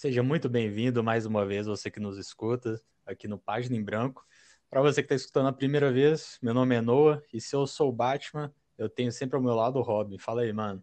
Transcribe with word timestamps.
Seja 0.00 0.22
muito 0.22 0.48
bem-vindo 0.48 1.04
mais 1.04 1.26
uma 1.26 1.44
vez, 1.44 1.66
você 1.66 1.90
que 1.90 2.00
nos 2.00 2.16
escuta 2.16 2.80
aqui 3.04 3.28
no 3.28 3.38
Página 3.38 3.76
em 3.76 3.84
Branco. 3.84 4.26
Para 4.70 4.80
você 4.80 5.02
que 5.02 5.04
está 5.04 5.14
escutando 5.14 5.48
a 5.48 5.52
primeira 5.52 5.92
vez, 5.92 6.38
meu 6.40 6.54
nome 6.54 6.74
é 6.74 6.80
Noah 6.80 7.22
e 7.34 7.38
se 7.38 7.54
eu 7.54 7.66
sou 7.66 7.90
o 7.90 7.92
Batman, 7.92 8.50
eu 8.78 8.88
tenho 8.88 9.12
sempre 9.12 9.36
ao 9.36 9.42
meu 9.42 9.54
lado 9.54 9.78
o 9.78 9.82
Robin. 9.82 10.16
Fala 10.16 10.40
aí, 10.40 10.54
mano. 10.54 10.82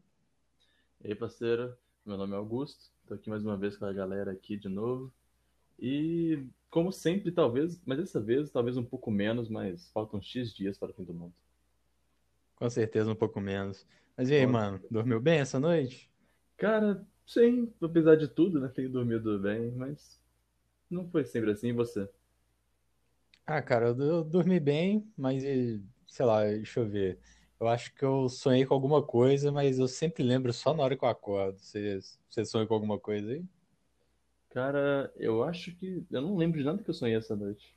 E 1.04 1.08
aí, 1.08 1.16
parceiro, 1.16 1.76
meu 2.06 2.16
nome 2.16 2.34
é 2.34 2.36
Augusto, 2.36 2.92
tô 3.08 3.16
aqui 3.16 3.28
mais 3.28 3.44
uma 3.44 3.58
vez 3.58 3.76
com 3.76 3.86
a 3.86 3.92
galera 3.92 4.32
aqui 4.32 4.56
de 4.56 4.70
novo. 4.70 5.12
E, 5.80 6.46
como 6.70 6.92
sempre, 6.92 7.32
talvez, 7.32 7.82
mas 7.88 7.98
dessa 7.98 8.22
vez 8.22 8.52
talvez 8.52 8.78
um 8.78 8.86
pouco 8.86 9.10
menos, 9.10 9.50
mas 9.50 9.90
faltam 9.90 10.22
X 10.22 10.54
dias 10.54 10.78
para 10.78 10.92
o 10.92 10.94
fim 10.94 11.04
do 11.04 11.16
mundo. 11.16 11.34
Com 12.56 12.70
certeza 12.70 13.12
um 13.12 13.16
pouco 13.16 13.42
menos. 13.42 13.84
Mas 14.16 14.30
e 14.30 14.36
aí, 14.36 14.46
mano, 14.46 14.80
dormiu 14.92 15.20
bem 15.20 15.40
essa 15.40 15.60
noite? 15.60 16.08
Cara, 16.56 17.04
sim, 17.28 17.72
apesar 17.82 18.16
de 18.18 18.28
tudo, 18.28 18.60
né? 18.60 18.70
Tenho 18.70 18.90
dormido 18.92 19.40
bem, 19.40 19.72
mas 19.74 20.20
não 20.90 21.10
foi 21.10 21.26
sempre 21.26 21.52
assim, 21.52 21.70
e 21.70 21.74
você? 21.74 22.10
Ah, 23.46 23.62
cara, 23.62 23.88
eu, 23.88 23.98
eu 24.02 24.24
dormi 24.24 24.60
bem, 24.60 25.12
mas 25.18 25.44
sei 26.08 26.26
lá, 26.26 26.44
deixa 26.44 26.80
eu 26.82 26.88
ver. 26.90 27.20
Eu 27.60 27.68
acho 27.68 27.94
que 27.94 28.04
eu 28.04 28.30
sonhei 28.30 28.66
com 28.66 28.74
alguma 28.74 29.02
coisa, 29.06 29.52
mas 29.52 29.80
eu 29.80 29.88
sempre 29.88 30.22
lembro 30.24 30.54
só 30.54 30.74
na 30.74 30.84
hora 30.84 30.98
que 30.98 31.04
eu 31.04 31.10
acordo. 31.10 31.58
Você, 31.60 32.00
você 32.30 32.46
sonhou 32.46 32.68
com 32.68 32.74
alguma 32.74 33.00
coisa 33.00 33.32
aí? 33.32 33.44
Cara, 34.50 35.12
eu 35.18 35.44
acho 35.44 35.74
que. 35.76 36.06
Eu 36.12 36.22
não 36.22 36.36
lembro 36.38 36.58
de 36.60 36.66
nada 36.66 36.84
que 36.84 36.90
eu 36.90 36.94
sonhei 36.94 37.16
essa 37.18 37.36
noite. 37.36 37.76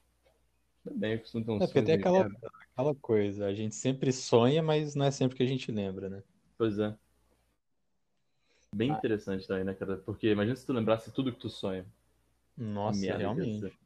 Ainda 0.86 0.98
bem, 0.98 1.12
eu 1.14 1.20
costumo 1.20 1.44
ter 1.44 1.52
um 1.52 1.60
É 1.60 1.66
porque 1.66 1.82
tem 1.82 1.94
aquela, 1.94 2.22
merda. 2.22 2.36
aquela 2.72 2.94
coisa, 2.96 3.46
a 3.46 3.54
gente 3.54 3.74
sempre 3.76 4.12
sonha, 4.12 4.62
mas 4.62 4.94
não 4.96 5.04
é 5.06 5.10
sempre 5.12 5.36
que 5.36 5.42
a 5.42 5.46
gente 5.46 5.70
lembra, 5.70 6.08
né? 6.08 6.22
Pois 6.56 6.78
é. 6.78 6.96
Bem 8.74 8.92
Ah, 8.92 8.96
interessante 8.96 9.46
também, 9.46 9.64
né, 9.64 9.74
cara? 9.74 9.98
Porque 9.98 10.28
imagina 10.30 10.56
se 10.56 10.64
tu 10.64 10.72
lembrasse 10.72 11.10
tudo 11.12 11.32
que 11.32 11.38
tu 11.38 11.48
sonha. 11.48 11.84
Nossa, 12.56 13.16
realmente. 13.16 13.76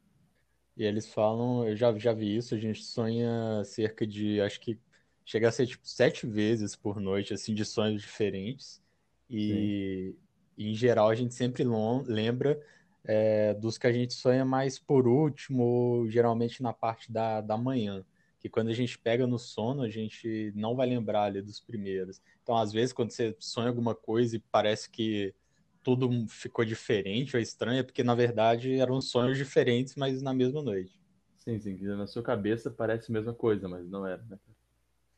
E 0.77 0.85
eles 0.85 1.13
falam, 1.13 1.67
eu 1.69 1.77
já, 1.77 1.97
já 1.99 2.13
vi 2.13 2.37
isso, 2.37 2.55
a 2.55 2.59
gente 2.59 2.83
sonha 2.83 3.63
cerca 3.65 4.07
de, 4.07 4.41
acho 4.41 4.61
que 4.61 4.79
chega 5.25 5.49
a 5.49 5.53
ser 5.53 5.67
tipo 5.67 5.87
sete 5.87 6.27
vezes 6.27 6.75
por 6.75 7.01
noite, 7.01 7.33
assim, 7.33 7.55
de 7.55 7.65
sonhos 7.65 8.03
diferentes. 8.03 8.83
E, 9.31 10.15
e, 10.59 10.71
em 10.71 10.75
geral 10.75 11.09
a 11.09 11.15
gente 11.15 11.33
sempre 11.33 11.65
lembra 12.07 12.61
é, 13.05 13.55
dos 13.55 13.79
que 13.79 13.87
a 13.87 13.93
gente 13.93 14.15
sonha 14.15 14.45
mais 14.45 14.79
por 14.79 15.07
último, 15.07 15.63
ou 15.63 16.11
geralmente 16.11 16.63
na 16.63 16.73
parte 16.73 17.11
da, 17.13 17.41
da 17.41 17.57
manhã. 17.57 18.05
Que 18.45 18.49
quando 18.51 18.69
a 18.69 18.75
gente 18.75 18.99
pega 18.99 19.27
no 19.27 19.39
sono, 19.39 19.81
a 19.81 19.89
gente 19.89 20.53
não 20.55 20.77
vai 20.77 20.87
lembrar 20.87 21.23
ali 21.23 21.41
dos 21.41 21.61
primeiros. 21.61 22.21
Então, 22.43 22.55
às 22.55 22.71
vezes, 22.75 22.93
quando 22.93 23.11
você 23.11 23.35
sonha 23.41 23.69
alguma 23.69 23.95
coisa 23.95 24.37
e 24.37 24.39
parece 24.39 24.91
que 24.91 25.35
tudo 25.83 26.11
ficou 26.29 26.63
diferente 26.63 27.35
ou 27.35 27.41
estranho, 27.41 27.79
é 27.81 27.83
porque 27.83 28.05
na 28.05 28.15
verdade 28.15 28.75
eram 28.75 29.01
sonhos 29.01 29.39
diferentes, 29.39 29.95
mas 29.97 30.21
na 30.21 30.35
mesma 30.35 30.61
noite. 30.61 30.93
Sim, 31.39 31.59
sim, 31.59 31.79
na 31.87 32.07
sua 32.07 32.23
cabeça 32.23 32.71
parece 32.71 33.11
a 33.11 33.15
mesma 33.15 33.33
coisa, 33.33 33.67
mas 33.67 33.89
não 33.89 34.07
era, 34.07 34.23
né? 34.25 34.39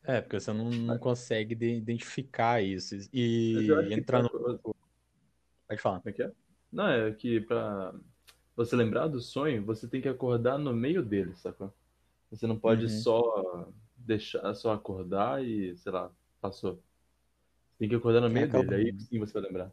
É, 0.03 0.21
porque 0.21 0.39
você 0.39 0.53
não, 0.53 0.69
não 0.69 0.97
consegue 0.97 1.53
de- 1.53 1.75
identificar 1.75 2.63
isso. 2.63 2.95
E 3.11 3.67
pra. 4.05 4.21
entrando. 4.21 4.29
Como 4.29 4.73
Pode 5.67 5.81
falar. 5.81 6.01
é 6.05 6.11
que 6.13 6.23
é? 6.23 6.31
Não, 6.71 6.87
é 6.89 7.11
que 7.11 7.41
pra 7.41 7.93
você 8.55 8.73
lembrar 8.73 9.07
do 9.07 9.19
sonho, 9.19 9.65
você 9.65 9.85
tem 9.85 10.01
que 10.01 10.07
acordar 10.07 10.57
no 10.57 10.73
meio 10.73 11.03
dele, 11.03 11.35
sacou? 11.35 11.73
Você 12.31 12.47
não 12.47 12.59
pode 12.59 12.83
Uhum. 12.83 12.89
só 12.89 13.71
deixar, 13.95 14.53
só 14.55 14.73
acordar 14.73 15.43
e, 15.43 15.75
sei 15.77 15.91
lá, 15.91 16.11
passou. 16.41 16.75
Você 16.75 17.79
tem 17.79 17.89
que 17.89 17.95
acordar 17.95 18.21
no 18.21 18.29
meio 18.29 18.49
dele, 18.51 18.75
aí 18.75 18.99
sim 18.99 19.19
você 19.19 19.33
vai 19.33 19.43
lembrar. 19.43 19.71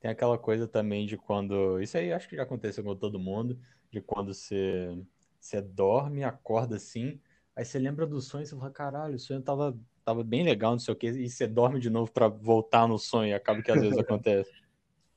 tem 0.00 0.10
aquela 0.10 0.38
coisa 0.38 0.66
também 0.68 1.06
de 1.06 1.16
quando. 1.16 1.80
Isso 1.80 1.96
aí 1.98 2.12
acho 2.12 2.28
que 2.28 2.36
já 2.36 2.42
aconteceu 2.42 2.84
com 2.84 2.94
todo 2.96 3.18
mundo, 3.18 3.58
de 3.90 4.00
quando 4.00 4.32
você, 4.34 4.96
você 5.40 5.60
dorme, 5.60 6.24
acorda 6.24 6.76
assim, 6.76 7.20
aí 7.56 7.64
você 7.64 7.78
lembra 7.78 8.06
do 8.06 8.20
sonho 8.20 8.42
e 8.44 8.46
você 8.46 8.56
fala, 8.56 8.70
caralho, 8.70 9.16
o 9.16 9.18
sonho 9.18 9.42
tava, 9.42 9.78
tava 10.04 10.22
bem 10.24 10.44
legal, 10.44 10.72
não 10.72 10.78
sei 10.78 10.94
o 10.94 10.96
quê, 10.96 11.08
e 11.08 11.28
você 11.28 11.46
dorme 11.46 11.80
de 11.80 11.90
novo 11.90 12.12
pra 12.12 12.28
voltar 12.28 12.86
no 12.86 12.98
sonho, 12.98 13.30
e 13.30 13.34
acaba 13.34 13.62
que 13.62 13.70
às 13.70 13.80
vezes 13.80 13.98
acontece. 13.98 14.50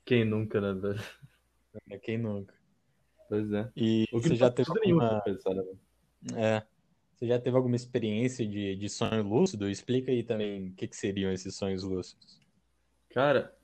Quem 0.06 0.26
nunca, 0.26 0.60
né, 0.62 0.74
velho? 0.74 1.00
né? 1.88 1.98
Quem 2.00 2.18
nunca? 2.18 2.54
Pois 3.30 3.52
é. 3.52 3.72
E 3.76 4.06
O 4.12 4.20
que 4.20 4.28
você 4.30 4.36
já 4.36 4.50
teve 4.52 4.70
alguma. 4.70 5.22
pensar, 5.24 5.54
né? 5.54 5.64
É, 6.36 6.64
você 7.16 7.28
já 7.28 7.40
teve 7.40 7.58
alguma 7.58 7.76
experiência 7.76 8.48
de, 8.48 8.76
de 8.76 8.90
sonho 8.90 9.24
lúcido? 9.24 9.70
Explica 9.70 10.12
aí 10.12 10.24
também 10.24 10.70
o 10.70 10.74
que 10.76 10.88
que 10.88 10.96
seriam 10.96 11.32
esses 11.32 11.56
sonhos 11.56 11.84
lúcidos. 11.84 12.40
Cara, 13.12 13.56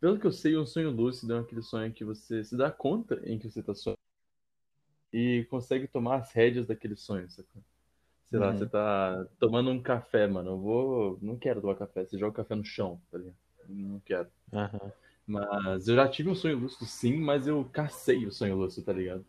pelo 0.00 0.18
que 0.20 0.26
eu 0.26 0.32
sei, 0.32 0.56
um 0.58 0.66
sonho 0.66 0.90
lúcido 0.90 1.34
é 1.34 1.40
aquele 1.40 1.62
sonho 1.62 1.92
que 1.92 2.04
você 2.04 2.44
se 2.44 2.56
dá 2.56 2.70
conta 2.70 3.20
em 3.24 3.38
que 3.38 3.50
você 3.50 3.62
tá 3.62 3.74
sonhando 3.74 3.98
e 5.12 5.44
consegue 5.50 5.88
tomar 5.88 6.16
as 6.18 6.32
rédeas 6.32 6.66
daquele 6.66 6.96
sonho, 6.96 7.28
sacou? 7.30 7.62
Sei 8.30 8.38
lá, 8.40 8.54
você 8.54 8.66
Uhum. 8.66 8.68
tá 8.68 9.26
tomando 9.38 9.70
um 9.70 9.82
café, 9.82 10.26
mano. 10.26 10.52
Eu 10.52 10.60
vou. 10.60 11.18
Não 11.22 11.38
quero 11.38 11.60
tomar 11.60 11.76
café. 11.76 12.04
Você 12.06 12.18
joga 12.18 12.32
o 12.32 12.34
café 12.36 12.54
no 12.56 12.64
chão, 12.64 13.00
tá 13.10 13.18
ligado? 13.18 13.36
Não 13.68 14.00
quero. 14.00 14.30
Aham, 14.52 14.92
Mas 15.26 15.88
eu 15.88 15.96
já 15.96 16.08
tive 16.08 16.30
um 16.30 16.34
sonho 16.34 16.58
lúcido, 16.58 16.86
sim, 16.86 17.16
mas 17.18 17.46
eu 17.46 17.64
cacei 17.72 18.26
o 18.26 18.32
sonho 18.32 18.56
lúcido, 18.56 18.86
tá 18.86 18.92
ligado? 18.92 19.24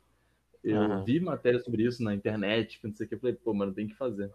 Eu 0.64 0.78
aham, 0.78 1.04
vi 1.04 1.20
matéria 1.20 1.60
sobre 1.60 1.84
isso 1.84 2.04
na 2.04 2.14
internet, 2.14 2.80
não 2.84 2.94
sei 2.94 3.06
o 3.06 3.10
que. 3.10 3.16
Eu 3.16 3.20
falei, 3.20 3.36
pô, 3.36 3.54
mano, 3.54 3.74
tem 3.74 3.88
que 3.88 3.96
fazer. 3.96 4.32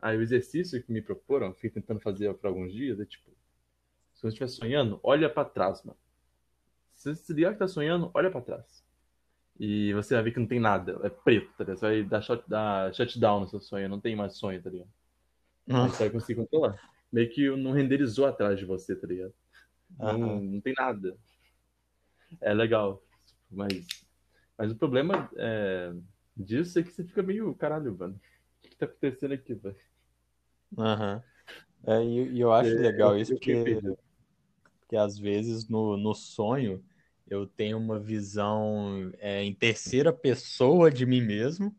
Aí 0.00 0.16
o 0.16 0.22
exercício 0.22 0.82
que 0.82 0.92
me 0.92 1.02
proporam, 1.02 1.48
eu 1.48 1.54
fiquei 1.54 1.70
tentando 1.70 2.00
fazer 2.00 2.32
por 2.34 2.48
alguns 2.48 2.72
dias, 2.72 3.00
é 3.00 3.04
tipo, 3.06 3.30
se 4.14 4.22
você 4.22 4.28
estiver 4.28 4.48
sonhando, 4.48 5.00
olha 5.02 5.28
pra 5.30 5.44
trás, 5.44 5.82
mano. 5.84 5.98
Se 6.94 7.14
você 7.14 7.24
se 7.24 7.32
ligar 7.32 7.52
que 7.52 7.58
tá 7.58 7.68
sonhando, 7.68 8.10
olha 8.14 8.30
pra 8.30 8.40
trás. 8.40 8.84
E 9.58 9.92
você 9.94 10.14
vai 10.14 10.24
ver 10.24 10.32
que 10.32 10.40
não 10.40 10.46
tem 10.46 10.60
nada, 10.60 11.00
é 11.04 11.10
preto, 11.10 11.48
tá 11.56 11.64
ligado? 11.64 11.78
Você 11.78 11.86
vai 11.86 12.02
dar, 12.04 12.22
shut, 12.22 12.44
dar 12.48 12.94
shutdown 12.94 13.40
no 13.40 13.48
seu 13.48 13.60
sonho, 13.60 13.88
não 13.88 14.00
tem 14.00 14.16
mais 14.16 14.36
sonho, 14.36 14.62
tá 14.62 14.70
ligado? 14.70 14.90
Aí 15.68 15.90
você 15.90 16.04
vai 16.04 16.10
conseguir 16.10 16.40
controlar. 16.40 16.80
Meio 17.12 17.30
que 17.30 17.48
não 17.56 17.72
renderizou 17.72 18.26
atrás 18.26 18.58
de 18.58 18.64
você, 18.64 18.96
tá 18.96 19.06
ligado? 19.06 19.32
Não, 19.98 20.40
não 20.40 20.60
tem 20.60 20.74
nada. 20.76 21.16
É 22.40 22.52
legal. 22.54 23.02
Mas, 23.50 24.03
mas 24.58 24.70
o 24.72 24.76
problema 24.76 25.30
é, 25.36 25.92
disso 26.36 26.78
é 26.78 26.82
que 26.82 26.90
você 26.92 27.04
fica 27.04 27.22
meio, 27.22 27.54
caralho, 27.54 27.96
mano. 27.96 28.16
O 28.16 28.62
que 28.62 28.70
que 28.70 28.76
tá 28.76 28.86
acontecendo 28.86 29.34
aqui, 29.34 29.54
velho? 29.54 29.76
aham. 30.78 31.22
É, 31.86 32.02
e, 32.04 32.34
e 32.34 32.40
eu 32.40 32.52
acho 32.52 32.78
É, 32.78 32.80
legal 32.80 33.18
isso 33.18 33.34
porque, 33.34 33.80
porque 34.80 34.96
às 34.96 35.18
vezes 35.18 35.68
no, 35.68 35.96
no 35.96 36.14
sonho 36.14 36.84
eu 37.28 37.46
tenho 37.46 37.78
uma 37.78 37.98
visão 37.98 39.10
é, 39.18 39.42
em 39.42 39.54
terceira 39.54 40.12
pessoa 40.12 40.90
de 40.90 41.06
mim 41.06 41.22
mesmo, 41.22 41.74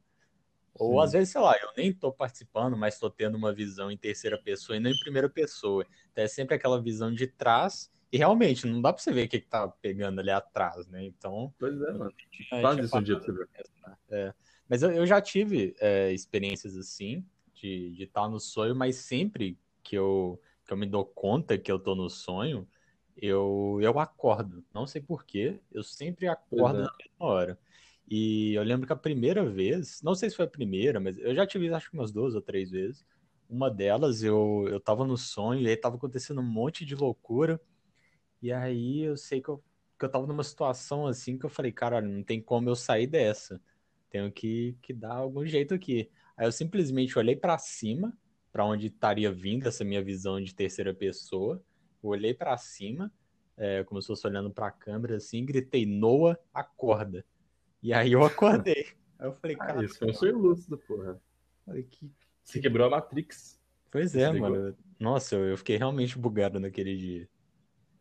ou 0.73 1.01
às 1.01 1.11
Sim, 1.11 1.13
vezes, 1.13 1.31
sei 1.31 1.41
lá, 1.41 1.55
eu 1.61 1.69
nem 1.77 1.93
tô 1.93 2.11
participando, 2.13 2.77
mas 2.77 2.99
tô 2.99 3.09
tendo 3.09 3.37
uma 3.37 3.53
visão 3.53 3.91
em 3.91 3.97
terceira 3.97 4.37
pessoa 4.41 4.77
e 4.77 4.79
não 4.81 4.91
em 4.91 4.97
primeira 4.99 5.29
pessoa. 5.29 5.85
Então 6.11 6.23
é 6.23 6.27
sempre 6.27 6.55
aquela 6.55 6.81
visão 6.81 7.13
de 7.13 7.27
trás, 7.27 7.91
e 8.15 8.17
realmente 8.17 8.65
não 8.65 8.81
dá 8.81 8.93
pra 8.93 9.03
você 9.03 9.11
ver 9.11 9.25
o 9.25 9.27
que 9.27 9.41
que 9.41 9.47
tá 9.47 9.67
pegando 9.67 10.21
ali 10.21 10.31
atrás, 10.31 10.87
né? 10.87 11.03
Então 11.03 11.53
pois 11.59 11.75
é, 11.81 11.91
mano. 11.91 12.13
Faz 12.61 12.77
é 12.77 12.81
isso 12.81 12.97
um 12.97 13.03
dia 13.03 13.17
pra 13.17 13.25
você 13.25 13.31
ver. 13.33 13.47
pensar. 13.49 13.99
É. 14.09 14.33
Mas 14.69 14.83
eu, 14.83 14.91
eu 14.91 15.05
já 15.05 15.19
tive 15.19 15.75
é, 15.81 16.13
experiências 16.13 16.77
assim, 16.77 17.25
de 17.53 17.93
estar 17.99 18.29
no 18.29 18.39
sonho, 18.39 18.73
mas 18.73 18.95
sempre 18.95 19.59
que 19.83 19.97
eu, 19.97 20.39
que 20.65 20.71
eu 20.71 20.77
me 20.77 20.85
dou 20.85 21.05
conta 21.05 21.57
que 21.57 21.69
eu 21.69 21.77
tô 21.77 21.93
no 21.93 22.09
sonho, 22.09 22.65
eu, 23.17 23.79
eu 23.81 23.99
acordo. 23.99 24.63
Não 24.73 24.87
sei 24.87 25.01
por 25.01 25.25
quê, 25.25 25.59
eu 25.69 25.83
sempre 25.83 26.29
acordo 26.29 26.79
é. 26.79 26.83
na 26.83 26.93
mesma 26.97 27.25
hora. 27.25 27.59
E 28.09 28.53
eu 28.53 28.63
lembro 28.63 28.87
que 28.87 28.93
a 28.93 28.95
primeira 28.95 29.43
vez, 29.43 30.01
não 30.01 30.15
sei 30.15 30.29
se 30.29 30.37
foi 30.37 30.45
a 30.45 30.49
primeira, 30.49 31.01
mas 31.01 31.17
eu 31.17 31.35
já 31.35 31.45
tive 31.45 31.67
acho 31.73 31.91
que 31.91 31.97
umas 31.97 32.13
duas 32.13 32.33
ou 32.33 32.41
três 32.41 32.71
vezes. 32.71 33.05
Uma 33.49 33.69
delas, 33.69 34.23
eu, 34.23 34.65
eu 34.69 34.79
tava 34.79 35.05
no 35.05 35.17
sonho 35.17 35.59
e 35.59 35.67
aí 35.67 35.75
tava 35.75 35.97
acontecendo 35.97 36.39
um 36.39 36.49
monte 36.49 36.85
de 36.85 36.95
loucura. 36.95 37.59
E 38.45 38.51
aí 38.53 39.01
eu 39.01 39.17
sei 39.17 39.41
que 39.41 39.49
eu, 39.49 39.58
que 39.97 40.05
eu 40.05 40.09
tava 40.11 40.28
numa 40.28 40.43
situação 40.43 41.08
assim 41.08 41.35
que 41.35 41.47
eu 41.47 41.49
falei, 41.49 41.72
cara, 41.72 41.96
olha, 41.96 42.08
não 42.08 42.22
tem 42.22 42.40
como 42.40 42.69
eu 42.69 42.75
sair 42.75 43.08
dessa. 43.08 43.59
Tenho 44.08 44.31
que, 44.31 44.78
que 44.84 44.93
dar 44.93 45.16
algum 45.16 45.43
jeito 45.43 45.73
aqui. 45.73 46.11
Aí 46.37 46.46
eu 46.46 46.52
simplesmente 46.52 47.17
olhei 47.17 47.35
pra 47.35 47.58
cima, 47.58 48.16
pra 48.52 48.64
onde 48.64 48.85
estaria 48.85 49.31
vindo 49.31 49.67
essa 49.67 49.84
minha 49.84 50.03
visão 50.03 50.40
de 50.40 50.53
terceira 50.53 50.93
pessoa. 50.93 51.59
Eu 52.03 52.09
olhei 52.11 52.35
pra 52.35 52.55
cima, 52.55 53.11
é, 53.58 53.84
como 53.84 53.99
se 53.99 54.05
fosse 54.09 54.28
olhando 54.28 54.52
pra 54.52 54.69
câmera 54.69 55.16
assim, 55.16 55.43
gritei, 55.43 55.84
Noah, 55.84 56.37
acorda. 56.53 57.25
E 57.81 57.93
aí 57.93 58.11
eu 58.11 58.23
acordei. 58.23 58.85
Aí 59.17 59.28
eu 59.28 59.34
falei, 59.34 59.55
Ah, 59.55 59.66
cara, 59.66 59.85
isso 59.85 59.97
foi 59.97 60.09
um 60.09 60.14
sonho 60.14 60.37
lúcido, 60.37 60.78
porra. 60.78 61.19
que, 61.90 62.11
Você 62.43 62.59
que... 62.59 62.61
quebrou 62.61 62.85
a 62.85 62.90
Matrix. 62.91 63.59
Pois 63.90 64.11
Você 64.11 64.19
é, 64.19 64.29
ligou? 64.29 64.52
mano. 64.52 64.78
Nossa, 64.99 65.35
eu, 65.35 65.46
eu 65.47 65.58
fiquei 65.58 65.78
realmente 65.78 66.19
bugado 66.19 66.59
naquele 66.59 66.96
dia. 66.96 67.29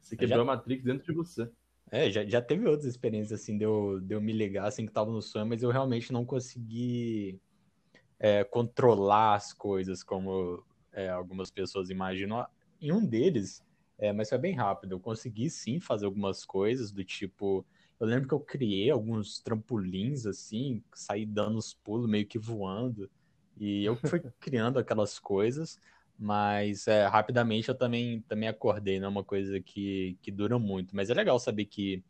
Você 0.04 0.16
Mas 0.16 0.28
já 0.28 0.36
quebrou 0.36 0.42
a 0.42 0.44
Matrix 0.44 0.84
dentro 0.84 1.06
de 1.06 1.12
você. 1.12 1.50
É, 1.90 2.10
já, 2.10 2.24
já 2.24 2.42
teve 2.42 2.66
outras 2.66 2.86
experiências 2.86 3.40
assim 3.40 3.56
de 3.56 3.64
eu, 3.64 4.00
de 4.00 4.14
eu 4.14 4.20
me 4.20 4.32
ligar 4.32 4.66
assim 4.66 4.86
que 4.86 4.92
tava 4.92 5.10
no 5.10 5.22
sonho, 5.22 5.46
mas 5.46 5.62
eu 5.62 5.70
realmente 5.70 6.12
não 6.12 6.24
consegui 6.24 7.40
é, 8.18 8.44
controlar 8.44 9.34
as 9.34 9.52
coisas 9.52 10.02
como 10.02 10.64
é, 10.92 11.08
algumas 11.08 11.50
pessoas 11.50 11.90
imaginam. 11.90 12.46
Em 12.80 12.92
um 12.92 13.04
deles, 13.04 13.62
é, 13.98 14.12
mas 14.12 14.28
foi 14.28 14.38
bem 14.38 14.54
rápido, 14.54 14.92
eu 14.92 15.00
consegui 15.00 15.48
sim 15.48 15.80
fazer 15.80 16.06
algumas 16.06 16.44
coisas 16.44 16.90
do 16.92 17.04
tipo, 17.04 17.64
Eu 17.98 18.06
lembro 18.06 18.28
que 18.28 18.34
eu 18.34 18.40
criei 18.40 18.90
alguns 18.90 19.40
trampolins 19.40 20.26
assim, 20.26 20.82
saí 20.94 21.24
dando 21.24 21.58
os 21.58 21.74
pulos 21.74 22.08
meio 22.08 22.26
que 22.26 22.38
voando. 22.38 23.10
E 23.56 23.84
eu 23.84 23.96
fui 23.96 24.20
criando 24.40 24.78
aquelas 24.78 25.18
coisas, 25.18 25.78
mas 26.18 26.86
é, 26.86 27.06
rapidamente 27.06 27.68
eu 27.68 27.74
também, 27.74 28.20
também 28.22 28.48
acordei, 28.48 28.98
não 28.98 29.06
é 29.06 29.10
uma 29.10 29.24
coisa 29.24 29.60
que, 29.60 30.16
que 30.22 30.30
dura 30.30 30.58
muito. 30.58 30.94
Mas 30.94 31.10
é 31.10 31.14
legal 31.14 31.38
saber 31.38 31.64
que, 31.66 32.02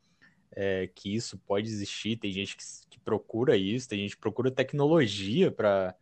é, 0.53 0.89
que 0.95 1.15
isso 1.15 1.39
pode 1.39 1.69
existir, 1.69 2.17
tem 2.17 2.31
gente 2.31 2.57
que, 2.57 2.65
que 2.91 2.99
procura 3.01 3.57
isso, 3.57 3.89
tem 3.89 4.01
gente 4.01 4.15
que 4.15 4.21
procura 4.21 4.51
tecnologia 4.51 5.51
para 5.51 5.95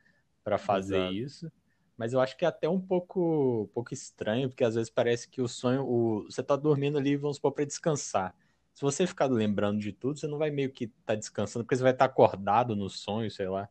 fazer 0.59 0.97
Exato. 0.97 1.15
isso. 1.15 1.53
Mas 1.97 2.13
eu 2.13 2.21
acho 2.21 2.37
que 2.37 2.45
é 2.45 2.49
até 2.49 2.69
um 2.69 2.81
pouco, 2.81 3.63
um 3.63 3.75
pouco 3.75 3.95
estranho, 3.95 4.49
porque 4.49 4.65
às 4.65 4.75
vezes 4.75 4.91
parece 4.91 5.29
que 5.29 5.41
o 5.41 5.47
sonho, 5.47 5.85
o, 5.85 6.25
você 6.25 6.43
tá 6.43 6.57
dormindo 6.57 6.99
ali, 6.99 7.17
vamos 7.17 7.37
supor, 7.37 7.53
para 7.53 7.65
descansar. 7.65 8.35
Se 8.75 8.83
você 8.83 9.07
ficar 9.07 9.27
lembrando 9.27 9.79
de 9.79 9.93
tudo, 9.93 10.19
você 10.19 10.27
não 10.27 10.39
vai 10.39 10.51
meio 10.51 10.73
que 10.73 10.89
tá 11.05 11.15
descansando, 11.15 11.65
porque 11.65 11.77
você 11.77 11.83
vai 11.83 11.93
estar 11.93 12.09
tá 12.09 12.13
acordado 12.13 12.75
no 12.75 12.89
sonho, 12.89 13.31
sei 13.31 13.49
lá. 13.49 13.69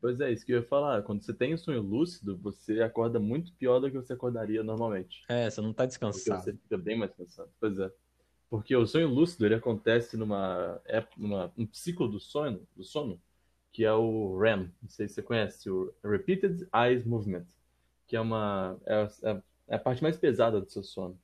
Pois 0.00 0.20
é, 0.20 0.30
isso 0.32 0.46
que 0.46 0.52
eu 0.52 0.58
ia 0.58 0.66
falar. 0.66 1.02
Quando 1.02 1.22
você 1.22 1.34
tem 1.34 1.54
um 1.54 1.58
sonho 1.58 1.82
lúcido, 1.82 2.36
você 2.38 2.80
acorda 2.82 3.18
muito 3.18 3.52
pior 3.54 3.80
do 3.80 3.90
que 3.90 3.96
você 3.96 4.12
acordaria 4.12 4.62
normalmente. 4.62 5.24
É, 5.28 5.50
você 5.50 5.60
não 5.60 5.72
tá 5.72 5.86
descansado. 5.86 6.36
Porque 6.36 6.52
você 6.52 6.56
fica 6.56 6.78
bem 6.78 6.96
mais 6.96 7.12
cansado. 7.12 7.50
Pois 7.60 7.78
é. 7.78 7.90
Porque 8.48 8.74
o 8.74 8.86
sonho 8.86 9.08
lúcido, 9.08 9.44
ele 9.44 9.56
acontece 9.56 10.16
numa, 10.16 10.80
é, 10.86 11.04
numa 11.16 11.52
um 11.56 11.68
ciclo 11.72 12.08
do 12.08 12.18
sono, 12.18 12.66
do 12.74 12.84
sono, 12.84 13.20
que 13.72 13.84
é 13.84 13.92
o 13.92 14.38
REM. 14.38 14.72
Não 14.80 14.88
sei 14.88 15.08
se 15.08 15.14
você 15.14 15.22
conhece, 15.22 15.68
o 15.68 15.92
Repeated 16.02 16.66
Eyes 16.74 17.04
Movement, 17.04 17.46
que 18.06 18.16
é 18.16 18.20
uma 18.20 18.78
é, 18.86 19.08
é, 19.22 19.42
é 19.68 19.76
a 19.76 19.78
parte 19.78 20.02
mais 20.02 20.16
pesada 20.16 20.60
do 20.60 20.70
seu 20.70 20.82
sono. 20.82 21.18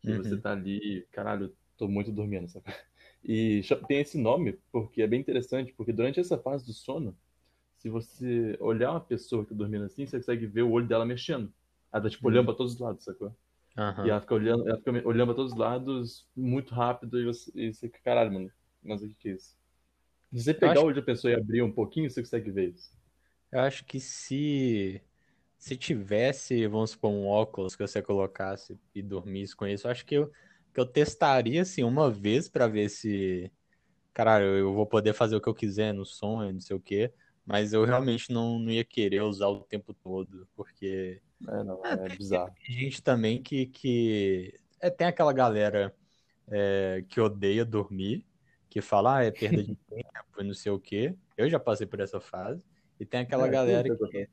Que 0.00 0.12
uhum. 0.12 0.22
você 0.22 0.36
tá 0.36 0.52
ali, 0.52 1.06
caralho, 1.10 1.54
tô 1.76 1.88
muito 1.88 2.12
dormindo, 2.12 2.48
sabe? 2.48 2.66
E 3.26 3.62
tem 3.88 4.00
esse 4.00 4.18
nome 4.18 4.58
porque 4.70 5.00
é 5.00 5.06
bem 5.06 5.18
interessante, 5.18 5.72
porque 5.72 5.94
durante 5.94 6.20
essa 6.20 6.36
fase 6.36 6.66
do 6.66 6.74
sono, 6.74 7.16
se 7.84 7.90
você 7.90 8.56
olhar 8.60 8.92
uma 8.92 9.00
pessoa 9.00 9.44
que 9.44 9.50
tá 9.50 9.54
dormindo 9.54 9.84
assim, 9.84 10.06
você 10.06 10.16
consegue 10.16 10.46
ver 10.46 10.62
o 10.62 10.70
olho 10.70 10.86
dela 10.86 11.04
mexendo. 11.04 11.52
Ela 11.92 12.02
tá, 12.02 12.08
tipo, 12.08 12.26
olhando 12.26 12.46
pra 12.46 12.54
todos 12.54 12.72
os 12.72 12.78
lados, 12.78 13.04
sacou? 13.04 13.28
Uhum. 13.76 14.06
E 14.06 14.10
ela 14.10 14.22
fica 14.22 14.34
olhando, 14.34 14.66
ela 14.66 14.78
fica 14.78 14.90
olhando 15.06 15.26
pra 15.26 15.34
todos 15.34 15.52
os 15.52 15.58
lados 15.58 16.26
muito 16.34 16.74
rápido 16.74 17.20
e 17.20 17.26
você, 17.26 17.52
e 17.54 17.74
você 17.74 17.90
caralho, 17.90 18.32
mano, 18.32 18.50
mas 18.82 19.02
o 19.02 19.08
que 19.08 19.14
que 19.14 19.28
é 19.28 19.32
isso? 19.32 19.54
Se 20.32 20.42
você 20.42 20.54
pegar 20.54 20.72
acho... 20.72 20.80
o 20.80 20.86
olho 20.86 20.96
da 20.96 21.02
pessoa 21.02 21.30
e 21.30 21.36
abrir 21.36 21.60
um 21.60 21.70
pouquinho, 21.70 22.08
você 22.08 22.22
consegue 22.22 22.50
ver 22.50 22.70
isso. 22.70 22.90
Eu 23.52 23.60
acho 23.60 23.84
que 23.84 24.00
se 24.00 25.02
se 25.58 25.76
tivesse, 25.76 26.66
vamos 26.66 26.92
supor, 26.92 27.10
um 27.10 27.26
óculos 27.26 27.76
que 27.76 27.86
você 27.86 28.00
colocasse 28.00 28.78
e 28.94 29.02
dormisse 29.02 29.54
com 29.54 29.66
isso, 29.66 29.86
eu 29.86 29.90
acho 29.90 30.06
que 30.06 30.14
eu, 30.14 30.32
que 30.72 30.80
eu 30.80 30.86
testaria 30.86 31.60
assim 31.60 31.82
uma 31.84 32.10
vez 32.10 32.48
para 32.48 32.66
ver 32.66 32.88
se, 32.88 33.52
caralho, 34.14 34.46
eu 34.46 34.72
vou 34.72 34.86
poder 34.86 35.12
fazer 35.12 35.36
o 35.36 35.40
que 35.40 35.48
eu 35.48 35.54
quiser 35.54 35.92
no 35.92 36.06
sonho, 36.06 36.50
não 36.50 36.60
sei 36.60 36.74
o 36.76 36.80
quê. 36.80 37.12
Mas 37.46 37.72
eu 37.72 37.84
realmente 37.84 38.32
não, 38.32 38.58
não 38.58 38.70
ia 38.70 38.84
querer 38.84 39.22
usar 39.22 39.48
o 39.48 39.60
tempo 39.60 39.92
todo, 39.92 40.48
porque. 40.56 41.20
É, 41.46 41.62
não, 41.62 41.84
é, 41.84 41.92
é 41.92 42.16
bizarro. 42.16 42.50
Tem 42.66 42.74
gente 42.74 43.02
também 43.02 43.42
que. 43.42 43.66
que... 43.66 44.54
É, 44.80 44.88
tem 44.88 45.06
aquela 45.06 45.32
galera 45.32 45.94
é, 46.48 47.04
que 47.08 47.20
odeia 47.20 47.64
dormir, 47.64 48.26
que 48.70 48.80
fala, 48.80 49.18
ah, 49.18 49.24
é 49.24 49.30
perda 49.30 49.62
de 49.62 49.76
tempo 49.88 50.40
e 50.40 50.44
não 50.44 50.54
sei 50.54 50.72
o 50.72 50.80
quê. 50.80 51.14
Eu 51.36 51.48
já 51.48 51.60
passei 51.60 51.86
por 51.86 52.00
essa 52.00 52.20
fase. 52.20 52.62
E 52.98 53.04
tem 53.04 53.20
aquela 53.20 53.46
é, 53.46 53.50
galera 53.50 53.96
que. 53.96 54.28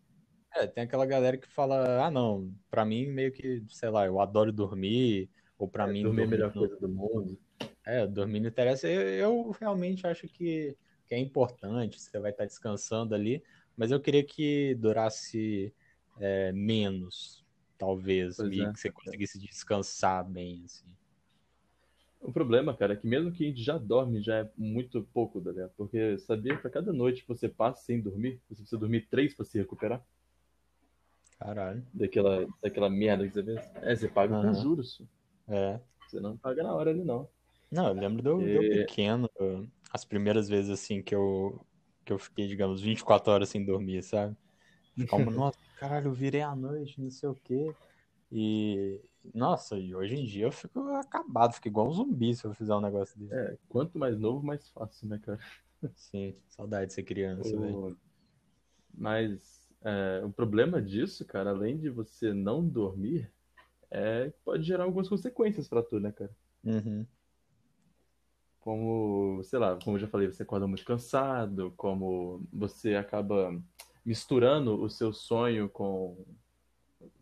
É, 0.53 0.67
tem 0.67 0.83
aquela 0.83 1.05
galera 1.05 1.37
que 1.37 1.47
fala, 1.47 2.05
ah, 2.05 2.11
não, 2.11 2.53
pra 2.69 2.85
mim 2.85 3.07
meio 3.07 3.31
que, 3.31 3.63
sei 3.69 3.89
lá, 3.89 4.05
eu 4.05 4.19
adoro 4.19 4.51
dormir, 4.51 5.29
ou 5.57 5.67
pra 5.67 5.87
é, 5.87 5.91
mim. 5.91 6.03
Dormir 6.03 6.21
é 6.21 6.25
a 6.25 6.27
melhor 6.27 6.53
coisa 6.53 6.77
do 6.77 6.87
mundo. 6.87 7.37
É, 7.85 8.07
dormir 8.07 8.39
não 8.39 8.49
interessa. 8.49 8.87
Eu, 8.87 9.01
eu 9.01 9.51
realmente 9.51 10.07
acho 10.07 10.27
que 10.27 10.77
que 11.11 11.15
é 11.15 11.19
importante, 11.19 11.99
você 11.99 12.17
vai 12.19 12.31
estar 12.31 12.45
descansando 12.45 13.13
ali, 13.13 13.43
mas 13.75 13.91
eu 13.91 13.99
queria 13.99 14.23
que 14.23 14.73
durasse 14.75 15.73
é, 16.17 16.53
menos, 16.53 17.43
talvez, 17.77 18.39
e 18.39 18.61
é. 18.61 18.71
que 18.71 18.79
você 18.79 18.89
conseguisse 18.89 19.37
descansar 19.37 20.23
bem, 20.23 20.61
assim. 20.63 20.87
O 22.21 22.31
problema, 22.31 22.73
cara, 22.73 22.93
é 22.93 22.95
que 22.95 23.05
mesmo 23.05 23.29
que 23.29 23.43
a 23.43 23.47
gente 23.49 23.61
já 23.61 23.77
dorme, 23.77 24.21
já 24.21 24.37
é 24.37 24.49
muito 24.57 25.05
pouco, 25.13 25.41
Daniel. 25.41 25.69
Porque 25.75 26.17
sabia 26.19 26.55
que 26.55 26.67
a 26.67 26.69
cada 26.69 26.93
noite 26.93 27.23
que 27.23 27.27
você 27.27 27.49
passa 27.49 27.83
sem 27.83 27.99
dormir, 27.99 28.39
você 28.47 28.55
precisa 28.55 28.77
dormir 28.77 29.07
três 29.09 29.33
para 29.33 29.43
se 29.43 29.57
recuperar? 29.57 30.01
Caralho. 31.37 31.85
Daquela, 31.93 32.47
daquela 32.63 32.89
merda 32.89 33.27
que 33.27 33.33
você 33.33 33.41
vê. 33.41 33.55
É, 33.81 33.93
você 33.93 34.07
paga 34.07 34.33
uhum. 34.33 34.43
com 34.43 34.53
juros. 34.53 35.01
É. 35.49 35.77
Você 36.07 36.21
não 36.21 36.37
paga 36.37 36.63
na 36.63 36.73
hora 36.73 36.91
ali, 36.91 37.03
não. 37.03 37.27
Não, 37.69 37.87
eu 37.87 37.93
lembro 37.95 38.21
do, 38.21 38.41
e... 38.47 38.53
do 38.53 38.61
pequeno, 38.61 39.29
as 39.93 40.05
primeiras 40.05 40.47
vezes 40.47 40.69
assim 40.69 41.01
que 41.01 41.13
eu, 41.13 41.59
que 42.05 42.13
eu 42.13 42.19
fiquei, 42.19 42.47
digamos, 42.47 42.81
24 42.81 43.31
horas 43.31 43.49
sem 43.49 43.63
dormir, 43.63 44.03
sabe? 44.03 44.35
Ficava, 44.97 45.29
nossa, 45.31 45.57
caralho, 45.75 46.07
eu 46.07 46.13
virei 46.13 46.41
à 46.41 46.55
noite, 46.55 47.01
não 47.01 47.09
sei 47.09 47.29
o 47.29 47.35
quê. 47.35 47.73
E, 48.31 49.01
nossa, 49.33 49.77
e 49.77 49.93
hoje 49.93 50.15
em 50.15 50.25
dia 50.25 50.45
eu 50.45 50.51
fico 50.51 50.79
acabado, 50.95 51.53
fico 51.53 51.67
igual 51.67 51.89
um 51.89 51.91
zumbi 51.91 52.33
se 52.33 52.45
eu 52.45 52.53
fizer 52.53 52.73
um 52.73 52.81
negócio 52.81 53.19
desse. 53.19 53.33
É, 53.33 53.57
quanto 53.67 53.97
mais 53.99 54.17
novo, 54.17 54.45
mais 54.45 54.69
fácil, 54.69 55.07
né, 55.07 55.19
cara? 55.21 55.39
Sim, 55.95 56.35
saudade 56.47 56.87
de 56.87 56.93
ser 56.93 57.03
criança, 57.03 57.49
velho. 57.49 57.97
Mas 58.93 59.69
é, 59.83 60.21
o 60.23 60.31
problema 60.31 60.81
disso, 60.81 61.25
cara, 61.25 61.49
além 61.49 61.77
de 61.77 61.89
você 61.89 62.33
não 62.33 62.65
dormir, 62.65 63.29
é 63.89 64.31
pode 64.45 64.63
gerar 64.63 64.85
algumas 64.85 65.09
consequências 65.09 65.67
para 65.67 65.83
tu, 65.83 65.99
né, 65.99 66.11
cara? 66.11 66.31
Uhum 66.63 67.05
como, 68.61 69.41
sei 69.43 69.59
lá, 69.59 69.77
como 69.83 69.97
eu 69.97 70.01
já 70.01 70.07
falei, 70.07 70.27
você 70.27 70.43
acorda 70.43 70.67
muito 70.67 70.85
cansado, 70.85 71.73
como 71.75 72.47
você 72.53 72.95
acaba 72.95 73.59
misturando 74.05 74.81
o 74.81 74.89
seu 74.89 75.11
sonho 75.11 75.67
com 75.67 76.15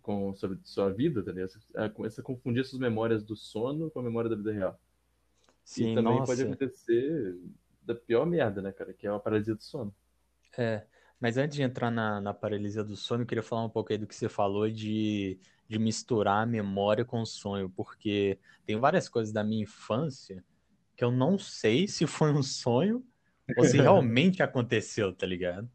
com 0.01 0.33
sua, 0.35 0.59
sua 0.63 0.89
vida, 0.91 1.23
tá 1.23 1.31
ligado? 1.31 1.51
Você 1.51 1.89
começa 1.91 2.19
a 2.19 2.23
confundir 2.23 2.65
suas 2.65 2.81
memórias 2.81 3.23
do 3.23 3.35
sono 3.35 3.89
com 3.89 3.99
a 3.99 4.03
memória 4.03 4.29
da 4.29 4.35
vida 4.35 4.51
real. 4.51 4.77
Sim, 5.63 5.91
e 5.91 5.95
também 5.95 6.13
nossa. 6.15 6.25
pode 6.25 6.41
acontecer 6.41 7.37
da 7.81 7.95
pior 7.95 8.25
merda, 8.25 8.61
né, 8.61 8.73
cara? 8.73 8.93
Que 8.93 9.07
é 9.07 9.09
a 9.09 9.19
paralisia 9.19 9.55
do 9.55 9.63
sono. 9.63 9.95
É, 10.57 10.85
mas 11.19 11.37
antes 11.37 11.55
de 11.55 11.63
entrar 11.63 11.89
na, 11.89 12.19
na 12.19 12.33
paralisia 12.33 12.83
do 12.83 12.97
sono, 12.97 13.23
eu 13.23 13.27
queria 13.27 13.43
falar 13.43 13.63
um 13.63 13.69
pouco 13.69 13.93
aí 13.93 13.97
do 13.97 14.07
que 14.07 14.15
você 14.15 14.27
falou 14.27 14.69
de, 14.69 15.39
de 15.67 15.79
misturar 15.79 16.43
a 16.43 16.45
memória 16.45 17.05
com 17.05 17.21
o 17.21 17.25
sonho, 17.25 17.69
porque 17.69 18.37
tem 18.65 18.77
várias 18.77 19.07
coisas 19.07 19.31
da 19.31 19.43
minha 19.43 19.63
infância 19.63 20.43
que 20.99 21.05
eu 21.05 21.11
não 21.13 21.39
sei 21.39 21.87
se 21.87 22.05
foi 22.05 22.33
um 22.33 22.43
sonho 22.43 23.01
ou 23.57 23.63
se 23.63 23.77
realmente 23.77 24.43
aconteceu, 24.43 25.15
tá 25.15 25.25
ligado? 25.25 25.71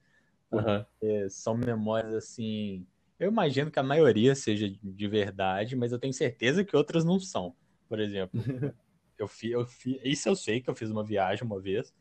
Uhum. 0.53 1.31
São 1.31 1.57
memórias 1.57 2.13
assim. 2.13 2.87
Eu 3.19 3.31
imagino 3.31 3.71
que 3.71 3.79
a 3.79 3.83
maioria 3.83 4.35
seja 4.35 4.69
de 4.69 5.09
verdade, 5.09 5.75
mas 5.75 5.93
eu 5.93 5.99
tenho 5.99 6.13
certeza 6.13 6.63
que 6.63 6.77
outras 6.77 7.07
não 7.07 7.19
são. 7.19 7.57
Por 7.89 8.01
exemplo, 8.01 8.39
eu 9.19 9.27
fiz, 9.27 9.53
eu 9.53 9.65
fiz, 9.65 9.99
isso 10.05 10.29
eu 10.29 10.37
sei 10.37 10.61
que 10.61 10.69
eu 10.69 10.75
fiz 10.75 10.91
uma 10.91 11.03
viagem 11.03 11.43
uma 11.43 11.59
vez, 11.59 11.95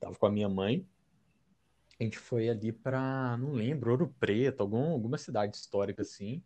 tava 0.00 0.14
com 0.14 0.24
a 0.24 0.32
minha 0.32 0.48
mãe. 0.48 0.86
A 2.00 2.02
gente 2.02 2.18
foi 2.18 2.48
ali 2.48 2.72
para, 2.72 3.36
não 3.36 3.52
lembro, 3.52 3.90
Ouro 3.90 4.14
Preto, 4.18 4.62
algum, 4.62 4.92
alguma 4.92 5.18
cidade 5.18 5.54
histórica 5.54 6.00
assim. 6.00 6.42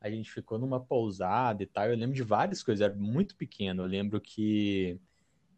A 0.00 0.08
gente 0.08 0.30
ficou 0.30 0.60
numa 0.60 0.78
pousada 0.78 1.60
e 1.60 1.66
tal. 1.66 1.86
Eu 1.86 1.96
lembro 1.96 2.14
de 2.14 2.22
várias 2.22 2.62
coisas, 2.62 2.84
era 2.84 2.94
muito 2.94 3.34
pequeno. 3.34 3.82
Eu 3.82 3.86
lembro 3.86 4.20
que 4.20 5.00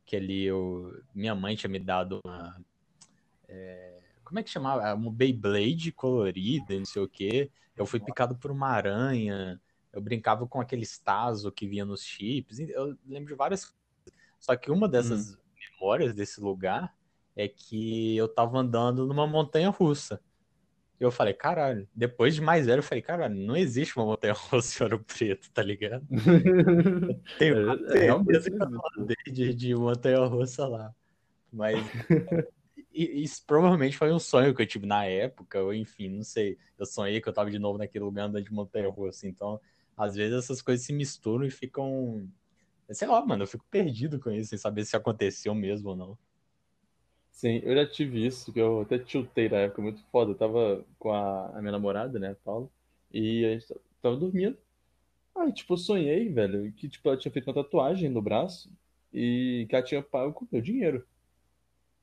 que 0.09 0.17
ali 0.17 0.45
eu, 0.45 1.03
minha 1.15 1.35
mãe 1.35 1.55
tinha 1.55 1.69
me 1.69 1.79
dado 1.79 2.19
uma. 2.25 2.59
É, 3.47 4.01
como 4.25 4.39
é 4.39 4.43
que 4.43 4.49
chamava? 4.49 4.83
Ah, 4.83 4.95
um 4.95 5.11
Beyblade 5.13 5.93
colorida, 5.93 6.79
não 6.79 6.87
sei 6.87 7.03
o 7.03 7.09
quê. 7.09 7.51
Eu 7.77 7.85
fui 7.85 8.01
picado 8.01 8.35
por 8.35 8.51
uma 8.51 8.69
aranha. 8.69 9.61
Eu 9.93 10.01
brincava 10.01 10.47
com 10.47 10.63
aquele 10.63 10.87
Tazo 11.05 11.53
que 11.53 11.69
vinha 11.69 11.85
nos 11.85 12.03
chips. 12.03 12.59
Eu 12.59 12.97
lembro 13.07 13.29
de 13.29 13.35
várias 13.35 13.67
coisas. 13.67 13.79
Só 14.41 14.57
que 14.57 14.71
uma 14.71 14.89
dessas 14.89 15.35
hum. 15.35 15.37
memórias 15.75 16.15
desse 16.15 16.41
lugar 16.41 16.97
é 17.37 17.47
que 17.47 18.17
eu 18.17 18.29
tava 18.29 18.59
andando 18.59 19.07
numa 19.07 19.27
montanha 19.27 19.69
russa 19.69 20.23
eu 21.01 21.11
falei, 21.11 21.33
caralho, 21.33 21.89
depois 21.95 22.35
de 22.35 22.41
mais 22.41 22.67
velho, 22.67 22.81
eu 22.81 22.83
falei, 22.83 23.03
caralho, 23.03 23.35
não 23.35 23.57
existe 23.57 23.97
uma 23.97 24.07
montanha 24.07 24.33
russa 24.35 24.83
em 24.83 24.85
Ouro 24.85 25.05
Preto, 25.05 25.51
tá 25.53 25.63
ligado? 25.63 26.07
Tenho 27.39 27.71
é, 27.71 28.07
é, 28.07 28.13
certeza 28.13 28.51
que 28.51 28.63
eu 28.63 28.81
andei 28.99 29.17
de, 29.27 29.55
de 29.55 29.75
montanha 29.75 30.25
russa 30.25 30.67
lá. 30.67 30.95
Mas 31.53 31.79
isso 32.93 33.43
provavelmente 33.47 33.97
foi 33.97 34.13
um 34.13 34.19
sonho 34.19 34.55
que 34.55 34.61
eu 34.61 34.67
tive 34.67 34.87
na 34.87 35.05
época, 35.05 35.63
ou 35.63 35.73
enfim, 35.73 36.09
não 36.09 36.23
sei. 36.23 36.59
Eu 36.77 36.85
sonhei 36.85 37.21
que 37.21 37.29
eu 37.29 37.33
tava 37.33 37.51
de 37.51 37.59
novo 37.59 37.79
naquele 37.79 38.05
lugar 38.05 38.25
andando 38.25 38.45
de 38.45 38.53
montanha 38.53 38.89
russa. 38.89 39.29
Então, 39.29 39.61
às 39.97 40.15
vezes 40.15 40.37
essas 40.37 40.61
coisas 40.61 40.85
se 40.85 40.93
misturam 40.93 41.45
e 41.45 41.51
ficam. 41.51 42.29
Sei 42.91 43.07
lá, 43.07 43.25
mano, 43.25 43.45
eu 43.45 43.47
fico 43.47 43.65
perdido 43.71 44.19
com 44.19 44.31
isso, 44.31 44.51
sem 44.51 44.59
saber 44.59 44.85
se 44.85 44.97
aconteceu 44.97 45.55
mesmo 45.55 45.91
ou 45.91 45.97
não. 45.97 46.19
Sim, 47.39 47.61
eu 47.63 47.73
já 47.73 47.87
tive 47.87 48.27
isso, 48.27 48.53
que 48.53 48.59
eu 48.61 48.81
até 48.81 48.99
tiltei 48.99 49.49
na 49.49 49.59
época, 49.59 49.81
muito 49.81 50.03
foda. 50.11 50.33
Eu 50.33 50.35
tava 50.35 50.85
com 50.99 51.13
a, 51.13 51.57
a 51.57 51.61
minha 51.61 51.71
namorada, 51.71 52.19
né, 52.19 52.33
a 52.33 52.35
Paula, 52.35 52.69
e 53.13 53.45
a 53.45 53.51
gente 53.53 53.81
tava 54.03 54.17
dormindo. 54.17 54.59
Aí, 55.37 55.53
tipo, 55.53 55.75
eu 55.75 55.77
sonhei, 55.79 56.29
velho, 56.29 56.73
que, 56.73 56.89
tipo, 56.89 57.09
ela 57.09 57.17
tinha 57.17 57.31
feito 57.31 57.47
uma 57.49 57.55
tatuagem 57.55 58.11
no 58.11 58.21
braço, 58.21 58.69
e 59.15 59.67
que 59.69 59.77
ela 59.77 59.85
tinha 59.85 60.03
pago 60.03 60.33
com 60.33 60.49
meu 60.51 60.61
dinheiro. 60.61 61.07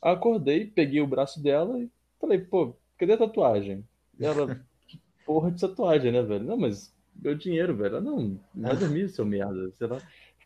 Acordei, 0.01 0.67
peguei 0.67 1.01
o 1.01 1.07
braço 1.07 1.43
dela 1.43 1.81
e 1.81 1.91
falei, 2.17 2.39
pô, 2.39 2.73
cadê 2.97 3.11
a 3.13 3.17
tatuagem? 3.17 3.85
E 4.17 4.25
ela, 4.25 4.65
que 4.87 5.01
porra 5.25 5.51
de 5.51 5.59
tatuagem, 5.59 6.13
né, 6.13 6.21
velho? 6.21 6.45
Não, 6.45 6.55
mas 6.55 6.95
meu 7.13 7.35
dinheiro, 7.35 7.75
velho. 7.75 7.97
Ela, 7.97 8.01
não, 8.01 8.39
vai 8.55 8.75
dormir, 8.79 9.09
seu 9.09 9.25
merda. 9.25 9.69
Sei 9.71 9.85
lá. 9.85 9.97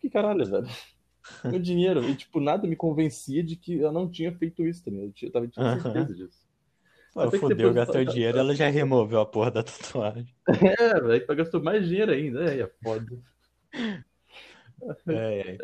Que 0.01 0.10
caralho, 0.10 0.46
velho. 0.50 0.67
Meu 1.45 1.59
dinheiro. 1.59 2.03
E, 2.03 2.15
tipo, 2.15 2.39
nada 2.39 2.67
me 2.67 2.75
convencia 2.75 3.43
de 3.43 3.55
que 3.55 3.81
ela 3.81 3.91
não 3.91 4.09
tinha 4.09 4.31
feito 4.31 4.65
isso 4.65 4.83
também. 4.83 5.05
Eu, 5.05 5.12
tinha, 5.12 5.29
eu 5.29 5.33
tava 5.33 5.48
tinha 5.48 5.79
certeza 5.79 6.13
disso. 6.13 6.50
Pô, 7.13 7.31
fodeu, 7.31 7.74
gastou 7.74 8.05
dinheiro, 8.05 8.38
ela 8.38 8.55
já 8.55 8.69
removeu 8.69 9.19
a 9.19 9.25
porra 9.25 9.51
da 9.51 9.63
tatuagem. 9.63 10.27
É, 10.79 11.00
velho, 11.00 11.36
gastou 11.36 11.62
mais 11.62 11.88
dinheiro 11.88 12.12
ainda. 12.12 12.53
É, 12.53 12.62
é 12.62 12.71
foda. 12.83 13.19
É, 15.07 15.51
é. 15.51 15.57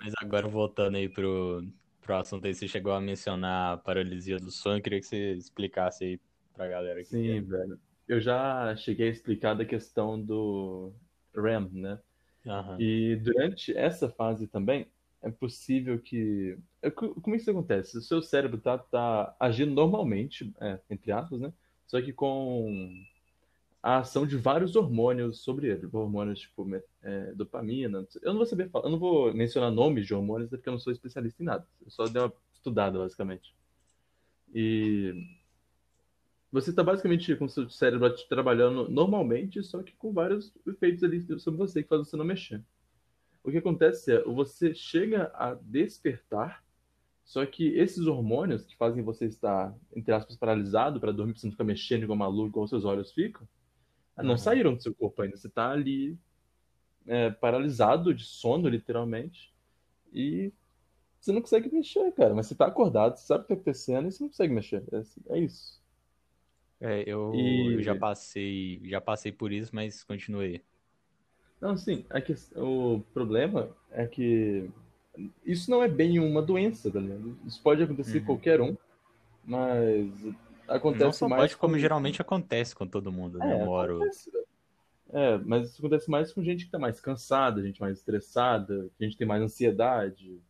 Mas 0.00 0.12
agora 0.18 0.48
voltando 0.48 0.96
aí 0.96 1.08
pro, 1.08 1.64
pro 2.00 2.16
assunto 2.16 2.46
aí, 2.46 2.54
você 2.54 2.68
chegou 2.68 2.92
a 2.92 3.00
mencionar 3.00 3.74
a 3.74 3.76
paralisia 3.76 4.36
do 4.38 4.50
sono, 4.50 4.78
eu 4.78 4.82
queria 4.82 5.00
que 5.00 5.06
você 5.06 5.32
explicasse 5.32 6.04
aí 6.04 6.20
pra 6.54 6.68
galera. 6.68 7.02
Sim, 7.04 7.38
é. 7.38 7.40
velho. 7.40 7.78
Eu 8.06 8.20
já 8.20 8.74
cheguei 8.76 9.08
a 9.08 9.12
explicar 9.12 9.54
da 9.54 9.64
questão 9.64 10.20
do 10.20 10.92
REM, 11.34 11.68
né? 11.72 11.98
Uhum. 12.44 12.80
E 12.80 13.16
durante 13.16 13.76
essa 13.76 14.08
fase 14.08 14.46
também, 14.46 14.86
é 15.22 15.30
possível 15.30 15.98
que. 15.98 16.58
É, 16.80 16.90
como 16.90 17.14
é 17.28 17.30
que 17.32 17.36
isso 17.36 17.50
acontece? 17.50 17.96
O 17.96 18.02
seu 18.02 18.20
cérebro 18.20 18.58
tá, 18.58 18.78
tá 18.78 19.34
agindo 19.38 19.72
normalmente, 19.72 20.52
é, 20.60 20.80
entre 20.90 21.12
aspas, 21.12 21.40
né? 21.40 21.52
Só 21.86 22.00
que 22.00 22.12
com 22.12 23.04
a 23.82 23.98
ação 23.98 24.26
de 24.26 24.36
vários 24.36 24.76
hormônios 24.76 25.40
sobre 25.42 25.68
ele. 25.68 25.88
Hormônios 25.92 26.40
tipo 26.40 26.66
é, 27.02 27.32
dopamina. 27.34 28.06
Eu 28.22 28.32
não 28.32 28.38
vou 28.38 28.46
saber 28.46 28.70
falar, 28.70 28.86
eu 28.86 28.90
não 28.90 28.98
vou 28.98 29.34
mencionar 29.34 29.70
nomes 29.70 30.06
de 30.06 30.14
hormônios, 30.14 30.50
porque 30.50 30.68
eu 30.68 30.72
não 30.72 30.78
sou 30.78 30.92
especialista 30.92 31.42
em 31.42 31.46
nada. 31.46 31.66
Eu 31.84 31.90
só 31.90 32.06
dei 32.06 32.22
uma 32.22 32.32
estudada, 32.54 32.98
basicamente. 32.98 33.54
E 34.54 35.41
você 36.52 36.68
está 36.68 36.84
basicamente 36.84 37.34
com 37.34 37.46
o 37.46 37.48
seu 37.48 37.68
cérebro 37.70 38.14
trabalhando 38.28 38.86
normalmente, 38.88 39.62
só 39.62 39.82
que 39.82 39.92
com 39.96 40.12
vários 40.12 40.52
efeitos 40.66 41.02
ali 41.02 41.20
sobre 41.40 41.56
você 41.56 41.82
que 41.82 41.88
faz 41.88 42.06
você 42.06 42.16
não 42.16 42.26
mexer. 42.26 42.62
O 43.42 43.50
que 43.50 43.56
acontece 43.56 44.12
é, 44.12 44.22
você 44.22 44.74
chega 44.74 45.32
a 45.34 45.54
despertar, 45.54 46.62
só 47.24 47.44
que 47.46 47.68
esses 47.68 48.06
hormônios 48.06 48.66
que 48.66 48.76
fazem 48.76 49.02
você 49.02 49.24
estar, 49.24 49.74
entre 49.96 50.12
aspas, 50.12 50.36
paralisado 50.36 51.00
para 51.00 51.10
dormir, 51.10 51.38
você 51.38 51.46
não 51.46 51.52
ficar 51.52 51.64
mexendo 51.64 52.02
igual 52.02 52.18
maluco, 52.18 52.48
igual 52.48 52.68
seus 52.68 52.84
olhos 52.84 53.12
ficam, 53.12 53.48
não 54.18 54.32
uhum. 54.32 54.38
saíram 54.38 54.74
do 54.74 54.82
seu 54.82 54.94
corpo 54.94 55.22
ainda. 55.22 55.36
Você 55.38 55.46
está 55.46 55.70
ali 55.70 56.18
é, 57.06 57.30
paralisado 57.30 58.12
de 58.12 58.24
sono, 58.24 58.68
literalmente, 58.68 59.54
e 60.12 60.52
você 61.18 61.32
não 61.32 61.40
consegue 61.40 61.72
mexer, 61.72 62.12
cara. 62.12 62.34
Mas 62.34 62.46
você 62.46 62.52
está 62.52 62.66
acordado, 62.66 63.16
você 63.16 63.26
sabe 63.26 63.44
o 63.44 63.46
que 63.46 63.52
está 63.52 63.62
acontecendo 63.62 64.08
e 64.08 64.12
você 64.12 64.22
não 64.22 64.28
consegue 64.28 64.52
mexer. 64.52 64.84
É, 64.92 65.36
é 65.36 65.38
isso. 65.38 65.81
É, 66.82 67.04
eu, 67.06 67.32
e... 67.32 67.74
eu, 67.74 67.82
já 67.82 67.94
passei, 67.94 68.80
já 68.82 69.00
passei 69.00 69.30
por 69.30 69.52
isso, 69.52 69.70
mas 69.72 70.02
continuei. 70.02 70.60
Não, 71.60 71.76
sim, 71.76 72.04
questão, 72.26 72.96
o 72.96 73.00
problema 73.14 73.70
é 73.92 74.04
que 74.04 74.68
isso 75.46 75.70
não 75.70 75.80
é 75.80 75.86
bem 75.86 76.18
uma 76.18 76.42
doença, 76.42 76.90
tá 76.90 76.98
ligado? 76.98 77.38
Isso 77.46 77.62
pode 77.62 77.84
acontecer 77.84 78.18
uhum. 78.18 78.24
com 78.24 78.34
qualquer 78.34 78.60
um, 78.60 78.76
mas 79.44 80.10
acontece 80.66 81.04
não 81.04 81.12
só 81.12 81.28
mais. 81.28 81.42
Pode, 81.42 81.54
com... 81.54 81.60
como 81.60 81.78
geralmente 81.78 82.20
acontece 82.20 82.74
com 82.74 82.86
todo 82.86 83.12
mundo, 83.12 83.38
né? 83.38 83.58
É, 83.58 83.62
eu 83.62 83.66
moro. 83.66 83.96
Acontece... 83.98 84.30
É, 85.12 85.38
mas 85.38 85.68
isso 85.68 85.78
acontece 85.78 86.10
mais 86.10 86.32
com 86.32 86.42
gente 86.42 86.64
que 86.64 86.70
tá 86.72 86.80
mais 86.80 87.00
cansada, 87.00 87.62
gente 87.62 87.80
mais 87.80 87.98
estressada, 87.98 88.90
gente 88.98 89.16
tem 89.16 89.26
mais 89.26 89.40
ansiedade. 89.40 90.40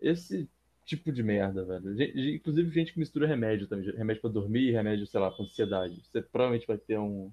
Esse 0.00 0.48
tipo 0.88 1.12
de 1.12 1.22
merda, 1.22 1.64
velho. 1.64 2.34
Inclusive 2.34 2.70
gente 2.70 2.92
que 2.94 2.98
mistura 2.98 3.26
remédio 3.26 3.66
também. 3.66 3.90
Remédio 3.90 4.22
pra 4.22 4.30
dormir, 4.30 4.72
remédio, 4.72 5.06
sei 5.06 5.20
lá, 5.20 5.30
pra 5.30 5.44
ansiedade. 5.44 6.02
Você 6.02 6.22
provavelmente 6.22 6.66
vai 6.66 6.78
ter 6.78 6.98
um, 6.98 7.30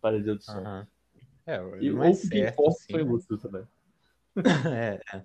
paralisia 0.00 0.34
do 0.34 0.42
sono. 0.42 0.68
Uhum. 0.68 0.86
É, 1.46 1.56
e, 1.80 1.90
ou 1.92 2.02
é 2.02 2.12
certo, 2.12 2.66
assim, 2.66 2.92
foi 2.92 3.02
lúcido 3.02 3.38
também. 3.38 3.62
é, 4.74 5.00
é. 5.12 5.16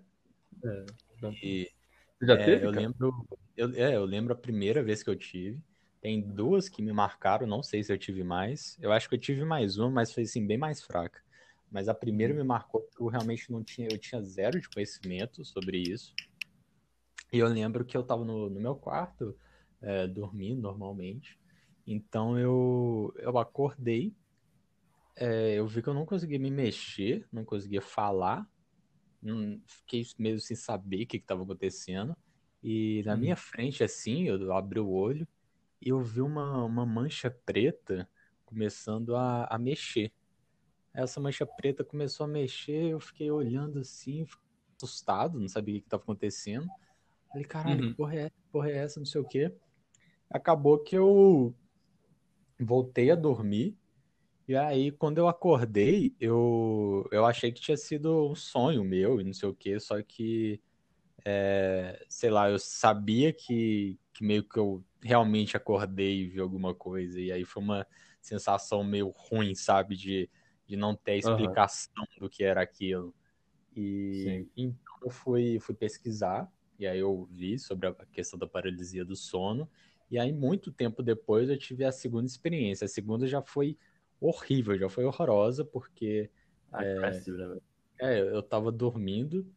é 0.63 0.86
então. 1.17 1.31
e, 1.41 1.72
Você 2.19 2.25
já 2.27 2.34
é, 2.34 2.45
teve, 2.45 2.65
eu 2.65 2.72
lembro, 2.72 3.27
eu, 3.57 3.75
é, 3.75 3.95
eu 3.95 4.05
lembro 4.05 4.34
a 4.34 4.38
primeira 4.38 4.84
vez 4.84 5.01
que 5.01 5.10
eu 5.10 5.15
tive. 5.15 5.60
Tem 6.01 6.22
duas 6.22 6.69
que 6.69 6.84
me 6.84 6.93
marcaram, 6.93 7.48
não 7.48 7.63
sei 7.63 7.84
se 7.84 7.91
eu 7.91 7.98
tive 7.98 8.24
mais. 8.24 8.77
Eu 8.79 8.91
acho 8.91 9.10
que 9.10 9.15
eu 9.15 9.19
tive 9.19 9.43
mais 9.43 9.79
uma, 9.79 9.89
mas 9.89 10.13
foi 10.13 10.24
assim, 10.24 10.45
bem 10.45 10.57
mais 10.57 10.84
fraca. 10.84 11.19
Mas 11.72 11.89
a 11.89 11.95
primeira 11.95 12.31
uhum. 12.31 12.39
me 12.39 12.45
marcou 12.45 12.81
porque 12.81 13.01
eu 13.01 13.07
realmente 13.07 13.51
não 13.51 13.63
tinha, 13.63 13.88
eu 13.91 13.98
tinha 13.98 14.22
zero 14.22 14.62
de 14.62 14.69
conhecimento 14.69 15.43
sobre 15.43 15.79
isso. 15.79 16.13
E 17.32 17.39
eu 17.39 17.48
lembro 17.48 17.84
que 17.84 17.96
eu 17.98 18.01
estava 18.01 18.24
no, 18.24 18.50
no, 18.50 18.60
meu 18.60 18.75
quarto, 18.75 19.38
é, 19.82 20.08
dormindo 20.08 20.62
normalmente. 20.62 21.39
Então 21.86 22.38
eu, 22.38 23.13
eu 23.17 23.38
acordei, 23.38 24.15
é, 25.15 25.55
eu 25.55 25.67
vi 25.67 25.82
que 25.82 25.89
eu 25.89 25.94
não 25.94 26.05
conseguia 26.05 26.39
me 26.39 26.50
mexer, 26.50 27.27
não 27.32 27.46
conseguia 27.46 27.82
falar, 27.82 28.50
não, 29.22 29.60
fiquei 29.65 30.05
meio 30.17 30.39
sem 30.39 30.55
saber 30.55 31.03
o 31.03 31.08
que 31.08 31.17
estava 31.17 31.44
acontecendo. 31.44 32.15
E 32.62 33.03
na 33.05 33.13
hum. 33.13 33.17
minha 33.17 33.36
frente, 33.36 33.84
assim, 33.84 34.24
eu 34.24 34.53
abri 34.53 34.79
o 34.79 34.89
olho 34.89 35.27
e 35.82 35.89
eu 35.89 36.01
vi 36.01 36.22
uma, 36.22 36.63
uma 36.63 36.86
mancha 36.86 37.29
preta 37.29 38.10
começando 38.46 39.15
a, 39.15 39.46
a 39.46 39.58
mexer. 39.58 40.12
Essa 40.94 41.20
mancha 41.20 41.46
preta 41.46 41.84
começou 41.84 42.24
a 42.24 42.27
mexer, 42.27 42.91
eu 42.91 43.00
fiquei 43.00 43.29
olhando 43.29 43.79
assim, 43.79 44.25
assustado, 44.82 45.39
não 45.39 45.48
sabia 45.48 45.77
o 45.77 45.82
que 45.82 45.88
estava 45.88 46.03
acontecendo. 46.03 46.67
Falei, 47.35 47.45
caralho, 47.45 47.83
uhum. 47.83 47.89
que 47.89 47.95
porra 47.97 48.15
é, 48.15 48.31
porra 48.49 48.69
é 48.69 48.77
essa, 48.77 48.97
não 48.97 49.05
sei 49.05 49.19
o 49.19 49.25
quê. 49.25 49.53
Acabou 50.29 50.79
que 50.79 50.95
eu 50.95 51.53
voltei 52.57 53.11
a 53.11 53.15
dormir. 53.15 53.77
E 54.47 54.55
aí, 54.55 54.89
quando 54.89 55.17
eu 55.17 55.27
acordei, 55.27 56.15
eu, 56.17 57.05
eu 57.11 57.25
achei 57.25 57.51
que 57.51 57.59
tinha 57.59 57.75
sido 57.75 58.31
um 58.31 58.35
sonho 58.35 58.85
meu 58.85 59.19
e 59.19 59.23
não 59.25 59.33
sei 59.33 59.49
o 59.49 59.53
quê, 59.53 59.77
só 59.81 60.01
que, 60.01 60.61
é, 61.25 62.05
sei 62.07 62.29
lá, 62.29 62.49
eu 62.49 62.57
sabia 62.57 63.33
que, 63.33 63.99
que 64.13 64.23
meio 64.23 64.47
que 64.47 64.57
eu 64.57 64.81
realmente 65.01 65.57
acordei 65.57 66.21
e 66.21 66.27
vi 66.27 66.39
alguma 66.39 66.73
coisa. 66.73 67.19
E 67.19 67.33
aí 67.33 67.43
foi 67.43 67.61
uma 67.61 67.85
sensação 68.21 68.81
meio 68.81 69.09
ruim, 69.09 69.53
sabe, 69.53 69.97
de, 69.97 70.29
de 70.65 70.77
não 70.77 70.95
ter 70.95 71.17
explicação 71.17 71.91
uhum. 71.97 72.19
do 72.21 72.29
que 72.29 72.45
era 72.45 72.61
aquilo. 72.61 73.13
E 73.75 74.23
Sim. 74.23 74.49
então 74.55 74.99
eu 75.03 75.09
fui, 75.09 75.59
fui 75.59 75.75
pesquisar 75.75 76.49
e 76.77 76.86
aí 76.86 77.00
eu 77.00 77.27
vi 77.32 77.58
sobre 77.58 77.88
a 77.88 77.94
questão 78.12 78.38
da 78.38 78.48
paralisia 78.48 79.05
do 79.05 79.15
sono. 79.15 79.70
E 80.10 80.20
aí, 80.20 80.32
muito 80.32 80.72
tempo 80.72 81.01
depois, 81.01 81.50
eu 81.50 81.58
tive 81.58 81.84
a 81.84 81.91
segunda 81.91 82.27
experiência. 82.27 82.86
A 82.86 82.88
segunda 82.88 83.25
já 83.27 83.41
foi 83.41 83.77
horrível, 84.20 84.77
já 84.77 84.89
foi 84.89 85.05
horrorosa, 85.05 85.65
porque. 85.65 86.29
Ah, 86.72 86.84
é, 86.84 87.00
né, 87.00 87.60
é, 88.00 88.20
eu 88.20 88.44
tava 88.44 88.72
dormindo. 88.72 89.48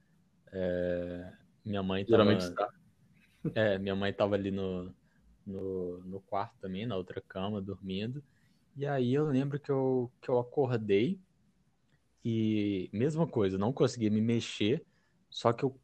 É, 0.53 1.33
minha 1.65 1.83
mãe 1.83 2.05
tava. 2.05 2.25
Geralmente 2.25 2.55
tá. 2.55 2.69
É, 3.55 3.79
minha 3.79 3.95
mãe 3.95 4.13
tava 4.13 4.35
ali 4.35 4.51
no, 4.51 4.95
no, 5.47 5.99
no 6.01 6.21
quarto 6.21 6.57
também, 6.61 6.87
na 6.87 6.97
outra 6.97 7.21
cama, 7.21 7.61
dormindo. 7.61 8.23
E 8.77 8.87
aí 8.87 9.15
eu 9.15 9.27
lembro 9.27 9.59
que 9.59 9.71
eu, 9.71 10.11
que 10.21 10.29
eu 10.29 10.39
acordei 10.39 11.21
e 12.25 12.89
mesma 12.93 13.27
coisa, 13.27 13.57
não 13.59 13.73
conseguia 13.73 14.11
me 14.11 14.21
mexer, 14.21 14.85
só 15.31 15.53
que 15.53 15.65
eu 15.65 15.81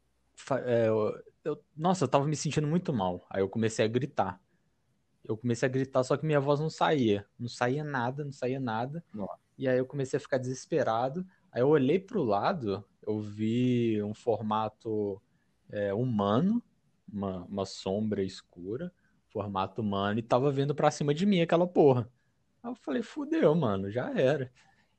é, 0.65 0.87
eu, 0.87 1.23
eu, 1.43 1.63
nossa, 1.75 2.05
eu 2.05 2.07
tava 2.07 2.27
me 2.27 2.35
sentindo 2.35 2.67
muito 2.67 2.93
mal. 2.93 3.25
Aí 3.29 3.41
eu 3.41 3.49
comecei 3.49 3.85
a 3.85 3.87
gritar. 3.87 4.41
Eu 5.23 5.37
comecei 5.37 5.67
a 5.67 5.71
gritar, 5.71 6.03
só 6.03 6.15
que 6.17 6.25
minha 6.25 6.39
voz 6.39 6.59
não 6.59 6.69
saía. 6.69 7.25
Não 7.39 7.47
saía 7.47 7.83
nada, 7.83 8.23
não 8.23 8.31
saía 8.31 8.59
nada. 8.59 9.03
Nossa. 9.13 9.39
E 9.57 9.67
aí 9.67 9.77
eu 9.77 9.85
comecei 9.85 10.17
a 10.17 10.19
ficar 10.19 10.37
desesperado. 10.37 11.25
Aí 11.51 11.61
eu 11.61 11.69
olhei 11.69 11.99
pro 11.99 12.23
lado, 12.23 12.83
eu 13.01 13.19
vi 13.19 14.01
um 14.03 14.13
formato 14.13 15.21
é, 15.69 15.93
humano, 15.93 16.61
uma, 17.11 17.45
uma 17.45 17.65
sombra 17.65 18.21
escura, 18.23 18.91
formato 19.29 19.81
humano, 19.81 20.19
e 20.19 20.23
tava 20.23 20.51
vindo 20.51 20.75
pra 20.75 20.91
cima 20.91 21.13
de 21.13 21.25
mim 21.25 21.41
aquela 21.41 21.65
porra. 21.65 22.09
Aí 22.61 22.69
eu 22.69 22.75
falei, 22.75 23.01
fudeu, 23.01 23.55
mano, 23.55 23.89
já 23.89 24.11
era. 24.11 24.51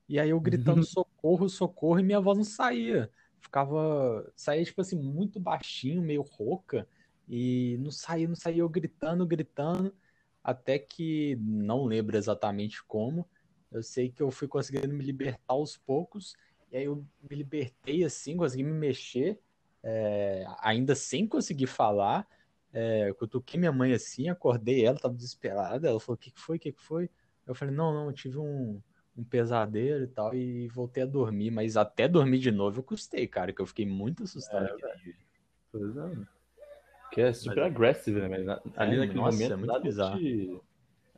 E 0.09 0.19
aí 0.19 0.31
eu 0.31 0.41
gritando 0.41 0.83
socorro, 0.87 1.49
socorro, 1.49 2.01
e 2.01 2.03
minha 2.03 2.21
voz 2.21 2.39
não 2.39 2.45
saía 2.45 3.11
ficava. 3.41 4.31
Saía, 4.35 4.65
tipo 4.65 4.81
assim, 4.81 4.97
muito 4.97 5.41
baixinho, 5.41 6.03
meio 6.03 6.23
rouca, 6.23 6.89
e 7.29 7.77
não 7.81 7.91
saía, 7.91 8.29
não 8.29 8.37
saía 8.37 8.61
eu 8.61 8.69
gritando, 8.69 9.27
gritando, 9.27 9.95
até 10.43 10.79
que 10.79 11.37
não 11.41 11.85
lembro 11.85 12.17
exatamente 12.17 12.83
como. 12.85 13.29
Eu 13.71 13.83
sei 13.83 14.11
que 14.11 14.23
eu 14.23 14.31
fui 14.31 14.49
conseguindo 14.49 14.95
me 14.95 15.05
libertar 15.05 15.41
aos 15.49 15.77
poucos, 15.77 16.35
e 16.71 16.77
aí 16.77 16.85
eu 16.85 17.05
me 17.29 17.37
libertei 17.37 18.05
assim, 18.05 18.37
consegui 18.37 18.63
me 18.63 18.73
mexer, 18.73 19.41
é, 19.83 20.45
ainda 20.61 20.95
sem 20.95 21.27
conseguir 21.27 21.67
falar. 21.67 22.27
É, 22.73 23.09
eu 23.09 23.29
toquei 23.29 23.59
minha 23.59 23.73
mãe 23.73 23.93
assim, 23.93 24.29
acordei 24.29 24.85
ela, 24.85 24.99
tava 24.99 25.15
desesperada. 25.15 25.89
Ela 25.89 26.01
falou: 26.01 26.17
O 26.17 26.19
que, 26.19 26.31
que 26.31 26.41
foi? 26.41 26.57
O 26.57 26.61
que, 26.61 26.73
que 26.73 26.83
foi? 26.83 27.11
Eu 27.47 27.55
falei: 27.55 27.75
Não, 27.75 27.93
não, 27.93 28.07
eu 28.07 28.13
tive 28.13 28.39
um, 28.39 28.83
um 29.17 29.25
pesadelo 29.25 30.05
e 30.05 30.09
tal, 30.09 30.35
e 30.35 30.69
voltei 30.69 31.03
a 31.03 31.07
dormir, 31.07 31.51
mas 31.51 31.77
até 31.77 32.07
dormir 32.07 32.39
de 32.39 32.51
novo 32.51 32.81
eu 32.81 32.83
custei, 32.83 33.27
cara, 33.27 33.53
que 33.53 33.61
eu 33.61 33.67
fiquei 33.67 33.87
muito 33.87 34.25
assustado. 34.25 34.67
É, 34.67 35.13
pois 35.73 35.97
é. 35.97 36.17
Que 37.13 37.21
é 37.23 37.33
super 37.33 37.57
mas... 37.57 37.67
agressivo, 37.67 38.19
né? 38.19 38.29
Mas 38.29 38.49
ali 38.77 38.97
é, 38.97 38.99
naquele 38.99 39.19
nossa, 39.19 39.37
momento, 39.37 39.53
é 39.53 39.57
muito 39.57 39.69
nada 39.69 39.81
bizarro. 39.81 40.19
Te... 40.19 40.61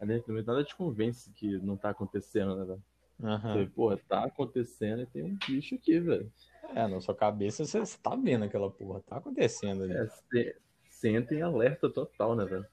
Ali 0.00 0.14
naquele 0.14 0.28
momento 0.28 0.46
nada 0.46 0.64
te 0.64 0.76
convence 0.76 1.30
que 1.32 1.58
não 1.58 1.76
tá 1.76 1.90
acontecendo, 1.90 2.54
né, 2.56 2.64
velho? 2.64 2.82
Uhum. 3.20 3.70
Você, 3.74 4.02
tá 4.08 4.24
acontecendo 4.24 5.02
e 5.02 5.06
tem 5.06 5.24
um 5.24 5.36
bicho 5.44 5.74
aqui, 5.74 5.98
velho. 5.98 6.30
É, 6.74 6.86
na 6.86 7.00
sua 7.00 7.16
cabeça 7.16 7.64
você 7.64 7.98
tá 8.00 8.14
vendo 8.14 8.44
aquela 8.44 8.70
porra, 8.70 9.00
tá 9.00 9.16
acontecendo 9.16 9.82
ali. 9.82 9.92
É, 9.92 10.06
você 10.06 10.56
senta 10.88 11.34
em 11.34 11.42
alerta 11.42 11.90
total, 11.90 12.36
né, 12.36 12.44
velho? 12.44 12.66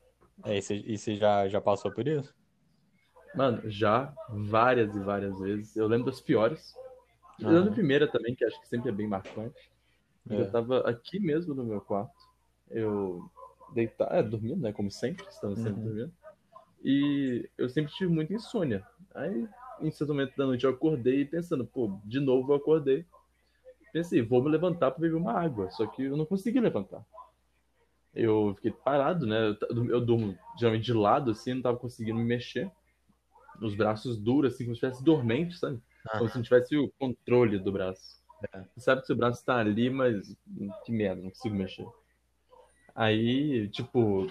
É, 0.43 0.57
e 0.57 0.97
você 0.97 1.15
já, 1.15 1.47
já 1.47 1.59
passou 1.59 1.91
por 1.91 2.07
isso? 2.07 2.35
Mano, 3.35 3.61
já 3.69 4.13
várias 4.29 4.95
e 4.95 4.99
várias 4.99 5.37
vezes. 5.39 5.75
Eu 5.75 5.87
lembro 5.87 6.05
das 6.05 6.21
piores. 6.21 6.73
Eu 7.39 7.49
lembro 7.49 7.65
da 7.65 7.71
primeira 7.71 8.07
também, 8.07 8.33
que 8.33 8.45
acho 8.45 8.59
que 8.61 8.67
sempre 8.67 8.89
é 8.89 8.93
bem 8.93 9.07
marcante. 9.07 9.71
É. 10.29 10.41
Eu 10.41 10.51
tava 10.51 10.79
aqui 10.89 11.19
mesmo 11.19 11.53
no 11.53 11.63
meu 11.63 11.81
quarto. 11.81 12.15
Eu 12.69 13.29
deitava, 13.73 14.15
é, 14.15 14.23
dormindo, 14.23 14.61
né? 14.61 14.71
Como 14.71 14.89
sempre, 14.89 15.25
estamos 15.27 15.59
sempre 15.59 15.81
uhum. 15.81 15.85
dormindo. 15.85 16.13
E 16.83 17.49
eu 17.57 17.67
sempre 17.67 17.91
tive 17.93 18.11
muita 18.11 18.33
insônia. 18.33 18.85
Aí, 19.13 19.47
em 19.81 19.91
certo 19.91 20.13
momento 20.13 20.35
da 20.37 20.45
noite, 20.45 20.63
eu 20.63 20.69
acordei 20.69 21.25
pensando, 21.25 21.65
pô, 21.65 21.99
de 22.05 22.19
novo 22.19 22.53
eu 22.53 22.55
acordei. 22.55 23.05
Pensei, 23.91 24.21
vou 24.21 24.41
me 24.41 24.49
levantar 24.49 24.91
para 24.91 25.01
beber 25.01 25.15
uma 25.15 25.33
água. 25.33 25.69
Só 25.71 25.85
que 25.87 26.03
eu 26.03 26.15
não 26.15 26.25
consegui 26.25 26.59
levantar. 26.59 27.03
Eu 28.13 28.53
fiquei 28.55 28.71
parado, 28.71 29.27
né? 29.27 29.57
Eu, 29.69 29.89
eu 29.89 30.01
durmo 30.01 30.37
geralmente 30.57 30.85
de 30.85 30.93
lado, 30.93 31.31
assim, 31.31 31.55
não 31.55 31.61
tava 31.61 31.77
conseguindo 31.77 32.17
me 32.17 32.23
mexer 32.23 32.71
os 33.61 33.75
braços 33.75 34.17
duros, 34.17 34.53
assim, 34.53 34.65
como 34.65 34.75
se 34.75 34.85
estivesse 34.85 35.03
dormente, 35.03 35.57
sabe? 35.57 35.79
Ah. 36.07 36.17
Como 36.17 36.29
se 36.29 36.35
não 36.35 36.43
tivesse 36.43 36.77
o 36.77 36.91
controle 36.99 37.59
do 37.59 37.71
braço. 37.71 38.23
É. 38.53 38.63
Sabe 38.77 39.01
que 39.01 39.07
seu 39.07 39.15
braço 39.15 39.43
tá 39.43 39.57
ali, 39.57 39.89
mas 39.89 40.35
que 40.85 40.91
merda, 40.91 41.21
não 41.21 41.29
consigo 41.29 41.55
mexer. 41.55 41.87
Aí, 42.93 43.67
tipo, 43.69 44.27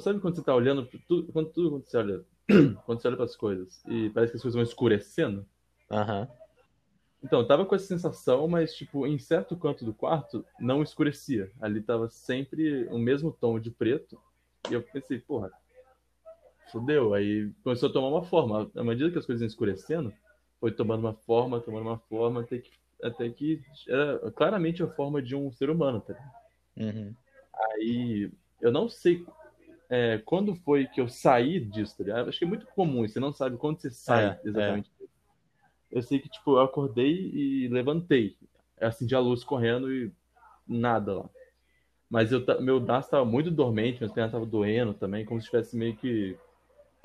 sabe 0.00 0.20
quando 0.20 0.36
você 0.36 0.42
tá 0.42 0.54
olhando 0.54 0.88
tudo, 1.06 1.32
quando 1.32 1.50
tudo 1.50 1.70
quando 1.70 1.84
você 1.84 1.96
olha, 1.96 2.24
quando 2.84 3.00
você 3.00 3.08
olha 3.08 3.16
para 3.16 3.26
as 3.26 3.36
coisas 3.36 3.84
e 3.86 4.10
parece 4.10 4.32
que 4.32 4.36
as 4.36 4.42
coisas 4.42 4.54
vão 4.54 4.62
escurecendo? 4.62 5.46
Aham. 5.90 6.28
Então, 7.22 7.40
eu 7.40 7.46
tava 7.46 7.64
com 7.66 7.74
essa 7.74 7.86
sensação, 7.86 8.46
mas, 8.46 8.74
tipo, 8.74 9.06
em 9.06 9.18
certo 9.18 9.56
canto 9.56 9.84
do 9.84 9.92
quarto, 9.92 10.44
não 10.60 10.82
escurecia. 10.82 11.50
Ali 11.60 11.80
tava 11.80 12.08
sempre 12.08 12.86
o 12.88 12.98
mesmo 12.98 13.32
tom 13.32 13.58
de 13.58 13.70
preto. 13.70 14.20
E 14.70 14.74
eu 14.74 14.82
pensei, 14.82 15.18
porra, 15.18 15.50
fudeu. 16.70 17.14
Aí 17.14 17.50
começou 17.62 17.88
a 17.88 17.92
tomar 17.92 18.08
uma 18.08 18.24
forma. 18.24 18.70
À 18.76 18.84
medida 18.84 19.10
que 19.10 19.18
as 19.18 19.26
coisas 19.26 19.42
iam 19.42 19.48
escurecendo, 19.48 20.12
foi 20.60 20.72
tomando 20.72 21.00
uma 21.00 21.14
forma, 21.14 21.60
tomando 21.60 21.82
uma 21.82 21.98
forma, 21.98 22.40
até 22.40 22.58
que, 22.58 22.70
até 23.02 23.28
que 23.28 23.60
era 23.88 24.30
claramente 24.32 24.82
a 24.82 24.88
forma 24.88 25.22
de 25.22 25.34
um 25.34 25.50
ser 25.52 25.70
humano. 25.70 26.00
Tá? 26.00 26.14
Uhum. 26.76 27.14
Aí 27.54 28.30
eu 28.60 28.72
não 28.72 28.88
sei 28.88 29.24
é, 29.88 30.18
quando 30.24 30.54
foi 30.54 30.86
que 30.86 31.00
eu 31.00 31.08
saí 31.08 31.60
disso, 31.60 32.04
tá 32.04 32.22
Acho 32.22 32.38
que 32.38 32.44
é 32.44 32.48
muito 32.48 32.66
comum, 32.66 33.06
você 33.06 33.20
não 33.20 33.32
sabe 33.32 33.56
quando 33.56 33.80
você 33.80 33.90
sai 33.90 34.26
é, 34.26 34.40
exatamente. 34.44 34.90
É. 35.00 35.06
Eu 35.90 36.02
sei 36.02 36.18
que, 36.18 36.28
tipo, 36.28 36.56
eu 36.56 36.60
acordei 36.60 37.30
e 37.32 37.68
levantei. 37.68 38.36
Acendi 38.80 39.14
a 39.14 39.20
luz 39.20 39.44
correndo 39.44 39.92
e 39.92 40.12
nada 40.66 41.14
lá. 41.14 41.30
Mas 42.10 42.32
eu, 42.32 42.44
meu 42.60 42.80
braço 42.80 43.06
estava 43.06 43.24
muito 43.24 43.50
dormente, 43.50 43.98
minhas 43.98 44.12
pernas 44.12 44.30
estavam 44.30 44.48
doendo 44.48 44.94
também, 44.94 45.24
como 45.24 45.40
se 45.40 45.44
estivesse 45.44 45.76
meio 45.76 45.96
que 45.96 46.36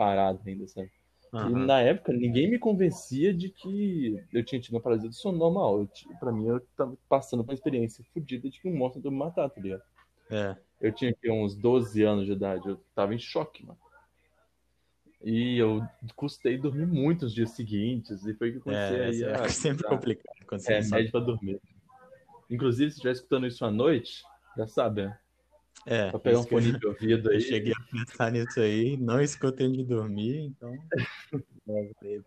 parado 0.02 0.42
ainda, 0.48 0.68
sabe? 0.68 0.90
Uhum. 1.32 1.64
E 1.64 1.66
na 1.68 1.80
época, 1.80 2.12
ninguém 2.12 2.50
me 2.50 2.58
convencia 2.58 3.32
de 3.32 3.50
que 3.50 4.20
eu 4.34 4.44
tinha 4.44 4.60
tido 4.60 4.74
uma 4.74 4.82
paralisia 4.82 5.10
do 5.10 5.16
sono 5.16 5.38
normal. 5.38 5.82
Eu, 5.82 5.90
pra 6.20 6.32
mim, 6.32 6.48
eu 6.48 6.60
tava 6.76 6.98
passando 7.08 7.44
por 7.44 7.52
uma 7.52 7.54
experiência 7.54 8.04
fodida 8.12 8.50
de 8.50 8.60
que 8.60 8.68
um 8.68 8.76
monstro 8.76 9.00
ia 9.06 9.12
me 9.12 9.18
matar, 9.18 9.48
tá 9.48 9.62
ligado? 9.62 9.84
É. 10.32 10.58
Eu 10.82 10.92
tinha 10.92 11.14
uns 11.30 11.56
12 11.56 12.02
anos 12.02 12.26
de 12.26 12.32
idade, 12.32 12.68
eu 12.68 12.78
tava 12.96 13.14
em 13.14 13.20
choque, 13.20 13.64
mano. 13.64 13.80
E 15.24 15.60
eu 15.60 15.84
custei 16.16 16.58
dormir 16.58 16.88
muito 16.88 17.28
os 17.28 17.34
dias 17.34 17.52
seguintes, 17.52 18.26
e 18.26 18.34
foi 18.34 18.52
que 18.52 18.58
eu 18.58 18.62
comecei 18.62 18.98
é, 18.98 19.06
aí. 19.06 19.24
É 19.24 19.48
sempre 19.50 19.88
complicado 19.88 20.36
quando 20.48 20.62
você 20.62 20.74
É, 20.74 20.82
médio 20.82 21.12
pra 21.12 21.20
dormir. 21.20 21.62
Inclusive, 22.50 22.90
se 22.90 22.98
estiver 22.98 23.12
escutando 23.12 23.46
isso 23.46 23.64
à 23.64 23.70
noite, 23.70 24.24
já 24.58 24.66
sabe, 24.66 25.04
né? 25.04 25.21
É, 25.86 26.10
pra 26.12 26.20
pegar 26.20 26.40
um 26.40 26.44
fone 26.44 26.78
de 26.78 26.86
ouvido 26.88 27.30
aí. 27.30 27.36
Eu 27.36 27.42
cheguei 27.42 27.74
a 27.74 27.92
pensar 27.92 28.32
nisso 28.32 28.60
aí, 28.60 28.98
não 28.98 29.22
escutei 29.22 29.70
de 29.72 29.84
dormir, 29.84 30.40
então. 30.46 30.78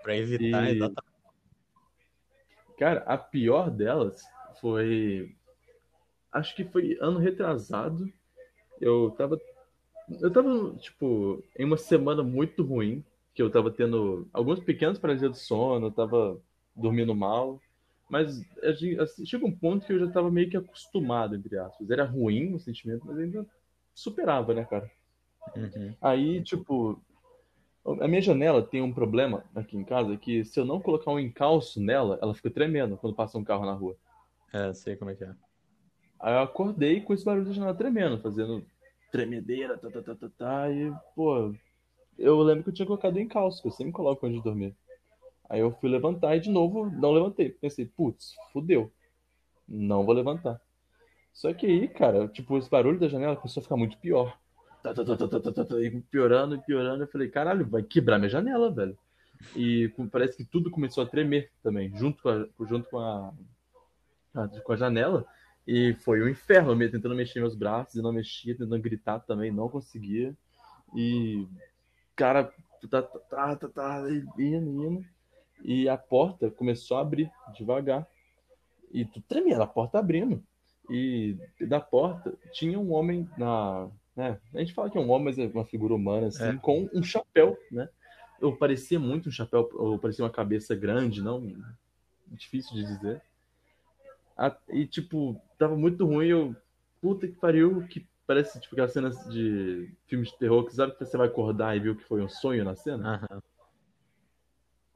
pra 0.02 0.16
evitar, 0.16 0.68
e... 0.68 0.76
exatamente. 0.76 1.14
Cara, 2.78 3.00
a 3.06 3.16
pior 3.16 3.70
delas 3.70 4.22
foi. 4.60 5.34
Acho 6.32 6.54
que 6.56 6.64
foi 6.64 6.98
ano 7.00 7.18
retrasado. 7.18 8.12
Eu 8.80 9.14
tava. 9.16 9.38
Eu 10.20 10.30
tava, 10.30 10.74
tipo, 10.76 11.42
em 11.58 11.64
uma 11.64 11.76
semana 11.76 12.22
muito 12.22 12.62
ruim, 12.62 13.02
que 13.34 13.40
eu 13.40 13.50
tava 13.50 13.70
tendo 13.70 14.28
alguns 14.32 14.60
pequenos 14.60 14.98
paralisia 14.98 15.28
do 15.28 15.36
sono, 15.36 15.86
eu 15.86 15.92
tava 15.92 16.38
dormindo 16.74 17.14
mal. 17.14 17.60
Mas 18.14 18.40
assim, 18.62 19.26
chega 19.26 19.44
um 19.44 19.50
ponto 19.50 19.84
que 19.84 19.92
eu 19.92 19.98
já 19.98 20.06
estava 20.06 20.30
meio 20.30 20.48
que 20.48 20.56
acostumado, 20.56 21.34
entre 21.34 21.58
aspas. 21.58 21.90
Era 21.90 22.04
ruim 22.04 22.54
o 22.54 22.60
sentimento, 22.60 23.04
mas 23.04 23.18
ainda 23.18 23.44
superava, 23.92 24.54
né, 24.54 24.64
cara? 24.64 24.88
Uhum. 25.56 25.92
Aí, 26.00 26.40
tipo, 26.44 27.02
a 27.84 28.06
minha 28.06 28.22
janela 28.22 28.62
tem 28.62 28.80
um 28.80 28.92
problema 28.92 29.42
aqui 29.52 29.76
em 29.76 29.82
casa 29.82 30.16
que 30.16 30.44
se 30.44 30.60
eu 30.60 30.64
não 30.64 30.80
colocar 30.80 31.10
um 31.10 31.18
encalço 31.18 31.80
nela, 31.82 32.16
ela 32.22 32.36
fica 32.36 32.48
tremendo 32.48 32.96
quando 32.96 33.16
passa 33.16 33.36
um 33.36 33.42
carro 33.42 33.66
na 33.66 33.72
rua. 33.72 33.96
É, 34.52 34.72
sei 34.72 34.94
como 34.94 35.10
é 35.10 35.16
que 35.16 35.24
é. 35.24 35.34
Aí 36.20 36.34
eu 36.34 36.38
acordei 36.38 37.00
com 37.00 37.14
esse 37.14 37.24
barulho 37.24 37.46
da 37.46 37.52
janela 37.52 37.74
tremendo, 37.74 38.22
fazendo 38.22 38.64
tremedeira, 39.10 39.76
tá, 39.76 39.90
tá, 39.90 40.00
tá, 40.00 40.14
tá, 40.14 40.28
tá, 40.38 40.70
e, 40.70 40.92
pô, 41.16 41.52
eu 42.16 42.40
lembro 42.42 42.62
que 42.62 42.68
eu 42.70 42.74
tinha 42.74 42.86
colocado 42.86 43.16
o 43.16 43.20
encalço, 43.20 43.60
que 43.60 43.66
eu 43.66 43.72
sempre 43.72 43.92
coloco 43.92 44.24
antes 44.24 44.38
de 44.38 44.44
dormir. 44.44 44.76
Aí 45.48 45.60
eu 45.60 45.70
fui 45.72 45.90
levantar 45.90 46.36
e 46.36 46.40
de 46.40 46.50
novo 46.50 46.90
não 46.90 47.12
levantei. 47.12 47.50
Pensei, 47.50 47.86
putz, 47.86 48.34
fudeu. 48.52 48.90
Não 49.68 50.04
vou 50.04 50.14
levantar. 50.14 50.60
Só 51.32 51.52
que 51.52 51.66
aí, 51.66 51.88
cara, 51.88 52.28
tipo, 52.28 52.56
esse 52.56 52.70
barulho 52.70 52.98
da 52.98 53.08
janela 53.08 53.36
começou 53.36 53.60
a 53.60 53.64
ficar 53.64 53.76
muito 53.76 53.98
pior. 53.98 54.38
Tá, 54.82 54.94
tá, 54.94 55.04
tá, 55.04 55.16
tá, 55.16 55.28
tá, 55.28 55.52
tá, 55.52 55.64
tá, 55.64 55.80
e 55.80 56.00
piorando 56.02 56.54
e 56.54 56.58
piorando. 56.58 57.02
Eu 57.02 57.08
falei, 57.08 57.28
caralho, 57.28 57.66
vai 57.66 57.82
quebrar 57.82 58.18
minha 58.18 58.28
janela, 58.28 58.70
velho. 58.70 58.96
E 59.56 59.92
parece 60.12 60.36
que 60.36 60.44
tudo 60.44 60.70
começou 60.70 61.02
a 61.02 61.06
tremer 61.06 61.50
também, 61.62 61.94
junto 61.96 62.22
com 62.22 62.28
a, 62.28 62.46
junto 62.66 62.88
com 62.88 62.98
a, 62.98 63.32
com 64.62 64.72
a 64.72 64.76
janela. 64.76 65.26
E 65.66 65.94
foi 66.00 66.22
um 66.22 66.28
inferno, 66.28 66.80
eu 66.80 66.90
tentando 66.90 67.14
mexer 67.14 67.40
meus 67.40 67.54
braços 67.54 67.94
e 67.94 68.02
não 68.02 68.12
mexia, 68.12 68.56
tentando 68.56 68.78
gritar 68.80 69.20
também, 69.20 69.50
não 69.50 69.68
conseguia. 69.68 70.36
E, 70.94 71.48
cara, 72.14 72.52
tá, 72.90 73.02
tá, 73.02 73.56
tá, 73.56 73.68
tá, 73.68 74.04
indo, 74.38 74.84
indo 74.84 75.04
e 75.64 75.88
a 75.88 75.96
porta 75.96 76.50
começou 76.50 76.98
a 76.98 77.00
abrir 77.00 77.30
devagar. 77.56 78.06
E 78.92 79.04
tu 79.04 79.20
tremia, 79.22 79.58
a 79.58 79.66
porta 79.66 79.98
abrindo. 79.98 80.44
E 80.90 81.36
da 81.60 81.80
porta 81.80 82.34
tinha 82.52 82.78
um 82.78 82.92
homem 82.92 83.28
na. 83.38 83.88
Né? 84.14 84.38
A 84.54 84.58
gente 84.58 84.74
fala 84.74 84.90
que 84.90 84.98
é 84.98 85.00
um 85.00 85.10
homem, 85.10 85.24
mas 85.24 85.38
é 85.38 85.46
uma 85.46 85.64
figura 85.64 85.94
humana, 85.94 86.26
assim, 86.26 86.44
é. 86.44 86.56
com 86.56 86.88
um 86.92 87.02
chapéu, 87.02 87.58
né? 87.72 87.88
Eu 88.40 88.54
parecia 88.54 89.00
muito 89.00 89.30
um 89.30 89.32
chapéu, 89.32 89.68
ou 89.72 89.98
parecia 89.98 90.24
uma 90.24 90.30
cabeça 90.30 90.74
grande, 90.74 91.22
não. 91.22 91.56
Difícil 92.26 92.74
de 92.74 92.84
dizer. 92.84 93.22
E, 94.68 94.86
tipo, 94.86 95.40
tava 95.58 95.74
muito 95.76 96.04
ruim. 96.04 96.28
Eu, 96.28 96.56
puta 97.00 97.26
que 97.26 97.34
pariu, 97.34 97.86
que 97.88 98.06
parece 98.26 98.60
tipo 98.60 98.74
aquelas 98.74 98.92
cenas 98.92 99.16
de 99.28 99.90
filmes 100.06 100.30
de 100.30 100.38
terror 100.38 100.64
que 100.64 100.74
sabe 100.74 100.92
que 100.92 101.04
você 101.04 101.16
vai 101.16 101.28
acordar 101.28 101.76
e 101.76 101.80
viu 101.80 101.96
que 101.96 102.04
foi 102.04 102.22
um 102.22 102.28
sonho 102.28 102.64
na 102.64 102.76
cena. 102.76 103.26
Uhum. 103.30 103.40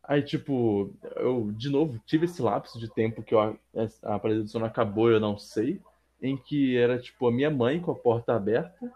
Aí, 0.09 0.23
tipo, 0.23 0.91
eu, 1.17 1.53
de 1.53 1.69
novo, 1.69 2.01
tive 2.07 2.25
esse 2.25 2.41
lapso 2.41 2.81
de 2.81 2.89
tempo 2.89 3.23
que 3.23 3.35
eu, 3.35 3.41
a 3.41 4.15
apresentação 4.15 4.65
acabou, 4.65 5.11
eu 5.11 5.21
não 5.21 5.37
sei, 5.37 5.83
em 6.23 6.35
que 6.35 6.79
era, 6.79 6.99
tipo, 6.99 7.29
a 7.29 7.31
minha 7.31 7.51
mãe 7.51 7.79
com 7.79 7.91
a 7.91 7.95
porta 7.95 8.35
aberta, 8.35 8.91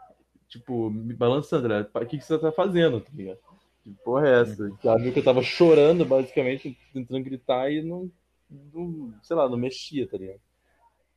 tipo, 0.49 0.89
me 0.89 1.13
balançando, 1.13 1.69
né? 1.69 1.87
o 1.95 2.07
que, 2.07 2.17
que 2.17 2.25
você 2.25 2.39
tá 2.39 2.51
fazendo, 2.51 2.99
tá 2.99 3.11
ligado? 3.13 3.39
Que 3.85 3.91
porra 4.03 4.27
é 4.27 4.41
essa? 4.41 4.71
Ela 4.83 4.99
viu 4.99 5.13
que 5.13 5.19
eu 5.19 5.25
tava 5.25 5.43
chorando, 5.43 6.07
basicamente, 6.07 6.79
tentando 6.95 7.23
gritar 7.23 7.71
e 7.71 7.83
não, 7.83 8.11
não, 8.73 9.13
sei 9.23 9.37
lá, 9.37 9.47
não 9.51 9.59
mexia, 9.59 10.09
tá 10.09 10.17
ligado? 10.17 10.41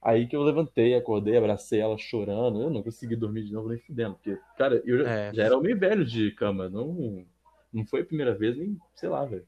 Aí 0.02 0.28
que 0.28 0.36
eu 0.36 0.44
levantei, 0.44 0.94
acordei, 0.94 1.38
abracei 1.38 1.80
ela 1.80 1.98
chorando, 1.98 2.62
eu 2.62 2.70
não 2.70 2.84
consegui 2.84 3.16
dormir 3.16 3.46
de 3.46 3.54
novo 3.54 3.70
nem 3.70 3.80
fudendo, 3.80 4.16
porque, 4.16 4.38
cara, 4.58 4.82
eu 4.86 4.98
já, 4.98 5.10
é. 5.10 5.34
já 5.34 5.44
era 5.46 5.58
meio 5.58 5.80
velho 5.80 6.04
de 6.04 6.32
cama, 6.32 6.68
não, 6.68 7.26
não 7.72 7.86
foi 7.86 8.02
a 8.02 8.06
primeira 8.06 8.36
vez, 8.36 8.58
nem, 8.58 8.78
sei 8.94 9.08
lá, 9.08 9.24
velho. 9.24 9.48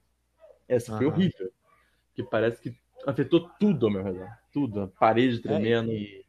Essa 0.67 0.91
uhum. 0.91 0.97
foi 0.97 1.07
horrível. 1.07 1.51
Que 2.13 2.23
parece 2.23 2.61
que 2.61 2.75
afetou 3.05 3.49
tudo 3.59 3.85
ao 3.85 3.91
meu 3.91 4.03
redor. 4.03 4.29
Tudo. 4.51 4.81
A 4.81 4.87
parede 4.87 5.37
é, 5.37 5.41
tremendo. 5.41 5.91
É, 5.91 5.95
e... 5.95 6.25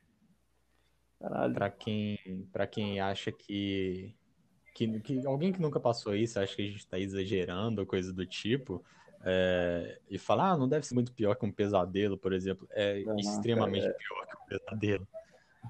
Caralho. 1.19 1.55
Pra 1.55 1.71
quem, 1.71 2.49
pra 2.53 2.67
quem 2.67 3.01
acha 3.01 3.33
que, 3.33 4.15
que, 4.75 5.01
que. 5.01 5.27
Alguém 5.27 5.53
que 5.53 5.61
nunca 5.61 5.81
passou 5.81 6.15
isso, 6.15 6.39
acha 6.39 6.55
que 6.55 6.63
a 6.63 6.71
gente 6.71 6.87
tá 6.87 6.99
exagerando 6.99 7.81
ou 7.81 7.87
coisa 7.87 8.13
do 8.13 8.25
tipo. 8.25 8.85
é, 9.25 9.99
e 10.09 10.19
fala, 10.19 10.53
ah, 10.53 10.57
não 10.57 10.69
deve 10.69 10.87
ser 10.87 10.95
muito 10.95 11.13
pior 11.13 11.35
que 11.35 11.45
um 11.45 11.51
pesadelo, 11.51 12.17
por 12.17 12.33
exemplo. 12.33 12.69
É 12.71 13.03
Não, 13.03 13.17
extremamente 13.17 13.87
cara, 13.87 13.95
pior 13.95 14.27
que 14.27 14.37
um 14.37 14.59
pesadelo. 14.59 15.09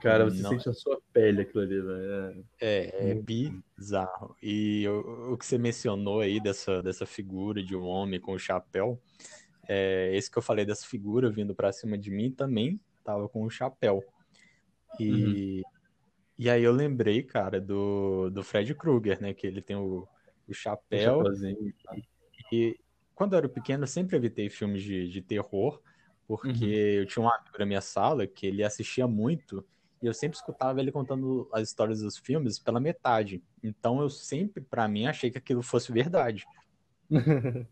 Cara, 0.00 0.24
você 0.24 0.42
Não. 0.42 0.50
sente 0.50 0.68
a 0.68 0.72
sua 0.72 1.00
pele 1.12 1.42
aquilo 1.42 1.62
ali, 1.62 1.80
velho. 1.80 2.46
É, 2.60 3.10
é 3.10 3.14
Muito. 3.14 3.52
bizarro. 3.76 4.36
E 4.42 4.86
o, 4.88 5.32
o 5.34 5.38
que 5.38 5.46
você 5.46 5.58
mencionou 5.58 6.20
aí 6.20 6.40
dessa, 6.40 6.82
dessa 6.82 7.06
figura 7.06 7.62
de 7.62 7.76
um 7.76 7.84
homem 7.84 8.20
com 8.20 8.32
o 8.32 8.38
chapéu, 8.38 9.00
é, 9.68 10.10
esse 10.14 10.30
que 10.30 10.38
eu 10.38 10.42
falei 10.42 10.64
dessa 10.64 10.86
figura 10.86 11.30
vindo 11.30 11.54
pra 11.54 11.72
cima 11.72 11.96
de 11.96 12.10
mim 12.10 12.30
também 12.30 12.80
tava 13.04 13.28
com 13.28 13.42
o 13.44 13.50
chapéu. 13.50 14.02
E, 14.98 15.62
e 16.38 16.50
aí 16.50 16.62
eu 16.62 16.72
lembrei, 16.72 17.22
cara, 17.22 17.60
do, 17.60 18.30
do 18.30 18.42
Fred 18.42 18.74
Krueger, 18.74 19.20
né? 19.22 19.32
Que 19.34 19.46
ele 19.46 19.62
tem 19.62 19.76
o, 19.76 20.06
o 20.46 20.52
É, 20.52 20.54
chapéu. 20.54 21.18
chapeuzinho. 21.18 21.72
E 22.52 22.78
quando 23.14 23.32
eu 23.34 23.38
era 23.38 23.48
pequeno, 23.48 23.84
eu 23.84 23.88
sempre 23.88 24.16
evitei 24.16 24.48
filmes 24.48 24.82
de, 24.82 25.08
de 25.08 25.22
terror, 25.22 25.80
porque 26.26 26.64
Uhum. 26.64 26.70
eu 26.70 27.06
tinha 27.06 27.22
um 27.24 27.28
amigo 27.28 27.58
na 27.58 27.66
minha 27.66 27.80
sala 27.80 28.26
que 28.26 28.46
ele 28.46 28.62
assistia 28.62 29.06
muito 29.06 29.66
e 30.02 30.06
eu 30.06 30.14
sempre 30.14 30.36
escutava 30.36 30.80
ele 30.80 30.92
contando 30.92 31.48
as 31.52 31.68
histórias 31.68 32.00
dos 32.00 32.16
filmes 32.16 32.58
pela 32.58 32.80
metade. 32.80 33.42
Então 33.62 34.00
eu 34.00 34.08
sempre, 34.08 34.62
pra 34.62 34.86
mim, 34.86 35.06
achei 35.06 35.30
que 35.30 35.38
aquilo 35.38 35.62
fosse 35.62 35.92
verdade. 35.92 36.46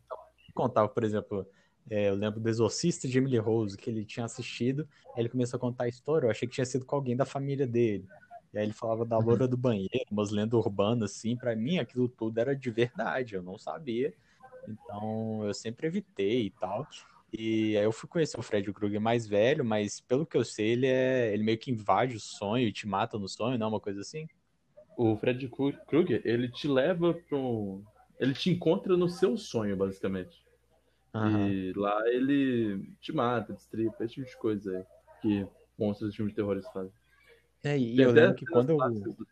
Contava, 0.54 0.88
por 0.88 1.04
exemplo, 1.04 1.46
é, 1.88 2.08
eu 2.08 2.14
lembro 2.14 2.40
do 2.40 2.48
Exorcista 2.48 3.06
de 3.06 3.18
Emily 3.18 3.38
Rose, 3.38 3.76
que 3.76 3.90
ele 3.90 4.04
tinha 4.04 4.26
assistido, 4.26 4.88
aí 5.14 5.22
ele 5.22 5.28
começou 5.28 5.56
a 5.58 5.60
contar 5.60 5.84
a 5.84 5.88
história, 5.88 6.26
eu 6.26 6.30
achei 6.30 6.48
que 6.48 6.54
tinha 6.54 6.64
sido 6.64 6.84
com 6.84 6.96
alguém 6.96 7.16
da 7.16 7.24
família 7.24 7.66
dele. 7.66 8.08
E 8.52 8.58
aí 8.58 8.64
ele 8.64 8.72
falava 8.72 9.04
da 9.04 9.18
loura 9.18 9.46
do 9.46 9.56
banheiro, 9.56 10.06
umas 10.10 10.30
lendas 10.30 10.58
urbanas, 10.58 11.12
assim, 11.12 11.36
pra 11.36 11.54
mim 11.54 11.78
aquilo 11.78 12.08
tudo 12.08 12.38
era 12.38 12.56
de 12.56 12.70
verdade, 12.70 13.34
eu 13.34 13.42
não 13.42 13.58
sabia. 13.58 14.14
Então 14.66 15.44
eu 15.44 15.54
sempre 15.54 15.86
evitei 15.86 16.46
e 16.46 16.50
tal. 16.50 16.86
E 17.38 17.76
aí 17.76 17.84
eu 17.84 17.92
fui 17.92 18.08
conhecer 18.08 18.38
o 18.38 18.42
Fred 18.42 18.72
Krueger 18.72 19.00
mais 19.00 19.26
velho, 19.26 19.64
mas 19.64 20.00
pelo 20.00 20.24
que 20.24 20.36
eu 20.36 20.44
sei, 20.44 20.68
ele 20.70 20.86
é. 20.86 21.32
Ele 21.34 21.42
meio 21.42 21.58
que 21.58 21.70
invade 21.70 22.16
o 22.16 22.20
sonho 22.20 22.66
e 22.66 22.72
te 22.72 22.86
mata 22.86 23.18
no 23.18 23.28
sonho, 23.28 23.58
não? 23.58 23.66
é 23.66 23.70
Uma 23.70 23.80
coisa 23.80 24.00
assim? 24.00 24.26
O 24.96 25.16
Fred 25.16 25.46
Kru- 25.48 25.76
Krueger, 25.86 26.22
ele 26.24 26.48
te 26.50 26.66
leva 26.66 27.12
para 27.12 27.36
um. 27.36 27.84
Ele 28.18 28.32
te 28.32 28.48
encontra 28.50 28.96
no 28.96 29.08
seu 29.08 29.36
sonho, 29.36 29.76
basicamente. 29.76 30.42
Aham. 31.14 31.50
E 31.50 31.72
lá 31.76 32.02
ele 32.08 32.90
te 33.00 33.12
mata, 33.12 33.52
destripa, 33.52 34.04
esse 34.04 34.14
tipo 34.14 34.26
de 34.26 34.36
coisa 34.38 34.70
aí 34.78 34.84
que 35.20 35.46
monstros 35.78 36.10
de 36.10 36.16
filmes 36.16 36.32
de 36.32 36.36
terror 36.36 36.60
fazem. 36.72 36.92
É, 37.62 37.78
e 37.78 37.96
Tem 37.96 38.04
eu 38.04 38.12
lembro 38.12 38.34
que 38.36 38.46
quando 38.46 38.70
eu, 38.70 38.78
do- 38.78 39.26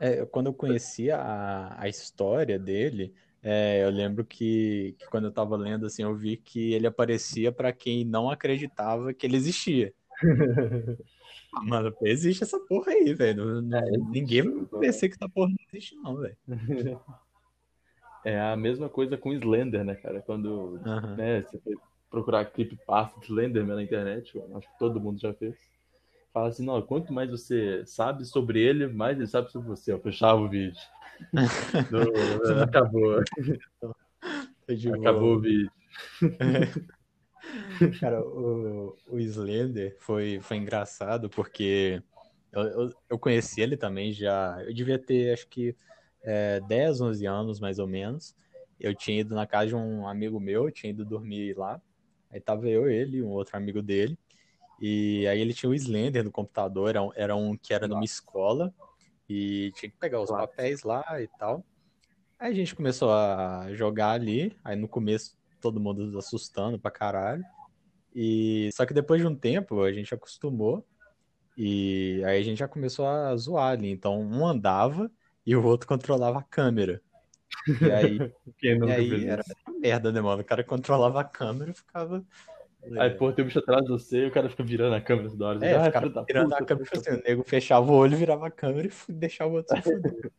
é, 0.00 0.24
quando 0.26 0.46
eu 0.46 0.54
conheci 0.54 1.10
a, 1.10 1.74
a 1.80 1.88
história 1.88 2.58
dele, 2.58 3.14
é, 3.44 3.84
eu 3.84 3.90
lembro 3.90 4.24
que, 4.24 4.96
que 4.98 5.06
quando 5.10 5.26
eu 5.26 5.32
tava 5.32 5.54
lendo, 5.56 5.84
assim, 5.84 6.02
eu 6.02 6.16
vi 6.16 6.36
que 6.38 6.72
ele 6.72 6.86
aparecia 6.86 7.52
pra 7.52 7.72
quem 7.72 8.04
não 8.04 8.30
acreditava 8.30 9.12
que 9.12 9.26
ele 9.26 9.36
existia. 9.36 9.92
Ah, 11.56 11.62
Mano, 11.62 11.94
existe 12.02 12.42
essa 12.42 12.58
porra 12.58 12.90
aí, 12.90 13.14
velho. 13.14 13.60
É, 13.72 13.90
Ninguém 14.10 14.64
convencer 14.64 15.08
que 15.08 15.14
essa 15.14 15.28
porra 15.28 15.50
não 15.50 15.56
existe, 15.72 15.94
não, 15.94 16.16
velho. 16.16 16.36
É 18.24 18.40
a 18.40 18.56
mesma 18.56 18.88
coisa 18.88 19.18
com 19.18 19.34
Slender, 19.34 19.84
né, 19.84 19.94
cara? 19.94 20.22
Quando 20.22 20.80
Aham. 20.84 21.14
né, 21.14 21.42
você 21.42 21.60
foi 21.60 21.74
procurar 22.10 22.46
creepypasta 22.46 23.20
de 23.20 23.26
Slenderman 23.26 23.76
na 23.76 23.82
internet, 23.82 24.32
acho 24.56 24.66
que 24.66 24.78
todo 24.78 24.98
mundo 24.98 25.20
já 25.20 25.34
fez. 25.34 25.54
Fala 26.32 26.48
assim, 26.48 26.64
não, 26.64 26.80
quanto 26.80 27.12
mais 27.12 27.30
você 27.30 27.84
sabe 27.86 28.24
sobre 28.24 28.60
ele, 28.60 28.88
mais 28.88 29.18
ele 29.18 29.26
sabe 29.26 29.52
sobre 29.52 29.68
você. 29.68 29.92
Eu 29.92 30.00
fechava 30.00 30.40
o 30.40 30.48
vídeo. 30.48 30.80
Acabou, 32.62 33.20
acabou 34.94 35.36
o 35.36 35.40
vídeo. 35.40 35.70
Cara, 38.00 38.20
o, 38.22 38.96
o 39.06 39.20
Slender 39.20 39.96
foi, 40.00 40.40
foi 40.40 40.56
engraçado 40.56 41.28
porque 41.28 42.02
eu, 42.52 42.62
eu, 42.62 42.92
eu 43.10 43.18
conheci 43.18 43.60
ele 43.60 43.76
também 43.76 44.12
já. 44.12 44.62
Eu 44.64 44.72
devia 44.72 44.98
ter, 44.98 45.32
acho 45.32 45.46
que, 45.48 45.76
é, 46.22 46.60
10, 46.60 47.00
11 47.00 47.26
anos 47.26 47.60
mais 47.60 47.78
ou 47.78 47.86
menos. 47.86 48.34
Eu 48.78 48.94
tinha 48.94 49.20
ido 49.20 49.34
na 49.34 49.46
casa 49.46 49.68
de 49.68 49.74
um 49.74 50.06
amigo 50.06 50.40
meu, 50.40 50.70
tinha 50.70 50.90
ido 50.90 51.04
dormir 51.04 51.56
lá. 51.56 51.80
Aí 52.30 52.40
tava 52.40 52.68
eu, 52.68 52.88
ele 52.88 53.18
e 53.18 53.22
um 53.22 53.30
outro 53.30 53.56
amigo 53.56 53.82
dele. 53.82 54.18
E 54.80 55.26
aí 55.26 55.40
ele 55.40 55.54
tinha 55.54 55.70
o 55.70 55.74
Slender 55.74 56.24
no 56.24 56.32
computador, 56.32 56.90
era 56.90 57.02
um, 57.02 57.10
era 57.14 57.36
um 57.36 57.56
que 57.56 57.72
era 57.72 57.86
numa 57.86 58.04
escola. 58.04 58.74
E 59.28 59.72
tinha 59.74 59.90
que 59.90 59.96
pegar 59.96 60.20
os 60.20 60.28
Claro. 60.28 60.46
papéis 60.46 60.82
lá 60.82 61.04
e 61.20 61.28
tal. 61.38 61.64
Aí 62.38 62.52
a 62.52 62.54
gente 62.54 62.74
começou 62.74 63.12
a 63.12 63.68
jogar 63.72 64.10
ali. 64.10 64.56
Aí 64.62 64.76
no 64.76 64.88
começo 64.88 65.36
todo 65.60 65.80
mundo 65.80 66.18
assustando 66.18 66.78
pra 66.78 66.90
caralho. 66.90 67.44
E 68.14 68.70
só 68.72 68.84
que 68.86 68.94
depois 68.94 69.20
de 69.20 69.26
um 69.26 69.34
tempo 69.34 69.82
a 69.82 69.92
gente 69.92 70.14
acostumou 70.14 70.86
e 71.56 72.22
aí 72.24 72.40
a 72.40 72.42
gente 72.42 72.58
já 72.58 72.68
começou 72.68 73.06
a 73.06 73.34
zoar 73.36 73.72
ali. 73.72 73.90
Então 73.90 74.20
um 74.20 74.46
andava 74.46 75.10
e 75.46 75.56
o 75.56 75.64
outro 75.64 75.88
controlava 75.88 76.40
a 76.40 76.42
câmera. 76.42 77.00
E 77.80 77.90
aí, 77.90 78.18
e 78.62 78.90
aí 78.90 79.26
era 79.26 79.42
merda, 79.80 80.12
né, 80.12 80.20
mano? 80.20 80.42
O 80.42 80.44
cara 80.44 80.62
controlava 80.62 81.20
a 81.20 81.24
câmera 81.24 81.70
e 81.70 81.74
ficava. 81.74 82.24
Aí, 82.98 83.10
pô, 83.10 83.32
tem 83.32 83.44
um 83.44 83.48
bicho 83.48 83.58
atrás 83.58 83.82
de 83.84 83.90
você 83.90 84.24
e 84.24 84.26
o 84.26 84.32
cara 84.32 84.48
fica 84.50 84.62
virando 84.62 84.94
a 84.94 85.00
câmera 85.00 85.30
toda 85.30 85.46
hora. 85.46 85.66
É, 85.66 85.74
ah, 85.76 85.92
filho 85.92 86.12
da 86.12 86.24
tirando 86.24 86.50
puta, 86.50 86.62
a 86.62 86.66
câmera, 86.66 86.90
puta. 86.90 87.10
assim, 87.10 87.20
o 87.20 87.24
nego 87.24 87.42
fechava 87.44 87.90
o 87.90 87.94
olho, 87.94 88.16
virava 88.16 88.46
a 88.46 88.50
câmera 88.50 88.88
e 89.08 89.12
deixava 89.12 89.50
o 89.50 89.56
outro 89.56 89.74
se 89.76 89.82
fuder. 89.82 90.30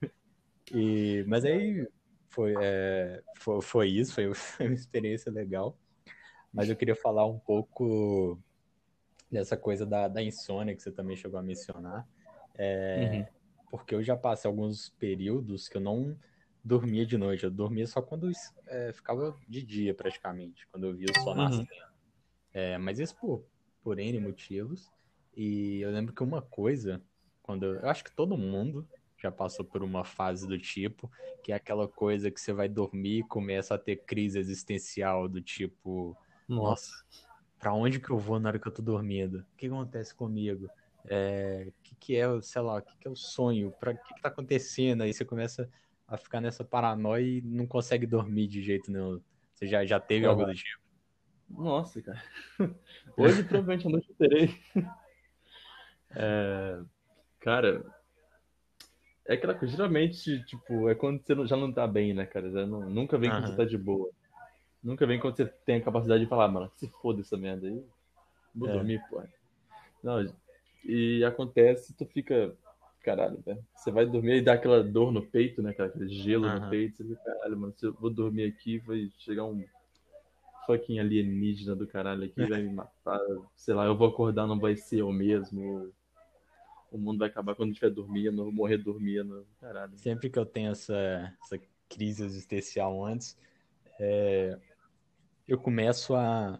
E, 0.73 1.23
mas 1.27 1.45
aí 1.45 1.87
foi, 2.29 2.53
é, 2.61 3.23
foi, 3.37 3.61
foi 3.61 3.89
isso, 3.89 4.13
foi 4.13 4.27
uma 4.59 4.73
experiência 4.73 5.31
legal. 5.31 5.77
Mas 6.53 6.69
eu 6.69 6.75
queria 6.75 6.95
falar 6.95 7.25
um 7.25 7.39
pouco 7.39 8.39
dessa 9.31 9.57
coisa 9.57 9.85
da, 9.85 10.07
da 10.07 10.23
insônia 10.23 10.75
que 10.75 10.81
você 10.81 10.91
também 10.91 11.15
chegou 11.15 11.39
a 11.39 11.43
mencionar. 11.43 12.07
É, 12.57 12.97
Uhum. 12.97 13.25
Porque 13.69 13.93
eu 13.93 14.01
já 14.01 14.15
passei 14.15 14.49
alguns 14.49 14.89
períodos 14.89 15.67
que 15.67 15.75
eu 15.75 15.81
não 15.81 16.17
dormia 16.63 17.05
de 17.05 17.17
noite, 17.17 17.43
eu 17.43 17.51
dormia 17.51 17.85
só 17.85 18.01
quando 18.01 18.31
é, 18.67 18.93
ficava 18.93 19.37
de 19.47 19.61
dia 19.61 19.93
praticamente, 19.93 20.65
quando 20.71 20.85
eu 20.87 20.95
via 20.95 21.07
o 21.11 21.19
sol 21.19 21.35
Uhum. 21.35 21.43
nascendo. 21.43 21.94
É, 22.55 22.77
mas 22.77 22.99
isso 22.99 23.13
por, 23.17 23.45
por 23.83 23.99
N 23.99 24.17
motivos. 24.21 24.89
E 25.35 25.81
eu 25.81 25.91
lembro 25.91 26.13
que 26.13 26.23
uma 26.23 26.41
coisa, 26.41 27.03
quando 27.43 27.65
eu, 27.65 27.75
eu 27.81 27.89
acho 27.89 28.01
que 28.01 28.15
todo 28.15 28.37
mundo 28.37 28.87
já 29.17 29.29
passou 29.29 29.65
por 29.65 29.83
uma 29.83 30.05
fase 30.05 30.47
do 30.47 30.57
tipo, 30.57 31.11
que 31.43 31.51
é 31.51 31.55
aquela 31.55 31.85
coisa 31.85 32.31
que 32.31 32.39
você 32.39 32.53
vai 32.53 32.69
dormir 32.69 33.19
e 33.19 33.23
começa 33.23 33.75
a 33.75 33.77
ter 33.77 33.97
crise 33.97 34.39
existencial 34.39 35.27
do 35.27 35.41
tipo, 35.41 36.17
Nossa. 36.47 37.03
pra 37.59 37.73
onde 37.73 37.99
que 37.99 38.09
eu 38.09 38.17
vou 38.17 38.39
na 38.39 38.47
hora 38.47 38.59
que 38.59 38.67
eu 38.69 38.71
tô 38.71 38.81
dormindo? 38.81 39.39
O 39.39 39.45
que 39.57 39.65
acontece 39.67 40.15
comigo? 40.15 40.69
É, 41.03 41.65
o 41.67 41.73
que, 41.83 41.95
que 41.95 42.15
é, 42.15 42.25
sei 42.41 42.61
lá, 42.61 42.77
o 42.77 42.81
que, 42.81 42.97
que 42.97 43.07
é 43.07 43.11
o 43.11 43.15
sonho? 43.17 43.73
Pra, 43.73 43.91
o 43.91 43.97
que, 43.97 44.13
que 44.13 44.21
tá 44.21 44.29
acontecendo? 44.29 45.01
Aí 45.03 45.13
você 45.13 45.25
começa 45.25 45.69
a 46.07 46.15
ficar 46.15 46.39
nessa 46.39 46.63
paranoia 46.63 47.21
e 47.21 47.41
não 47.41 47.67
consegue 47.67 48.07
dormir 48.07 48.47
de 48.47 48.61
jeito 48.61 48.89
nenhum. 48.89 49.21
Você 49.53 49.67
já, 49.67 49.85
já 49.85 49.99
teve 49.99 50.25
Uhum. 50.25 50.31
algo 50.31 50.45
do 50.45 50.53
tipo? 50.53 50.84
Nossa, 51.49 52.01
cara. 52.01 52.21
Hoje 53.17 53.43
provavelmente 53.43 54.09
eu 54.09 54.15
terei. 54.17 54.49
É, 56.17 56.79
cara, 57.41 57.83
é 59.27 59.33
aquela 59.33 59.53
coisa, 59.53 59.75
geralmente, 59.75 60.41
tipo, 60.45 60.87
é 60.87 60.95
quando 60.95 61.21
você 61.21 61.35
não- 61.35 61.45
já 61.45 61.57
não 61.57 61.73
tá 61.73 61.85
bem, 61.85 62.13
né, 62.13 62.25
cara? 62.25 62.49
Já 62.49 62.65
não- 62.65 62.89
nunca 62.89 63.17
vem 63.17 63.29
quando 63.29 63.43
Aham. 63.43 63.51
você 63.51 63.57
tá 63.57 63.65
de 63.65 63.77
boa. 63.77 64.09
Nunca 64.81 65.05
vem 65.05 65.19
quando 65.19 65.35
você 65.35 65.45
tem 65.45 65.75
a 65.77 65.81
capacidade 65.83 66.23
de 66.23 66.29
falar, 66.29 66.47
mano, 66.47 66.71
se 66.75 66.87
foda 67.01 67.19
essa 67.19 67.35
merda 67.35 67.67
aí. 67.67 67.83
Vou 68.53 68.69
É. 68.69 68.71
dormir, 68.71 69.01
porra. 69.09 69.27
Não, 70.01 70.25
e 70.85 71.21
acontece, 71.25 71.93
tu 71.97 72.05
fica, 72.05 72.55
caralho, 73.01 73.41
velho. 73.41 73.65
Você 73.75 73.91
vai 73.91 74.05
dormir 74.05 74.37
e 74.37 74.41
dá 74.41 74.53
aquela 74.53 74.81
dor 74.81 75.11
no 75.11 75.25
peito, 75.25 75.61
né, 75.61 75.73
cara? 75.73 75.89
Aquele 75.89 76.07
gelo 76.07 76.45
Aham. 76.45 76.59
no 76.61 76.69
peito. 76.69 76.97
Você 76.97 77.03
fica, 77.03 77.21
caralho, 77.25 77.57
mano, 77.57 77.73
se 77.75 77.85
eu 77.87 77.93
vou 77.93 78.09
dormir 78.09 78.45
aqui, 78.45 78.77
vai 78.79 79.09
chegar 79.17 79.43
um 79.43 79.65
fucking 80.65 80.99
alienígena 80.99 81.75
do 81.75 81.87
caralho 81.87 82.23
aqui, 82.25 82.45
vai 82.47 82.61
me 82.61 82.73
matar. 82.73 83.19
Sei 83.55 83.73
lá, 83.73 83.85
eu 83.85 83.97
vou 83.97 84.07
acordar, 84.07 84.47
não 84.47 84.59
vai 84.59 84.75
ser 84.75 84.99
eu 84.99 85.11
mesmo. 85.11 85.91
O 86.91 86.97
mundo 86.97 87.19
vai 87.19 87.27
acabar 87.29 87.55
quando 87.55 87.69
eu 87.69 87.73
estiver 87.73 87.89
dormindo, 87.91 88.41
eu 88.41 88.45
vou 88.45 88.53
morrer 88.53 88.77
dormindo. 88.77 89.45
Caralho. 89.59 89.97
Sempre 89.97 90.29
que 90.29 90.39
eu 90.39 90.45
tenho 90.45 90.71
essa, 90.71 91.35
essa 91.41 91.59
crise 91.89 92.23
existencial 92.23 93.03
antes, 93.03 93.37
é, 93.99 94.57
eu 95.47 95.59
começo 95.59 96.15
a. 96.15 96.59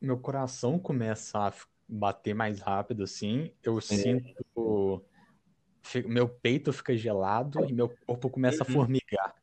Meu 0.00 0.18
coração 0.18 0.78
começa 0.78 1.38
a 1.48 1.52
bater 1.88 2.34
mais 2.34 2.60
rápido, 2.60 3.02
assim. 3.02 3.52
Eu 3.62 3.80
sinto. 3.80 5.02
fi- 5.82 6.06
Meu 6.06 6.28
peito 6.28 6.72
fica 6.72 6.96
gelado 6.96 7.64
e 7.64 7.72
meu 7.72 7.88
corpo 8.06 8.30
começa 8.30 8.62
a 8.62 8.66
Uhum. 8.66 8.72
formigar. 8.72 9.34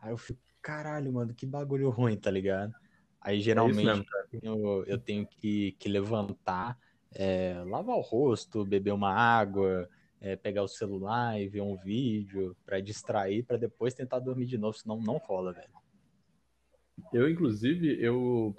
Aí 0.00 0.12
eu 0.12 0.18
fico, 0.18 0.40
caralho, 0.60 1.12
mano, 1.12 1.34
que 1.34 1.46
bagulho 1.46 1.90
ruim, 1.90 2.16
tá 2.16 2.30
ligado? 2.30 2.74
Aí 3.22 3.38
É 3.38 3.40
geralmente 3.40 4.04
cara. 4.04 4.28
eu, 4.42 4.84
eu 4.86 4.98
tenho 4.98 5.26
que, 5.26 5.72
que 5.78 5.88
levantar, 5.88 6.78
é, 7.14 7.62
lavar 7.66 7.96
o 7.96 8.00
rosto, 8.00 8.64
beber 8.64 8.92
uma 8.92 9.12
água, 9.12 9.88
é, 10.20 10.34
pegar 10.34 10.62
o 10.62 10.68
celular 10.68 11.40
e 11.40 11.48
ver 11.48 11.60
um 11.60 11.76
vídeo 11.76 12.56
pra 12.66 12.80
distrair, 12.80 13.44
pra 13.44 13.56
depois 13.56 13.94
tentar 13.94 14.18
dormir 14.18 14.46
de 14.46 14.58
novo, 14.58 14.76
senão 14.76 15.00
não 15.00 15.18
rola, 15.18 15.52
velho. 15.52 15.70
Eu, 17.12 17.28
inclusive, 17.28 18.02
eu 18.02 18.54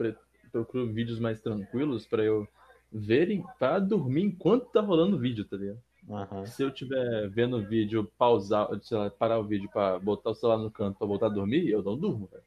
procuro 0.51 0.91
vídeos 0.91 1.19
mais 1.19 1.41
tranquilos 1.41 2.05
pra 2.05 2.23
eu 2.23 2.47
verem, 2.91 3.43
pra 3.57 3.79
dormir 3.79 4.23
enquanto 4.23 4.71
tá 4.71 4.81
rolando 4.81 5.17
o 5.17 5.19
vídeo, 5.19 5.45
tá 5.45 5.57
ligado? 5.57 5.81
Aham. 6.09 6.45
Se 6.45 6.61
eu 6.61 6.71
tiver 6.71 7.29
vendo 7.29 7.57
o 7.57 7.65
vídeo, 7.65 8.11
pausar, 8.17 8.67
sei 8.81 8.97
lá, 8.97 9.09
parar 9.09 9.39
o 9.39 9.45
vídeo 9.45 9.69
pra 9.71 9.97
botar 9.99 10.31
o 10.31 10.35
celular 10.35 10.57
no 10.57 10.69
canto 10.69 10.97
pra 10.97 11.07
voltar 11.07 11.27
a 11.27 11.29
dormir, 11.29 11.69
eu 11.69 11.81
não 11.81 11.97
durmo, 11.97 12.27
velho. 12.27 12.43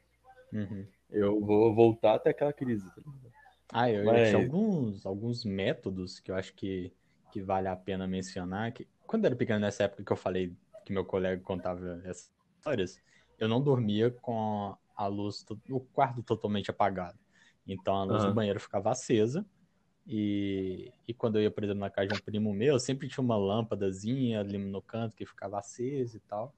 Uhum. 0.52 0.86
Eu 1.10 1.40
vou 1.40 1.74
voltar 1.74 2.14
até 2.14 2.30
aquela 2.30 2.52
crise. 2.52 2.90
tá? 2.90 3.02
Ah, 3.72 3.90
eu, 3.90 4.04
Mas- 4.04 4.28
tinha 4.28 4.40
alguns, 4.42 5.06
alguns 5.06 5.44
métodos 5.44 6.18
que 6.20 6.30
eu 6.30 6.34
acho 6.34 6.54
que, 6.54 6.92
que 7.32 7.42
vale 7.42 7.68
a 7.68 7.76
pena 7.76 8.06
mencionar. 8.06 8.72
Que, 8.72 8.86
quando 9.06 9.24
eu 9.24 9.28
era 9.28 9.36
pequeno, 9.36 9.60
nessa 9.60 9.84
época 9.84 10.04
que 10.04 10.12
eu 10.12 10.16
falei 10.16 10.54
que 10.84 10.92
meu 10.92 11.04
colega 11.04 11.42
contava 11.42 12.00
essas 12.04 12.30
histórias, 12.58 13.00
eu 13.38 13.48
não 13.48 13.60
dormia 13.62 14.10
com 14.10 14.76
a 14.96 15.06
luz, 15.06 15.44
o 15.70 15.80
quarto 15.80 16.22
totalmente 16.22 16.70
apagado. 16.70 17.18
Então 17.66 17.94
a 17.96 18.04
luz 18.04 18.22
do 18.22 18.28
Aham. 18.28 18.34
banheiro 18.34 18.60
ficava 18.60 18.90
acesa. 18.90 19.44
E, 20.06 20.92
e 21.06 21.12
quando 21.12 21.36
eu 21.36 21.42
ia, 21.42 21.50
por 21.50 21.64
exemplo, 21.64 21.80
na 21.80 21.90
casa 21.90 22.08
de 22.08 22.14
um 22.14 22.18
primo 22.18 22.52
meu, 22.54 22.78
sempre 22.78 23.08
tinha 23.08 23.22
uma 23.24 23.36
lâmpadazinha 23.36 24.40
ali 24.40 24.56
no 24.56 24.80
canto 24.80 25.16
que 25.16 25.26
ficava 25.26 25.58
acesa 25.58 26.16
e 26.16 26.20
tal. 26.20 26.54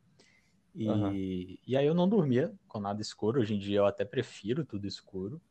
E, 0.78 0.84
Aham. 0.92 1.20
e 1.66 1.76
aí 1.76 1.86
eu 1.86 1.94
não 1.94 2.08
dormia 2.08 2.56
com 2.68 2.80
nada 2.80 3.02
escuro. 3.02 3.40
Hoje 3.40 3.54
em 3.54 3.58
dia 3.60 3.78
eu 3.80 3.86
até 3.86 4.04
prefiro 4.04 4.64
tudo 4.66 4.86
escuro. 4.86 5.42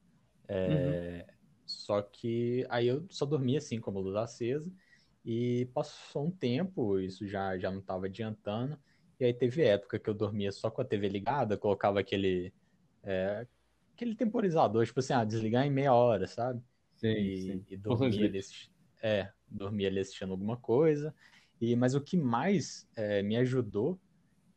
É, 0.50 1.28
Só 1.66 2.02
que 2.02 2.66
aí 2.70 2.88
eu 2.88 3.08
só 3.12 3.26
dormia 3.26 3.58
assim, 3.60 3.80
com 3.82 3.92
a 3.92 3.94
luz 3.94 4.16
acesa. 4.16 4.72
E 5.26 5.66
passou 5.74 6.28
um 6.28 6.32
tempo, 6.32 7.00
isso 7.00 7.28
já, 7.28 7.58
já 7.60 7.70
não 7.72 7.80
estava 7.82 8.06
adiantando. 8.08 8.80
E 9.20 9.26
aí 9.26 9.34
teve 9.34 9.64
época 9.64 10.00
que 10.00 10.10
eu 10.10 10.14
dormia 10.14 10.52
só 10.52 10.72
com 10.72 10.82
a 10.82 10.86
TV 10.86 11.10
ligada, 11.10 11.58
colocava 11.58 12.00
aquele, 12.00 12.56
é, 13.04 13.48
aquele 13.96 14.16
temporizador, 14.16 14.86
tipo 14.86 15.00
assim, 15.02 15.14
ah, 15.14 15.26
desligar 15.26 15.66
em 15.66 15.72
meia 15.72 15.94
hora, 15.94 16.28
sabe? 16.28 16.64
Sim, 16.96 17.34
e, 17.34 17.36
sim. 17.36 17.68
e 17.70 17.78
dormia 17.78 18.28
ali, 18.28 18.42
é, 19.02 19.34
dormia 19.48 19.88
ali 19.90 20.00
assistindo 20.00 20.32
alguma 20.32 20.58
coisa. 20.60 21.16
E, 21.60 21.76
mas 21.76 21.96
o 21.96 22.02
que 22.02 22.18
mais 22.18 22.90
é, 22.96 23.24
me 23.24 23.38
ajudou, 23.38 24.02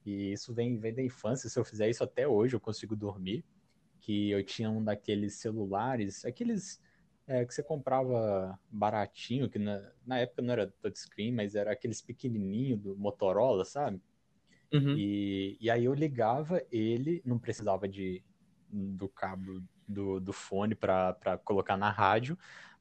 e 0.05 0.33
isso 0.33 0.53
vem, 0.55 0.79
vem 0.79 0.95
da 0.95 1.03
infância, 1.03 1.49
se 1.49 1.59
eu 1.59 1.65
fizer 1.65 1.89
isso 1.89 2.03
até 2.03 2.27
hoje 2.27 2.55
eu 2.55 2.61
consigo 2.61 2.97
dormir, 2.97 3.45
que 4.01 4.31
eu 4.31 4.43
tinha 4.43 4.71
um 4.71 4.83
daqueles 4.83 5.35
celulares, 5.35 6.25
aqueles 6.25 6.81
é, 7.27 7.45
que 7.45 7.55
você 7.55 7.63
comprava 7.63 8.59
baratinho, 8.71 9.49
que 9.49 9.59
na, 9.59 9.93
na 10.07 10.19
época 10.19 10.43
não 10.43 10.53
era 10.53 10.67
touchscreen, 10.83 11.33
mas 11.33 11.55
era 11.55 11.73
aqueles 11.73 12.01
pequenininho 12.01 12.77
do 12.77 12.97
Motorola, 12.97 13.65
sabe? 13.65 14.01
Uhum. 14.73 14.97
E, 14.97 15.57
e 15.61 15.71
aí 15.71 15.85
eu 15.85 15.95
ligava 15.95 16.63
ele, 16.71 17.21
não 17.25 17.39
precisava 17.39 17.89
de, 17.89 18.23
do 18.69 19.09
cabo 19.09 19.63
do, 19.87 20.21
do 20.21 20.33
fone 20.33 20.75
para 20.75 21.39
colocar 21.45 21.77
na 21.77 21.91
rádio, 21.91 22.39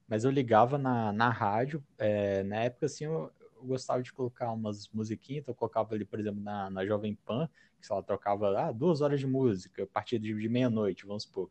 mas 0.07 0.23
eu 0.23 0.31
ligava 0.31 0.77
na, 0.77 1.11
na 1.11 1.29
rádio. 1.29 1.83
é, 1.97 2.43
na 2.43 2.57
época, 2.57 2.85
assim, 2.85 3.05
eu, 3.05 3.31
eu 3.59 3.65
gostava 3.67 4.01
de 4.01 4.11
colocar 4.13 4.51
umas 4.51 4.87
musiquinhas, 4.89 5.41
então 5.43 5.53
eu 5.53 5.57
colocava 5.57 5.93
ali, 5.95 6.05
por 6.05 6.19
exemplo, 6.19 6.41
na, 6.41 6.69
na 6.69 6.85
Jovem 6.85 7.15
Pan, 7.15 7.49
que 7.79 7.85
sei 7.87 7.95
lá, 7.95 8.01
trocava 8.03 8.59
ah, 8.59 8.71
duas 8.71 9.01
horas 9.01 9.19
de 9.19 9.27
música, 9.27 9.83
a 9.83 9.87
partir 9.87 10.19
de, 10.19 10.33
de 10.33 10.49
meia-noite, 10.49 11.05
vamos 11.05 11.23
supor. 11.23 11.49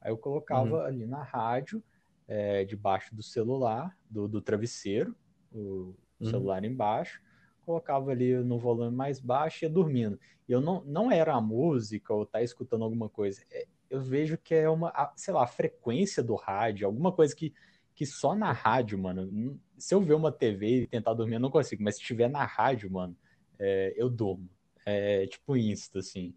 Aí 0.00 0.10
eu 0.10 0.18
colocava 0.18 0.84
ali 0.84 1.06
na 1.06 1.22
rádio, 1.22 1.82
é, 2.26 2.64
debaixo 2.64 3.14
do 3.14 3.22
celular, 3.22 3.96
do, 4.08 4.28
do 4.28 4.40
travesseiro, 4.40 5.14
o 5.52 5.94
Uhum. 6.20 6.30
celular 6.30 6.64
embaixo, 6.64 7.22
colocava 7.64 8.10
ali 8.10 8.34
no 8.36 8.58
volume 8.58 8.94
mais 8.94 9.18
baixo 9.20 9.64
e 9.64 9.66
ia 9.66 9.70
dormindo. 9.72 10.18
E 10.48 10.52
eu 10.52 10.60
não, 10.60 10.82
não 10.84 11.10
era 11.12 11.34
a 11.34 11.40
música 11.40 12.12
ou 12.14 12.24
tá 12.24 12.42
escutando 12.42 12.84
alguma 12.84 13.08
coisa. 13.08 13.42
É, 13.50 13.66
eu 13.90 14.00
vejo 14.00 14.38
que 14.38 14.54
é 14.54 14.68
uma, 14.68 14.92
sei 15.16 15.34
lá, 15.34 15.44
a 15.44 15.46
frequência 15.46 16.22
do 16.22 16.34
rádio, 16.34 16.86
alguma 16.86 17.12
coisa 17.12 17.34
que, 17.34 17.52
que 17.94 18.06
só 18.06 18.34
na 18.34 18.52
rádio, 18.52 18.98
mano. 18.98 19.58
Se 19.78 19.94
eu 19.94 20.00
ver 20.02 20.14
uma 20.14 20.32
TV 20.32 20.82
e 20.82 20.86
tentar 20.86 21.14
dormir, 21.14 21.34
eu 21.34 21.40
não 21.40 21.50
consigo. 21.50 21.82
Mas 21.82 21.96
se 21.96 22.00
estiver 22.02 22.28
na 22.28 22.44
rádio, 22.44 22.90
mano, 22.90 23.16
é, 23.58 23.94
eu 23.96 24.08
durmo. 24.10 24.48
É 24.84 25.26
tipo 25.26 25.56
insta, 25.56 25.98
assim. 26.00 26.34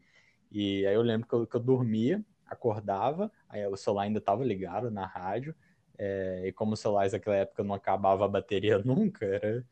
E 0.52 0.86
aí 0.86 0.94
eu 0.96 1.02
lembro 1.02 1.28
que 1.28 1.34
eu, 1.36 1.48
que 1.48 1.56
eu 1.56 1.60
dormia, 1.62 2.26
acordava, 2.46 3.32
aí 3.48 3.66
o 3.68 3.78
celular 3.78 4.04
ainda 4.04 4.20
tava 4.22 4.44
ligado 4.44 4.92
na 4.92 5.06
rádio. 5.06 5.56
é, 5.98 6.48
e 6.48 6.54
como 6.54 6.74
os 6.74 6.80
celulares 6.80 7.14
naquela 7.14 7.36
época 7.38 7.64
não 7.64 7.74
acabava 7.76 8.26
a 8.26 8.28
bateria 8.28 8.78
nunca, 8.84 9.26
era, 9.26 9.66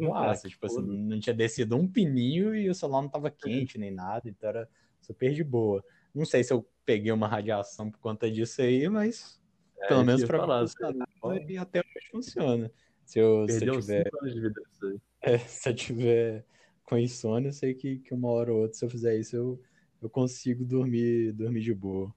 boaça, 0.00 0.48
Ah, 0.48 0.48
tipo 0.48 0.66
assim, 0.66 0.82
não 0.82 1.20
tinha 1.20 1.34
descido 1.34 1.76
um 1.76 1.86
pininho 1.90 2.54
e 2.54 2.68
o 2.68 2.74
celular 2.74 3.02
não 3.02 3.08
tava 3.08 3.30
quente 3.30 3.78
nem 3.78 3.90
nada, 3.90 4.28
então 4.28 4.48
era 4.48 4.68
super 5.00 5.32
de 5.34 5.44
boa. 5.44 5.84
Não 6.14 6.24
sei 6.24 6.42
se 6.44 6.52
eu 6.52 6.68
peguei 6.84 7.12
uma 7.12 7.28
radiação 7.28 7.90
por 7.90 7.98
conta 8.00 8.30
disso 8.30 8.62
aí, 8.62 8.88
mas 8.88 9.40
pelo 9.86 10.02
É, 10.02 10.04
menos 10.04 10.22
que 10.22 10.24
ia 10.24 10.28
pra 10.28 10.40
falar, 10.40 10.66
mim 10.66 10.68
funcionava 10.68 11.06
e 11.48 11.56
até 11.56 11.80
hoje 11.80 12.08
funciona. 12.10 12.72
Se 13.08 13.18
eu, 13.18 13.48
se 13.48 13.66
eu 13.66 13.80
tiver, 13.80 14.04
5 14.04 14.18
anos 14.20 14.34
de 14.34 14.40
vida 14.42 14.62
é, 15.22 15.38
se 15.38 15.70
eu 15.70 15.74
tiver 15.74 16.44
com 16.84 16.98
insônia, 16.98 17.48
eu 17.48 17.52
sei 17.54 17.72
que, 17.72 18.00
que 18.00 18.12
uma 18.12 18.28
hora 18.28 18.52
ou 18.52 18.60
outra, 18.60 18.74
se 18.74 18.84
eu 18.84 18.90
fizer 18.90 19.16
isso, 19.16 19.34
eu, 19.34 19.62
eu 20.02 20.10
consigo 20.10 20.62
dormir, 20.62 21.32
dormir 21.32 21.62
de 21.62 21.72
boa. 21.72 22.14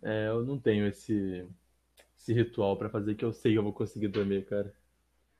É, 0.00 0.28
eu 0.28 0.44
não 0.44 0.60
tenho 0.60 0.86
esse, 0.86 1.44
esse 2.16 2.32
ritual 2.32 2.76
pra 2.76 2.88
fazer 2.88 3.16
que 3.16 3.24
eu 3.24 3.32
sei 3.32 3.50
que 3.50 3.58
eu 3.58 3.64
vou 3.64 3.72
conseguir 3.72 4.06
dormir, 4.06 4.46
cara. 4.46 4.72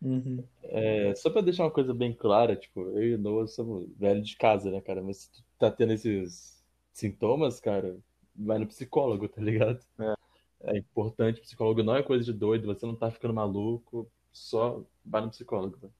Uhum. 0.03 0.43
É, 0.65 1.15
só 1.15 1.31
pra 1.31 1.43
deixar 1.43 1.63
uma 1.63 1.71
coisa 1.71 1.95
bem 1.95 2.13
clara, 2.13 2.57
tipo, 2.57 2.81
eu 2.81 3.05
e 3.05 3.15
o 3.15 3.19
Noah 3.19 3.47
somos 3.47 3.89
velhos 3.97 4.27
de 4.29 4.37
casa, 4.37 4.69
né, 4.69 4.81
cara? 4.81 5.01
Mas 5.01 5.19
se 5.19 5.31
tu 5.31 5.45
tá 5.61 5.71
tendo 5.71 5.93
esses 5.93 6.61
sintomas, 6.93 7.61
cara, 7.61 7.97
vai 8.35 8.59
no 8.59 8.67
psicólogo, 8.67 9.29
tá 9.29 9.41
ligado? 9.41 9.79
É. 10.01 10.15
É 10.63 10.77
importante, 10.77 11.41
psicólogo 11.41 11.85
não 11.85 11.95
é 11.95 12.03
coisa 12.03 12.25
de 12.25 12.33
doido, 12.33 12.67
você 12.67 12.85
não 12.85 12.97
tá 12.97 13.11
ficando 13.13 13.33
maluco, 13.33 14.11
só 14.33 14.85
vai 15.05 15.23
no 15.23 15.31
psicólogo, 15.31 15.79
velho. 15.79 15.95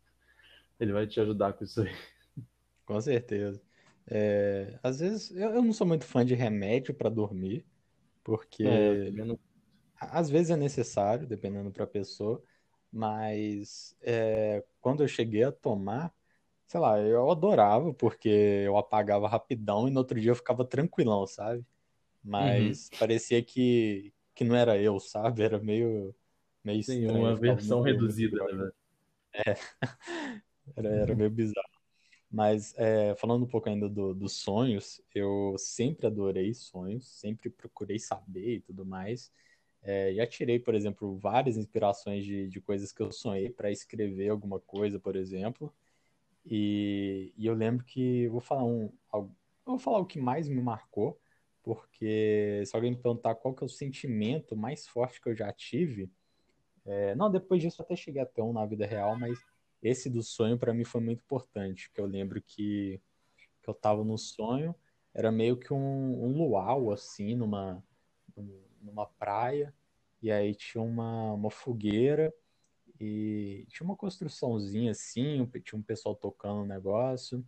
Ele 0.81 0.93
vai 0.95 1.07
te 1.07 1.21
ajudar 1.21 1.55
com 1.55 1.65
isso 1.65 1.83
aí. 1.83 1.91
Com 2.85 3.01
certeza. 3.01 3.63
É, 4.07 4.79
às 4.83 4.99
vezes, 5.01 5.31
eu, 5.31 5.51
eu 5.55 5.63
não 5.63 5.73
sou 5.73 5.87
muito 5.87 6.05
fã 6.05 6.25
de 6.25 6.35
remédio 6.35 6.95
para 6.95 7.09
dormir, 7.11 7.67
porque 8.25 9.13
É, 9.15 9.25
não- 9.25 9.39
às 10.01 10.31
vezes 10.31 10.51
é 10.51 10.57
necessário, 10.57 11.27
dependendo 11.27 11.71
para 11.73 11.85
a 11.85 11.87
pessoa, 11.87 12.43
mas 12.93 13.97
é, 14.03 14.65
quando 14.81 15.03
eu 15.05 15.09
cheguei 15.09 15.45
a 15.45 15.53
tomar, 15.53 16.15
sei 16.67 16.81
lá, 16.81 17.01
eu 17.01 17.31
adorava, 17.31 17.95
porque 17.95 18.29
eu 18.67 18.77
apagava 18.79 19.29
rapidão 19.29 19.89
e 19.89 19.91
no 19.93 20.01
outro 20.01 20.21
dia 20.21 20.33
eu 20.33 20.37
ficava 20.37 20.65
tranquilão, 20.67 21.27
sabe? 21.27 21.65
Mas 22.23 22.91
parecia 22.99 23.43
que, 23.45 24.15
que 24.35 24.45
não 24.45 24.57
era 24.57 24.79
eu, 24.81 25.01
sabe? 25.01 25.43
Era 25.43 25.59
meio, 25.61 26.15
meio 26.65 26.81
Tem 26.87 26.99
estranho, 26.99 27.23
uma 27.23 27.37
versão 27.37 27.81
reduzida, 27.83 28.37
né, 28.45 28.57
velho? 28.57 28.75
Era, 30.77 30.89
era 30.89 31.15
meio 31.15 31.31
bizarro. 31.31 31.69
Mas 32.31 32.75
é, 32.79 33.15
falando 33.17 33.45
um 33.45 33.49
pouco 33.49 33.69
ainda 33.69 33.89
do- 33.89 34.15
dos 34.15 34.35
sonhos, 34.43 35.03
eu 35.15 35.57
sempre 35.59 36.07
adorei 36.07 36.55
sonhos, 36.55 37.09
sempre 37.09 37.51
procurei 37.51 37.99
saber 37.99 38.57
e 38.57 38.61
tudo 38.61 38.85
mais. 38.87 39.33
É, 39.83 40.15
já 40.15 40.27
tirei, 40.27 40.59
por 40.59 40.75
exemplo, 40.75 41.19
várias 41.19 41.57
inspirações 41.57 42.25
de, 42.25 42.49
de 42.49 42.61
coisas 42.61 42.93
que 42.93 43.03
eu 43.03 43.13
sonhei 43.13 43.51
para 43.51 43.71
escrever 43.73 44.31
alguma 44.31 44.61
coisa, 44.61 44.99
por 45.01 45.17
exemplo. 45.17 45.75
E, 46.45 47.33
e 47.37 47.47
eu 47.47 47.55
lembro 47.55 47.85
que 47.85 48.23
eu 48.25 48.33
vou 48.33 48.41
falar 48.41 48.65
um, 48.65 48.93
eu 49.15 49.31
vou 49.67 49.79
falar 49.79 49.99
o 49.99 50.07
que 50.07 50.19
mais 50.19 50.49
me 50.49 50.61
marcou, 50.63 51.21
porque 51.63 52.63
se 52.67 52.75
alguém 52.75 52.93
me 52.93 52.97
perguntar 52.97 53.35
qual 53.37 53.55
que 53.55 53.63
é 53.63 53.67
o 53.67 53.69
sentimento 53.69 54.57
mais 54.57 54.87
forte 54.87 55.21
que 55.21 55.29
eu 55.29 55.37
já 55.37 55.53
tive, 55.53 56.11
é, 56.87 57.15
não, 57.15 57.31
depois 57.31 57.61
disso 57.63 57.83
até 57.83 57.95
cheguei 57.95 58.23
a 58.23 58.27
ter 58.27 58.43
um 58.43 58.53
na 58.53 58.65
vida 58.67 58.87
real, 58.87 59.19
mas 59.19 59.39
esse 59.83 60.09
do 60.11 60.23
sonho 60.23 60.59
para 60.59 60.75
mim 60.75 60.85
foi 60.85 61.01
muito 61.01 61.21
importante, 61.21 61.89
porque 61.89 62.01
eu 62.01 62.07
lembro 62.07 62.43
que, 62.43 63.01
que 63.63 63.69
eu 63.69 63.75
tava 63.75 64.05
no 64.05 64.17
sonho, 64.19 64.75
era 65.15 65.31
meio 65.31 65.57
que 65.57 65.73
um, 65.73 66.25
um 66.25 66.37
luau, 66.37 66.91
assim, 66.93 67.35
numa, 67.35 67.83
numa 68.81 69.07
praia, 69.07 69.75
e 70.23 70.31
aí 70.31 70.55
tinha 70.55 70.83
uma, 70.83 71.33
uma 71.33 71.51
fogueira, 71.51 72.33
e 72.99 73.65
tinha 73.69 73.87
uma 73.87 73.97
construçãozinha 73.97 74.91
assim, 74.91 75.47
tinha 75.65 75.79
um 75.79 75.83
pessoal 75.83 76.15
tocando 76.15 76.61
um 76.61 76.67
negócio, 76.67 77.45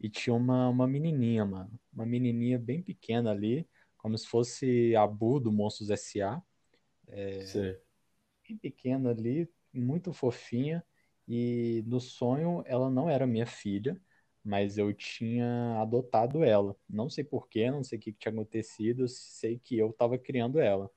e 0.00 0.08
tinha 0.08 0.34
uma, 0.34 0.68
uma 0.68 0.86
menininha, 0.86 1.44
mano, 1.44 1.78
uma 1.92 2.06
menininha 2.06 2.58
bem 2.58 2.82
pequena 2.82 3.30
ali, 3.30 3.68
como 3.96 4.16
se 4.16 4.26
fosse 4.26 4.94
a 4.94 5.06
Bu 5.06 5.40
do 5.40 5.50
Monstros 5.50 5.90
S.A., 5.90 6.42
Sei. 7.42 7.85
Bem 8.48 8.56
pequena 8.58 9.10
ali, 9.10 9.48
muito 9.72 10.12
fofinha, 10.12 10.84
e 11.28 11.82
no 11.86 12.00
sonho 12.00 12.62
ela 12.66 12.90
não 12.90 13.08
era 13.10 13.26
minha 13.26 13.46
filha, 13.46 14.00
mas 14.44 14.78
eu 14.78 14.92
tinha 14.94 15.80
adotado 15.80 16.44
ela. 16.44 16.76
Não 16.88 17.10
sei 17.10 17.24
porquê, 17.24 17.70
não 17.70 17.82
sei 17.84 17.98
o 17.98 18.00
que 18.02 18.12
que 18.12 18.18
tinha 18.18 18.32
acontecido, 18.32 19.08
sei 19.08 19.58
que 19.58 19.76
eu 19.78 19.90
estava 19.90 20.18
criando 20.18 20.60
ela. 20.60 20.90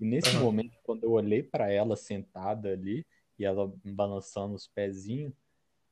E 0.00 0.04
nesse 0.06 0.36
Aham. 0.36 0.38
momento, 0.38 0.78
quando 0.82 1.04
eu 1.04 1.12
olhei 1.12 1.42
para 1.42 1.70
ela 1.72 1.96
sentada 1.96 2.70
ali, 2.72 3.06
e 3.38 3.44
ela 3.44 3.72
balançando 3.84 4.54
os 4.54 4.66
pezinhos, 4.68 5.32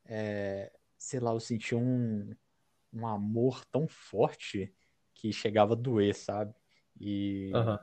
é, 0.05 0.73
sei 0.99 1.21
lá, 1.21 1.33
eu 1.33 1.41
senti 1.41 1.75
um, 1.75 2.35
um 2.93 3.07
amor 3.07 3.65
tão 3.67 3.89
forte 3.89 4.75
que 5.15 5.33
chegava 5.33 5.75
a 5.75 5.77
doer, 5.77 6.15
sabe? 6.15 6.55
E, 7.01 7.53
Aham. 7.53 7.79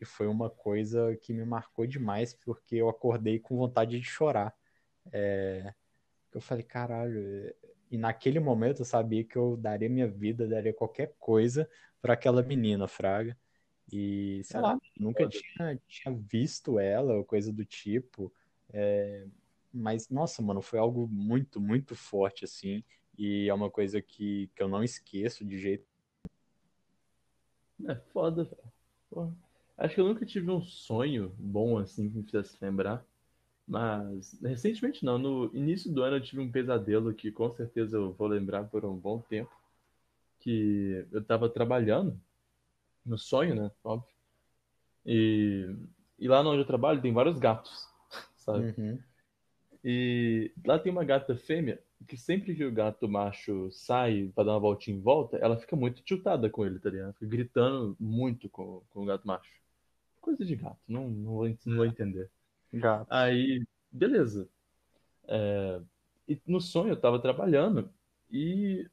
E 0.00 0.04
foi 0.04 0.26
uma 0.26 0.50
coisa 0.50 1.16
que 1.16 1.32
me 1.32 1.44
marcou 1.44 1.86
demais, 1.86 2.34
porque 2.34 2.76
eu 2.76 2.88
acordei 2.88 3.38
com 3.38 3.56
vontade 3.56 3.98
de 3.98 4.06
chorar. 4.06 4.54
É, 5.12 5.74
eu 6.32 6.40
falei, 6.40 6.64
caralho. 6.64 7.18
é- 7.46 7.54
E 7.90 7.96
naquele 7.98 8.38
momento 8.40 8.80
eu 8.82 8.84
sabia 8.84 9.24
que 9.24 9.36
eu 9.36 9.56
daria 9.56 9.88
minha 9.88 10.06
vida, 10.08 10.46
daria 10.46 10.74
qualquer 10.74 11.14
coisa 11.18 11.68
para 12.02 12.12
aquela 12.14 12.42
menina, 12.42 12.86
Fraga. 12.86 13.36
E 13.90 14.42
sei 14.44 14.60
lá, 14.60 14.78
nunca 14.98 15.26
tinha, 15.28 15.80
tinha 15.88 16.14
visto 16.14 16.78
ela 16.78 17.14
ou 17.14 17.24
coisa 17.24 17.52
do 17.52 17.64
tipo. 17.64 18.32
É, 18.72 19.26
mas, 19.72 20.08
nossa, 20.10 20.42
mano, 20.42 20.60
foi 20.62 20.78
algo 20.78 21.08
muito, 21.08 21.60
muito 21.60 21.94
forte, 21.96 22.44
assim. 22.44 22.84
E 23.16 23.48
é 23.48 23.54
uma 23.54 23.70
coisa 23.70 24.00
que, 24.02 24.48
que 24.54 24.62
eu 24.62 24.68
não 24.68 24.82
esqueço 24.84 25.44
de 25.44 25.58
jeito. 25.58 25.86
É 27.88 27.94
foda, 28.12 28.44
velho. 28.44 28.72
Acho 29.78 29.94
que 29.94 30.00
eu 30.00 30.08
nunca 30.08 30.26
tive 30.26 30.50
um 30.50 30.60
sonho 30.60 31.32
bom 31.38 31.78
assim 31.78 32.10
que 32.10 32.16
me 32.16 32.24
fizesse 32.24 32.58
lembrar. 32.60 33.04
Mas 33.66 34.38
recentemente 34.42 35.04
não, 35.04 35.18
no 35.18 35.50
início 35.54 35.92
do 35.92 36.02
ano 36.02 36.16
eu 36.16 36.22
tive 36.22 36.40
um 36.42 36.50
pesadelo 36.50 37.14
que 37.14 37.30
com 37.30 37.50
certeza 37.52 37.96
eu 37.96 38.12
vou 38.12 38.26
lembrar 38.26 38.64
por 38.64 38.84
um 38.84 38.96
bom 38.96 39.20
tempo. 39.20 39.56
Que 40.40 41.06
eu 41.12 41.22
tava 41.22 41.48
trabalhando, 41.48 42.18
no 43.04 43.18
sonho, 43.18 43.54
né? 43.54 43.70
Óbvio. 43.84 44.08
E, 45.04 45.74
e 46.18 46.28
lá 46.28 46.40
onde 46.40 46.60
eu 46.60 46.66
trabalho 46.66 47.00
tem 47.00 47.12
vários 47.12 47.38
gatos, 47.38 47.88
sabe? 48.36 48.74
Uhum. 48.76 48.98
E 49.84 50.52
lá 50.66 50.78
tem 50.78 50.90
uma 50.90 51.04
gata 51.04 51.36
fêmea 51.36 51.80
que 52.06 52.16
sempre 52.16 52.54
que 52.54 52.64
o 52.64 52.72
gato 52.72 53.08
macho 53.08 53.70
sai 53.70 54.30
pra 54.34 54.44
dar 54.44 54.52
uma 54.52 54.60
voltinha 54.60 54.96
em 54.96 55.00
volta, 55.00 55.36
ela 55.38 55.56
fica 55.56 55.74
muito 55.74 56.02
tiltada 56.02 56.48
com 56.48 56.64
ele, 56.64 56.78
tá 56.78 56.90
ligado? 56.90 57.14
Fica 57.14 57.26
gritando 57.26 57.96
muito 57.98 58.48
com, 58.48 58.82
com 58.90 59.02
o 59.02 59.06
gato 59.06 59.26
macho. 59.26 59.50
Coisa 60.20 60.44
de 60.44 60.56
gato, 60.56 60.78
não, 60.86 61.08
não 61.08 61.32
vou, 61.32 61.48
não 61.66 61.76
vou 61.76 61.86
entender. 61.86 62.30
Gato. 62.72 63.06
Aí, 63.10 63.66
beleza. 63.90 64.48
É, 65.26 65.80
e 66.26 66.40
no 66.46 66.60
sonho 66.60 66.90
eu 66.90 67.00
tava 67.00 67.18
trabalhando 67.18 67.90
e 68.30 68.88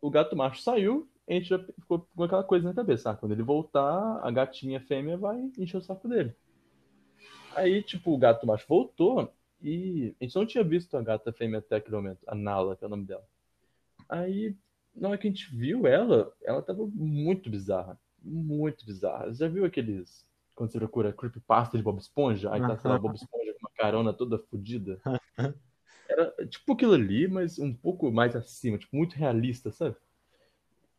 o 0.00 0.10
gato 0.10 0.36
macho 0.36 0.62
saiu, 0.62 1.08
a 1.28 1.32
gente 1.32 1.48
já 1.48 1.58
ficou 1.58 2.08
com 2.14 2.24
aquela 2.24 2.44
coisa 2.44 2.68
na 2.68 2.74
cabeça. 2.74 3.10
Ah, 3.10 3.16
quando 3.16 3.32
ele 3.32 3.42
voltar, 3.42 4.20
a 4.22 4.30
gatinha 4.30 4.80
fêmea 4.80 5.16
vai 5.16 5.38
encher 5.58 5.76
o 5.76 5.82
saco 5.82 6.08
dele. 6.08 6.34
Aí, 7.54 7.82
tipo, 7.82 8.12
o 8.12 8.18
gato 8.18 8.46
macho 8.46 8.66
voltou 8.68 9.32
e 9.62 10.14
a 10.20 10.24
gente 10.24 10.36
não 10.36 10.46
tinha 10.46 10.64
visto 10.64 10.96
a 10.96 11.02
gata 11.02 11.32
fêmea 11.32 11.58
até 11.58 11.76
aquele 11.76 11.96
momento, 11.96 12.20
a 12.26 12.34
Nala, 12.34 12.76
que 12.76 12.84
é 12.84 12.86
o 12.86 12.90
nome 12.90 13.04
dela. 13.04 13.24
Aí, 14.08 14.56
na 14.94 15.08
hora 15.08 15.18
que 15.18 15.28
a 15.28 15.30
gente 15.30 15.54
viu 15.54 15.86
ela, 15.86 16.32
ela 16.42 16.62
tava 16.62 16.86
muito 16.86 17.50
bizarra. 17.50 17.98
Muito 18.22 18.84
bizarra. 18.84 19.26
Você 19.26 19.44
já 19.44 19.48
viu 19.48 19.64
aqueles. 19.64 20.26
Quando 20.60 20.72
você 20.72 20.78
procura 20.78 21.10
creepypasta 21.10 21.78
de 21.78 21.82
Bob 21.82 21.98
Esponja? 21.98 22.52
Aí 22.52 22.60
tá, 22.60 22.76
sei 22.76 22.90
lá, 22.90 22.98
Bob 22.98 23.14
Esponja 23.14 23.54
com 23.54 23.60
uma 23.60 23.70
carona 23.74 24.12
toda 24.12 24.38
fodida. 24.38 25.00
Era 26.06 26.30
tipo 26.46 26.74
aquilo 26.74 26.92
ali, 26.92 27.26
mas 27.26 27.58
um 27.58 27.72
pouco 27.72 28.12
mais 28.12 28.36
acima, 28.36 28.76
tipo, 28.76 28.94
muito 28.94 29.14
realista, 29.16 29.70
sabe? 29.72 29.96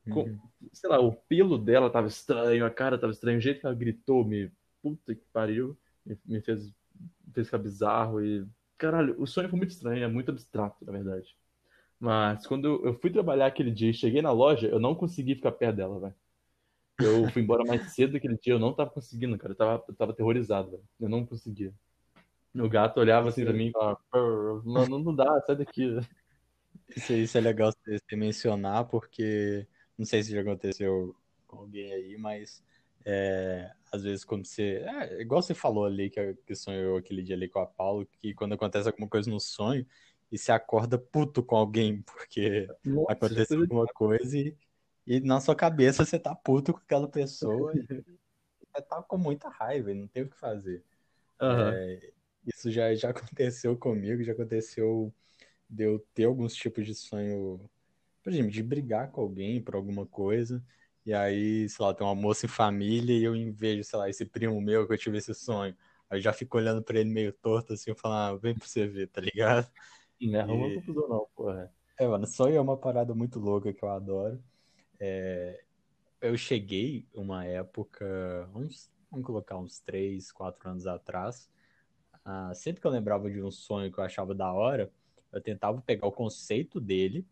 Com- 0.09 0.27
Uhum. 0.27 0.41
sei 0.73 0.89
lá, 0.89 0.99
o 0.99 1.13
pelo 1.13 1.57
dela 1.57 1.89
tava 1.89 2.07
estranho, 2.07 2.65
a 2.65 2.69
cara 2.71 2.97
tava 2.97 3.11
estranha, 3.13 3.37
o 3.37 3.41
jeito 3.41 3.59
que 3.59 3.65
ela 3.65 3.75
gritou, 3.75 4.25
me. 4.25 4.51
Puta 4.81 5.13
que 5.13 5.23
pariu, 5.31 5.77
me, 6.05 6.17
me 6.25 6.41
fez, 6.41 6.65
me 6.67 7.33
fez 7.33 7.47
ficar 7.47 7.59
bizarro 7.59 8.23
e. 8.23 8.45
Caralho, 8.77 9.15
o 9.21 9.27
sonho 9.27 9.47
foi 9.49 9.57
muito 9.59 9.71
estranho, 9.71 10.03
é 10.03 10.07
muito 10.07 10.31
abstrato, 10.31 10.83
na 10.83 10.91
verdade. 10.91 11.37
Mas 11.99 12.47
quando 12.47 12.67
eu- 12.67 12.85
eu 12.87 12.95
fui 13.01 13.11
trabalhar 13.11 13.47
aquele 13.47 13.71
dia 13.71 13.91
e 13.91 13.93
cheguei 13.93 14.21
na 14.21 14.31
loja, 14.31 14.67
eu 14.67 14.79
não 14.79 14.95
consegui 14.95 15.35
ficar 15.35 15.51
perto 15.53 15.77
dela, 15.77 15.99
velho. 15.99 16.15
Eu 17.03 17.27
fui 17.29 17.41
embora 17.41 17.65
mais 17.65 17.91
cedo 17.93 18.17
aquele 18.17 18.37
dia, 18.37 18.53
eu 18.53 18.59
não 18.59 18.73
tava 18.73 18.89
conseguindo, 18.91 19.37
cara. 19.37 19.53
Eu 19.53 19.57
tava, 19.57 19.83
eu 19.87 19.95
tava 19.95 20.11
aterrorizado, 20.11 20.71
velho. 20.71 20.83
Eu 20.99 21.09
não 21.09 21.25
conseguia. 21.25 21.73
O 22.55 22.69
gato 22.69 22.99
olhava 22.99 23.29
assim 23.29 23.43
pra 23.43 23.53
mim 23.53 23.67
e 23.67 23.71
falava, 23.71 23.99
"Pô, 24.11 24.61
mano, 24.65 24.99
não 24.99 25.15
dá, 25.15 25.41
sai 25.45 25.55
daqui. 25.55 25.87
Isso, 26.95 27.13
isso 27.13 27.37
é 27.37 27.41
legal 27.41 27.71
você 27.85 28.15
mencionar, 28.15 28.85
porque 28.85 29.65
não 29.97 30.05
sei 30.05 30.23
se 30.23 30.31
já 30.31 30.41
aconteceu 30.41 31.15
com 31.47 31.57
alguém 31.59 31.93
aí, 31.93 32.17
mas 32.17 32.63
é, 33.05 33.71
às 33.91 34.03
vezes 34.03 34.25
quando 34.25 34.45
você. 34.45 34.83
É, 34.85 35.21
igual 35.21 35.41
você 35.41 35.53
falou 35.53 35.85
ali, 35.85 36.09
que, 36.09 36.33
que 36.45 36.55
sonhou 36.55 36.97
aquele 36.97 37.23
dia 37.23 37.35
ali 37.35 37.47
com 37.47 37.59
a 37.59 37.65
Paulo, 37.65 38.05
que 38.19 38.33
quando 38.33 38.53
acontece 38.53 38.87
alguma 38.89 39.07
coisa 39.07 39.29
no 39.29 39.39
sonho, 39.39 39.85
e 40.31 40.37
você 40.37 40.51
acorda 40.51 40.97
puto 40.97 41.43
com 41.43 41.55
alguém, 41.55 42.01
porque 42.01 42.67
Nossa, 42.85 43.13
aconteceu 43.13 43.57
de- 43.57 43.63
alguma 43.63 43.85
coisa 43.87 44.37
e, 44.37 44.55
e 45.17 45.21
na 45.21 45.39
sua 45.41 45.55
cabeça 45.55 46.05
você 46.05 46.19
tá 46.19 46.35
puto 46.35 46.73
com 46.73 46.79
aquela 46.79 47.07
pessoa 47.09 47.75
e 47.77 47.81
você 48.73 48.81
tá 48.83 49.01
com 49.03 49.17
muita 49.17 49.49
raiva 49.49 49.91
e 49.91 49.95
não 49.95 50.07
tem 50.07 50.23
o 50.23 50.29
que 50.29 50.37
fazer. 50.37 50.83
Aham. 51.39 51.81
É, 51.81 52.13
isso 52.45 52.71
já, 52.71 52.93
já 52.95 53.09
aconteceu 53.11 53.77
comigo, 53.77 54.23
já 54.23 54.33
aconteceu 54.33 55.13
de 55.69 55.83
eu 55.85 55.99
ter 56.13 56.25
alguns 56.25 56.55
tipos 56.55 56.85
de 56.85 56.95
sonho, 56.95 57.69
por 58.23 58.31
exemplo, 58.33 58.51
de 58.51 58.63
brigar 58.63 59.11
com 59.11 59.21
alguém 59.21 59.61
por 59.63 59.75
alguma 59.75 60.05
coisa, 60.05 60.63
e 61.05 61.13
aí, 61.13 61.67
sei 61.69 61.85
lá, 61.85 61.93
tem 61.93 62.05
uma 62.05 62.15
moça 62.15 62.45
em 62.45 62.49
família 62.49 63.17
e 63.17 63.23
eu 63.23 63.53
vejo, 63.53 63.83
sei 63.83 63.99
lá, 63.99 64.09
esse 64.09 64.25
primo 64.25 64.61
meu 64.61 64.87
que 64.87 64.93
eu 64.93 64.97
tive 64.97 65.17
esse 65.17 65.33
sonho. 65.33 65.75
Aí 66.09 66.19
eu 66.19 66.21
já 66.21 66.33
fico 66.33 66.57
olhando 66.57 66.83
pra 66.83 66.99
ele 66.99 67.09
meio 67.11 67.33
torto 67.33 67.73
assim, 67.73 67.95
falando, 67.95 68.35
ah, 68.37 68.39
vem 68.41 68.55
pra 68.57 68.67
você 68.67 68.87
ver, 68.87 69.07
tá 69.07 69.21
ligado? 69.21 69.69
Não 70.21 70.39
é 70.39 70.41
arruma 70.41 70.71
E- 70.71 70.71
confusão, 70.71 71.07
não, 71.09 71.27
porra. 71.35 71.73
É, 71.97 72.07
mano, 72.07 72.25
sonho 72.27 72.55
é 72.55 72.61
uma 72.61 72.77
parada 72.77 73.13
muito 73.13 73.39
louca 73.39 73.73
que 73.73 73.83
eu 73.83 73.89
adoro. 73.89 74.41
É, 75.01 75.63
eu 76.21 76.37
cheguei 76.37 77.07
uma 77.13 77.45
época, 77.45 78.49
uns, 78.55 78.91
vamos 79.09 79.25
colocar 79.25 79.57
uns 79.57 79.79
3, 79.81 80.31
4 80.31 80.69
anos 80.69 80.87
atrás, 80.87 81.51
ah, 82.25 82.53
sempre 82.53 82.81
que 82.81 82.87
eu 82.87 82.91
lembrava 82.91 83.29
de 83.31 83.41
um 83.41 83.51
sonho 83.51 83.91
que 83.91 83.99
eu 83.99 84.03
achava 84.03 84.35
da 84.35 84.53
hora, 84.53 84.93
eu 85.31 85.41
tentava 85.41 85.81
pegar 85.81 86.07
o 86.07 86.11
conceito 86.11 86.79
dele, 86.79 87.27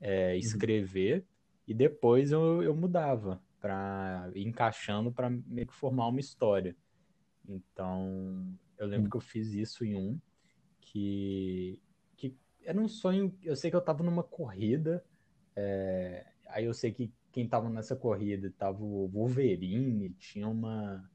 é, 0.00 0.36
escrever, 0.36 1.26
e 1.66 1.74
depois 1.74 2.32
eu, 2.32 2.62
eu 2.62 2.74
mudava 2.74 3.42
para 3.60 4.30
encaixando 4.34 5.12
para 5.12 5.30
meio 5.30 5.66
que 5.68 5.74
formar 5.74 6.08
uma 6.08 6.20
história. 6.20 6.76
Então, 7.48 8.58
eu 8.78 8.86
lembro 8.86 9.08
Hum. 9.08 9.10
que 9.10 9.16
eu 9.16 9.20
fiz 9.20 9.52
isso 9.52 9.84
em 9.84 9.96
um, 9.96 10.20
que, 10.80 11.82
que 12.16 12.36
era 12.62 12.80
um 12.80 12.88
sonho, 12.88 13.38
eu 13.42 13.56
sei 13.56 13.70
que 13.70 13.76
eu 13.76 13.82
tava 13.82 14.02
numa 14.04 14.24
corrida, 14.24 15.04
é, 15.56 16.35
aí 16.48 16.64
eu 16.64 16.74
sei 16.74 16.92
que 16.92 17.12
quem 17.32 17.48
tava 17.48 17.68
nessa 17.68 17.94
corrida 17.94 18.52
tava 18.58 18.82
o 18.82 19.08
Wolverine, 19.08 20.10
tinha 20.18 20.48
uma, 20.48 21.08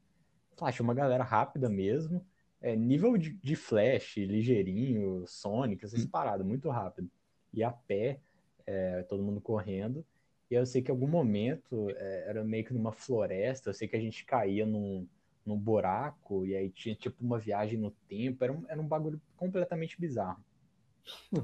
tinha 0.70 0.84
uma 0.84 0.94
galera 0.94 1.24
rápida 1.24 1.68
mesmo, 1.68 2.24
é, 2.60 2.76
nível 2.76 3.18
de, 3.18 3.32
de 3.34 3.56
Flash, 3.56 4.16
ligeirinho, 4.18 5.24
Sonic, 5.26 5.84
essas 5.84 6.06
paradas, 6.06 6.46
muito 6.46 6.70
rápido. 6.70 7.10
E 7.52 7.62
a 7.62 7.72
pé, 7.72 8.20
é, 8.64 9.02
todo 9.02 9.22
mundo 9.22 9.40
correndo. 9.40 10.06
E 10.48 10.54
eu 10.54 10.64
sei 10.64 10.80
que 10.80 10.90
em 10.90 10.94
algum 10.94 11.08
momento 11.08 11.90
é, 11.90 12.28
era 12.28 12.44
meio 12.44 12.64
que 12.64 12.72
numa 12.72 12.92
floresta, 12.92 13.70
eu 13.70 13.74
sei 13.74 13.88
que 13.88 13.96
a 13.96 14.00
gente 14.00 14.24
caía 14.24 14.64
num, 14.64 15.08
num 15.44 15.58
buraco, 15.58 16.46
e 16.46 16.54
aí 16.54 16.70
tinha 16.70 16.94
tipo 16.94 17.24
uma 17.24 17.38
viagem 17.38 17.78
no 17.78 17.90
tempo, 17.90 18.44
era 18.44 18.52
um, 18.52 18.64
era 18.68 18.80
um 18.80 18.86
bagulho 18.86 19.20
completamente 19.36 20.00
bizarro. 20.00 20.44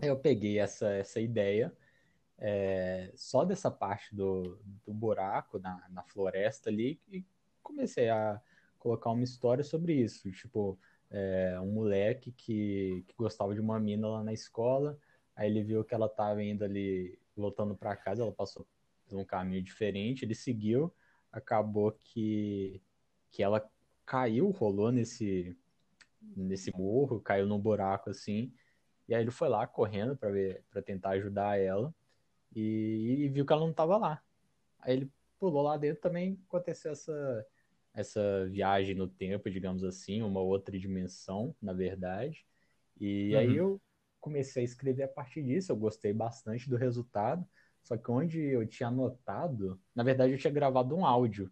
Aí 0.01 0.09
eu 0.09 0.18
peguei 0.18 0.59
essa, 0.59 0.88
essa 0.90 1.20
ideia, 1.20 1.72
é, 2.38 3.11
só 3.16 3.44
dessa 3.44 3.70
parte 3.70 4.14
do, 4.14 4.59
do 4.87 4.94
buraco 4.94 5.59
na, 5.59 5.85
na 5.90 6.03
floresta 6.05 6.70
ali, 6.70 7.01
e 7.11 7.24
comecei 7.62 8.09
a 8.09 8.40
colocar 8.79 9.11
uma 9.11 9.24
história 9.24 9.64
sobre 9.64 9.94
isso. 9.94 10.31
Tipo, 10.31 10.79
é, 11.11 11.59
um 11.61 11.72
moleque 11.72 12.33
que, 12.33 13.05
que 13.07 13.14
gostava 13.16 13.55
de 13.55 13.61
uma 13.61 13.79
mina 13.81 14.09
lá 14.09 14.22
na 14.22 14.33
escola, 14.33 14.98
aí 15.35 15.51
ele 15.51 15.62
viu 15.62 15.85
que 15.85 15.94
ela 15.94 16.09
tava 16.09 16.42
indo 16.42 16.64
ali, 16.64 17.18
voltando 17.37 17.74
para 17.74 17.96
casa, 17.96 18.22
ela 18.22 18.33
passou 18.33 18.66
por 19.07 19.18
um 19.18 19.24
caminho 19.24 19.62
diferente, 19.62 20.24
ele 20.24 20.35
seguiu, 20.35 20.92
acabou 21.33 21.93
que, 21.93 22.80
que 23.30 23.43
ela 23.43 23.68
caiu, 24.05 24.51
rolou 24.51 24.93
nesse, 24.93 25.57
nesse 26.36 26.74
morro, 26.76 27.20
caiu 27.20 27.47
num 27.47 27.59
buraco 27.59 28.11
assim, 28.11 28.53
e 29.09 29.14
aí 29.14 29.22
ele 29.22 29.30
foi 29.30 29.49
lá 29.49 29.66
correndo 29.66 30.16
para 30.16 30.30
ver, 30.30 30.62
para 30.70 30.82
tentar 30.82 31.11
ajudar 31.11 31.59
ela, 31.59 31.95
e, 32.55 33.24
e 33.26 33.28
viu 33.28 33.46
que 33.46 33.53
ela 33.53 33.66
não 33.66 33.72
tava 33.74 33.96
lá. 33.96 34.22
Aí 34.80 34.94
ele 34.94 35.12
pulou 35.38 35.62
lá 35.62 35.76
dentro 35.76 36.01
também, 36.03 36.40
aconteceu 36.49 36.92
essa 36.92 37.46
essa 37.94 38.46
viagem 38.49 38.94
no 38.94 39.09
tempo, 39.09 39.51
digamos 39.51 39.82
assim, 39.82 40.22
uma 40.22 40.40
outra 40.40 40.78
dimensão, 40.78 41.55
na 41.61 41.72
verdade. 41.72 42.46
E 43.01 43.34
Uhum. 43.34 43.36
aí 43.36 43.57
eu 43.57 43.80
comecei 44.20 44.62
a 44.62 44.64
escrever 44.64 45.05
a 45.05 45.09
partir 45.09 45.42
disso, 45.42 45.72
eu 45.72 45.76
gostei 45.76 46.12
bastante 46.12 46.68
do 46.70 46.76
resultado, 46.76 47.46
só 47.82 47.96
que 47.96 48.11
onde 48.11 48.40
eu 48.40 48.66
tinha 48.66 48.88
anotado, 48.88 49.80
na 49.94 50.03
verdade 50.05 50.32
eu 50.32 50.38
tinha 50.38 50.53
gravado 50.53 50.94
um 50.96 51.05
áudio. 51.07 51.51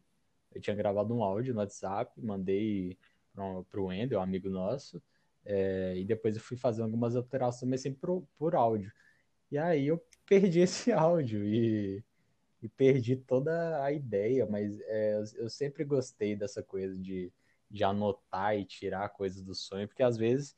Eu 0.53 0.61
tinha 0.61 0.75
gravado 0.77 1.15
um 1.15 1.23
áudio 1.23 1.53
no 1.55 1.61
WhatsApp, 1.61 2.21
mandei 2.21 2.99
para 3.35 3.81
o 3.81 3.87
Wendel, 3.87 4.19
um 4.21 4.23
amigo 4.23 4.49
nosso, 4.49 5.03
é, 5.45 5.97
e 5.97 6.05
depois 6.05 6.37
eu 6.37 6.43
fui 6.43 6.57
fazer 6.57 6.83
algumas 6.83 7.15
alterações, 7.17 7.69
mas 7.71 7.83
sempre 7.83 8.01
por, 8.01 8.27
por 8.39 8.55
áudio. 8.55 8.93
E 9.51 9.59
aí 9.59 9.87
eu 9.87 10.05
perdi 10.27 10.61
esse 10.63 10.93
áudio 10.93 11.45
e, 11.45 12.05
e 12.63 12.69
perdi 12.69 13.17
toda 13.17 13.83
a 13.83 13.93
ideia, 13.93 14.47
mas 14.47 14.79
é, 14.83 15.23
eu 15.37 15.49
sempre 15.49 15.85
gostei 15.85 16.37
dessa 16.37 16.63
coisa 16.63 16.97
de, 16.99 17.33
de 17.71 17.85
anotar 17.85 18.57
e 18.57 18.65
tirar 18.65 19.09
coisas 19.11 19.43
do 19.43 19.55
sonho, 19.55 19.89
porque 19.89 20.03
às 20.03 20.17
vezes, 20.17 20.55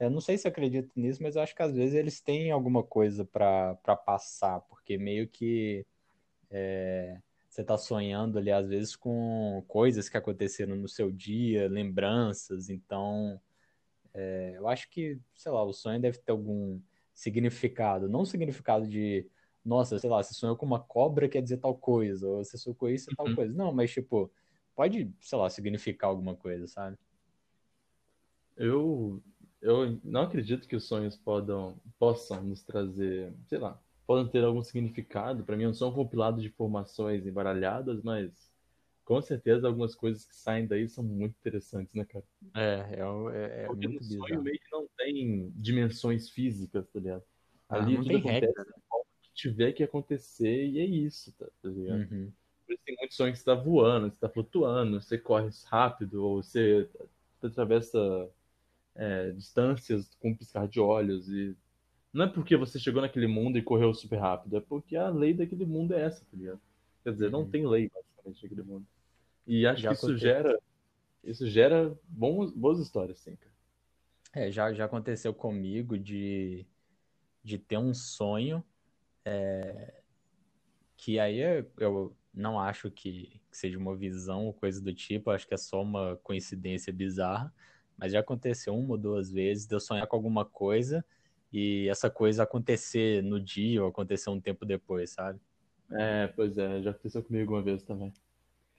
eu 0.00 0.10
não 0.10 0.20
sei 0.20 0.38
se 0.38 0.48
acredito 0.48 0.90
nisso, 0.96 1.22
mas 1.22 1.36
eu 1.36 1.42
acho 1.42 1.54
que 1.54 1.62
às 1.62 1.74
vezes 1.74 1.94
eles 1.94 2.20
têm 2.20 2.50
alguma 2.50 2.82
coisa 2.82 3.24
para 3.24 3.74
passar, 4.06 4.60
porque 4.62 4.96
meio 4.96 5.28
que 5.28 5.84
é, 6.50 7.20
você 7.48 7.62
está 7.62 7.76
sonhando 7.76 8.38
ali, 8.38 8.50
às 8.50 8.68
vezes, 8.68 8.94
com 8.96 9.64
coisas 9.66 10.08
que 10.08 10.16
aconteceram 10.16 10.76
no 10.76 10.88
seu 10.88 11.10
dia, 11.10 11.68
lembranças, 11.68 12.68
então 12.68 13.40
é, 14.14 14.54
eu 14.56 14.68
acho 14.68 14.88
que, 14.90 15.18
sei 15.34 15.52
lá, 15.52 15.62
o 15.64 15.72
sonho 15.72 16.00
deve 16.00 16.18
ter 16.18 16.32
algum 16.32 16.80
significado, 17.18 18.08
não 18.08 18.24
significado 18.24 18.86
de 18.86 19.26
nossa, 19.64 19.98
sei 19.98 20.08
lá, 20.08 20.22
você 20.22 20.32
sonhou 20.32 20.56
com 20.56 20.64
uma 20.64 20.78
cobra 20.78 21.28
quer 21.28 21.42
dizer 21.42 21.56
tal 21.58 21.76
coisa, 21.76 22.26
ou 22.26 22.44
você 22.44 22.56
sonhou 22.56 22.76
com 22.76 22.88
isso 22.88 23.10
tal 23.16 23.26
uhum. 23.26 23.34
coisa. 23.34 23.52
Não, 23.52 23.72
mas 23.72 23.90
tipo, 23.90 24.32
pode, 24.74 25.12
sei 25.20 25.36
lá, 25.36 25.50
significar 25.50 26.10
alguma 26.10 26.36
coisa, 26.36 26.66
sabe? 26.68 26.96
Eu, 28.56 29.20
eu 29.60 29.98
não 30.04 30.22
acredito 30.22 30.68
que 30.68 30.76
os 30.76 30.84
sonhos 30.84 31.16
podam, 31.16 31.76
possam 31.98 32.42
nos 32.44 32.62
trazer, 32.62 33.34
sei 33.48 33.58
lá, 33.58 33.80
podem 34.06 34.30
ter 34.30 34.44
algum 34.44 34.62
significado. 34.62 35.44
Para 35.44 35.56
mim, 35.56 35.64
não 35.64 35.74
são 35.74 35.90
um 35.90 35.94
compilado 35.94 36.40
de 36.40 36.46
informações 36.46 37.26
embaralhadas, 37.26 38.00
mas 38.02 38.48
com 39.08 39.22
certeza 39.22 39.66
algumas 39.66 39.94
coisas 39.94 40.26
que 40.26 40.36
saem 40.36 40.66
daí 40.66 40.86
são 40.86 41.02
muito 41.02 41.34
interessantes, 41.40 41.94
né, 41.94 42.04
cara? 42.04 42.22
É, 42.54 42.60
é, 42.60 43.00
é, 43.00 43.64
é 43.64 43.66
Porque 43.66 43.88
muito 43.88 44.04
no 44.04 44.10
sonho 44.10 44.42
meio 44.42 44.58
que 44.58 44.70
não 44.70 44.86
tem 44.98 45.50
dimensões 45.56 46.28
físicas, 46.28 46.86
tá 46.92 47.00
ligado? 47.00 47.22
Ah, 47.70 47.78
Ali 47.78 47.96
não 47.96 48.02
tudo 48.02 48.18
acontece 48.18 48.52
regra, 48.52 48.64
né? 48.64 48.72
que 49.22 49.30
tiver 49.34 49.72
que 49.72 49.82
acontecer 49.82 50.66
e 50.66 50.78
é 50.78 50.84
isso, 50.84 51.32
tá, 51.38 51.46
tá 51.62 51.68
ligado? 51.70 52.00
Uhum. 52.00 52.30
Por 52.66 52.74
isso 52.74 52.82
tem 52.84 52.96
muitos 52.98 53.16
sonhos 53.16 53.38
que 53.38 53.38
você 53.38 53.44
tá 53.46 53.54
voando, 53.54 54.10
você 54.12 54.20
tá 54.20 54.28
flutuando, 54.28 55.00
você 55.00 55.16
corre 55.16 55.48
rápido, 55.64 56.22
ou 56.22 56.42
você 56.42 56.86
atravessa 57.42 57.98
é, 58.94 59.30
distâncias 59.30 60.10
com 60.20 60.30
um 60.32 60.36
piscar 60.36 60.68
de 60.68 60.80
olhos. 60.80 61.30
E 61.30 61.56
não 62.12 62.26
é 62.26 62.28
porque 62.28 62.58
você 62.58 62.78
chegou 62.78 63.00
naquele 63.00 63.26
mundo 63.26 63.56
e 63.56 63.62
correu 63.62 63.94
super 63.94 64.18
rápido, 64.18 64.58
é 64.58 64.60
porque 64.60 64.96
a 64.96 65.08
lei 65.08 65.32
daquele 65.32 65.64
mundo 65.64 65.94
é 65.94 66.02
essa, 66.02 66.20
tá 66.26 66.36
ligado? 66.36 66.60
Quer 67.02 67.12
dizer, 67.12 67.30
não 67.30 67.40
Uhum. 67.40 67.50
tem 67.50 67.66
lei, 67.66 67.88
basicamente, 67.88 68.42
naquele 68.42 68.62
mundo. 68.62 68.86
E 69.48 69.66
acho 69.66 69.80
Já 69.80 69.88
que 69.88 69.94
isso 69.94 70.16
gera, 70.18 70.60
isso 71.24 71.46
gera 71.48 71.98
bons, 72.06 72.52
boas 72.52 72.78
histórias, 72.78 73.18
sim, 73.18 73.34
cara. 73.34 73.54
É, 74.34 74.50
já, 74.50 74.72
já 74.74 74.84
aconteceu 74.84 75.32
comigo 75.32 75.98
de, 75.98 76.66
de 77.42 77.58
ter 77.58 77.78
um 77.78 77.94
sonho 77.94 78.62
é, 79.24 80.02
que 80.98 81.18
aí 81.18 81.38
eu, 81.38 81.72
eu 81.78 82.16
não 82.34 82.60
acho 82.60 82.90
que, 82.90 83.40
que 83.50 83.56
seja 83.56 83.78
uma 83.78 83.96
visão 83.96 84.44
ou 84.44 84.52
coisa 84.52 84.82
do 84.82 84.92
tipo, 84.92 85.30
acho 85.30 85.48
que 85.48 85.54
é 85.54 85.56
só 85.56 85.82
uma 85.82 86.16
coincidência 86.22 86.92
bizarra, 86.92 87.52
mas 87.96 88.12
já 88.12 88.20
aconteceu 88.20 88.74
uma 88.74 88.90
ou 88.90 88.98
duas 88.98 89.30
vezes 89.32 89.66
de 89.66 89.74
eu 89.74 89.80
sonhar 89.80 90.06
com 90.06 90.14
alguma 90.14 90.44
coisa 90.44 91.02
e 91.50 91.88
essa 91.88 92.10
coisa 92.10 92.42
acontecer 92.42 93.22
no 93.22 93.40
dia 93.40 93.82
ou 93.82 93.88
acontecer 93.88 94.28
um 94.28 94.40
tempo 94.40 94.66
depois, 94.66 95.10
sabe? 95.10 95.40
É, 95.90 96.26
pois 96.28 96.58
é, 96.58 96.82
já 96.82 96.90
aconteceu 96.90 97.22
comigo 97.22 97.54
uma 97.54 97.62
vez 97.62 97.82
também. 97.82 98.12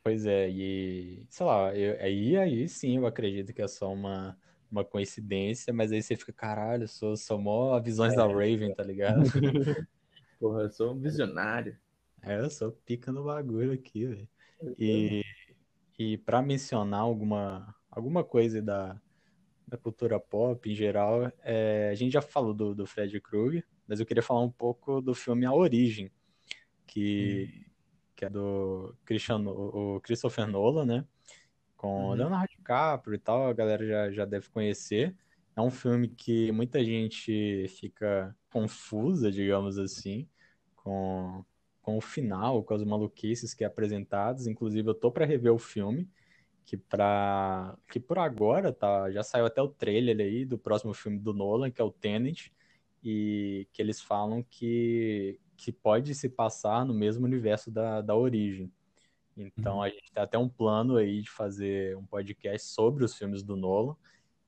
Pois 0.10 0.26
é, 0.26 0.50
e 0.50 1.24
sei 1.30 1.46
lá, 1.46 1.76
eu- 1.76 2.00
aí, 2.02 2.36
aí 2.36 2.68
sim 2.68 2.98
eu 2.98 3.06
acredito 3.06 3.54
que 3.54 3.62
é 3.62 3.68
só 3.68 3.94
uma, 3.94 4.36
uma 4.72 4.84
coincidência, 4.84 5.72
mas 5.72 5.92
aí 5.92 6.02
você 6.02 6.16
fica, 6.16 6.34
caralho, 6.34 6.84
eu 6.86 6.88
sou, 6.88 7.16
sou 7.16 7.38
mó 7.40 7.80
visões 7.80 8.16
da 8.16 8.26
Raven, 8.26 8.74
tá 8.74 8.82
ligado? 8.84 9.22
Porra, 10.40 10.64
eu 10.64 10.70
sou 10.72 10.94
um 10.94 11.00
visionário. 11.00 11.78
É, 12.22 12.40
eu 12.40 12.50
sou 12.50 12.72
pica 12.72 13.12
no 13.12 13.24
bagulho 13.24 13.72
aqui, 13.72 14.06
velho. 14.06 14.28
E, 14.78 15.22
e 15.98 16.18
para 16.18 16.42
mencionar 16.42 17.02
alguma, 17.02 17.76
alguma 17.92 18.24
coisa 18.24 18.62
da, 18.62 19.00
da 19.68 19.78
cultura 19.78 20.20
pop 20.20 20.70
em 20.70 20.76
geral, 20.76 21.32
é, 21.44 21.90
a 21.92 21.96
gente 21.96 22.14
já 22.14 22.22
falou 22.22 22.54
do, 22.54 22.76
do 22.76 22.88
Fred 22.88 23.20
Krueger, 23.22 23.66
mas 23.88 24.00
eu 24.00 24.06
queria 24.06 24.24
falar 24.24 24.42
um 24.42 24.52
pouco 24.52 25.02
do 25.02 25.14
filme 25.16 25.46
A 25.46 25.54
Origem, 25.54 26.12
que, 26.88 27.69
que 28.20 28.26
é 28.26 28.30
do 28.30 28.94
Christian, 29.06 29.40
o 29.48 30.02
Christopher 30.02 30.46
Nolan, 30.46 30.86
né? 30.86 31.06
Com 31.78 32.10
Uhum. 32.10 32.16
Leonardo 32.16 32.50
DiCaprio 32.50 33.16
e 33.16 33.18
tal, 33.18 33.48
a 33.48 33.54
galera 33.54 33.88
já, 33.88 34.12
já 34.12 34.26
deve 34.26 34.50
conhecer. 34.50 35.16
É 35.56 35.62
um 35.62 35.72
filme 35.72 36.10
que 36.10 36.52
muita 36.52 36.84
gente 36.84 37.66
fica 37.70 38.36
confusa, 38.52 39.32
digamos 39.32 39.78
assim, 39.78 40.28
com, 40.76 41.46
com 41.82 41.98
o 41.98 42.02
final, 42.02 42.62
com 42.62 42.74
as 42.74 42.84
maluquices 42.84 43.54
que 43.54 43.64
é 43.64 43.68
apresentadas. 43.68 44.48
Inclusive, 44.48 44.90
eu 44.90 44.94
tô 44.96 45.10
para 45.14 45.26
rever 45.26 45.54
o 45.54 45.58
filme, 45.58 46.10
que 46.66 46.76
para 46.76 47.78
que 47.90 48.02
por 48.02 48.20
agora 48.20 48.74
tá, 48.74 49.10
já 49.12 49.24
saiu 49.24 49.46
até 49.46 49.62
o 49.62 49.70
trailer 49.70 50.20
aí 50.20 50.44
do 50.46 50.58
próximo 50.58 50.94
filme 50.94 51.20
do 51.20 51.34
Nolan, 51.34 51.72
que 51.72 51.82
é 51.82 51.86
o 51.86 51.92
Tenet, 51.92 52.54
e 53.02 53.66
que 53.72 53.82
eles 53.82 54.02
falam 54.02 54.44
que, 54.44 55.40
que 55.60 55.74
pode 55.74 56.16
se 56.16 56.30
passar 56.30 56.86
no 56.86 56.94
mesmo 56.94 57.26
universo 57.26 57.70
da, 57.70 58.02
da 58.02 58.16
origem. 58.16 58.72
Então 59.36 59.76
Uhum. 59.76 59.82
a 59.82 59.90
gente 59.90 60.10
tem 60.12 60.24
até 60.24 60.38
um 60.38 60.48
plano 60.48 60.96
aí 60.96 61.22
de 61.22 61.30
fazer 61.30 61.98
um 61.98 62.06
podcast 62.06 62.70
sobre 62.70 63.04
os 63.04 63.14
filmes 63.18 63.44
do 63.44 63.58
Nolan. 63.58 63.96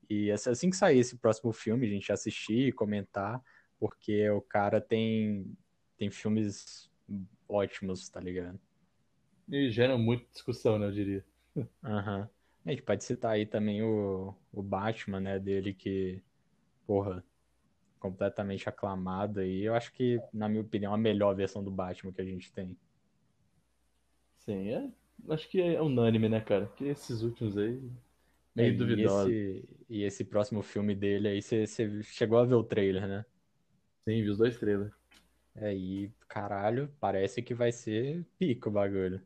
E 0.08 0.30
assim 0.30 0.50
assim 0.50 0.70
que 0.70 0.76
sair 0.76 0.98
esse 0.98 1.18
próximo 1.18 1.52
filme, 1.52 1.86
a 1.86 1.90
gente 1.90 2.10
assistir 2.10 2.68
e 2.68 2.72
comentar, 2.72 3.42
porque 3.78 4.28
o 4.30 4.40
cara 4.40 4.80
tem, 4.80 5.54
tem 5.98 6.10
filmes 6.10 6.90
ótimos, 7.46 8.08
tá 8.08 8.18
ligado? 8.18 8.58
E 9.50 9.70
gera 9.70 9.98
muita 9.98 10.24
discussão, 10.32 10.78
né, 10.78 10.86
eu 10.86 10.92
diria. 10.92 11.24
Aham. 11.84 12.28
A 12.64 12.70
gente 12.70 12.82
pode 12.82 13.04
citar 13.04 13.32
aí 13.32 13.44
também 13.44 13.82
o, 13.82 14.34
o 14.50 14.62
Batman, 14.62 15.20
né, 15.20 15.38
dele 15.38 15.74
que, 15.74 16.22
porra, 16.86 17.22
completamente 18.02 18.68
aclamado 18.68 19.40
aí. 19.40 19.62
Eu 19.62 19.74
acho 19.74 19.92
que, 19.92 20.22
na 20.32 20.48
minha 20.48 20.62
opinião, 20.62 20.92
a 20.94 20.98
melhor 20.98 21.34
versão 21.34 21.62
do 21.64 21.70
Batman 21.70 22.12
que 22.12 22.20
a 22.22 22.24
gente 22.24 22.52
tem. 22.52 22.76
Sim, 24.38 24.68
é. 24.70 24.92
Acho 25.30 25.48
que 25.48 25.60
é 25.60 25.80
unânime, 25.80 26.28
né, 26.28 26.40
cara? 26.40 26.66
Que 26.76 26.84
esses 26.86 27.22
últimos 27.22 27.56
aí, 27.56 27.80
É, 28.56 28.68
meio 28.68 28.74
e 28.90 29.02
esse, 29.04 29.68
e 29.88 30.02
esse 30.02 30.24
próximo 30.24 30.62
filme 30.62 30.94
dele 30.94 31.28
aí, 31.28 31.42
você 31.42 31.66
chegou 32.02 32.38
a 32.38 32.44
ver 32.44 32.54
o 32.54 32.64
trailer, 32.64 33.06
né? 33.08 33.24
Sim, 34.04 34.22
vi 34.22 34.30
os 34.30 34.38
dois 34.38 34.58
trailers. 34.58 34.92
É, 35.54 35.74
e 35.74 36.10
caralho, 36.28 36.94
parece 37.00 37.42
que 37.42 37.54
vai 37.54 37.72
ser 37.72 38.24
pica 38.38 38.68
o 38.68 38.72
bagulho. 38.72 39.20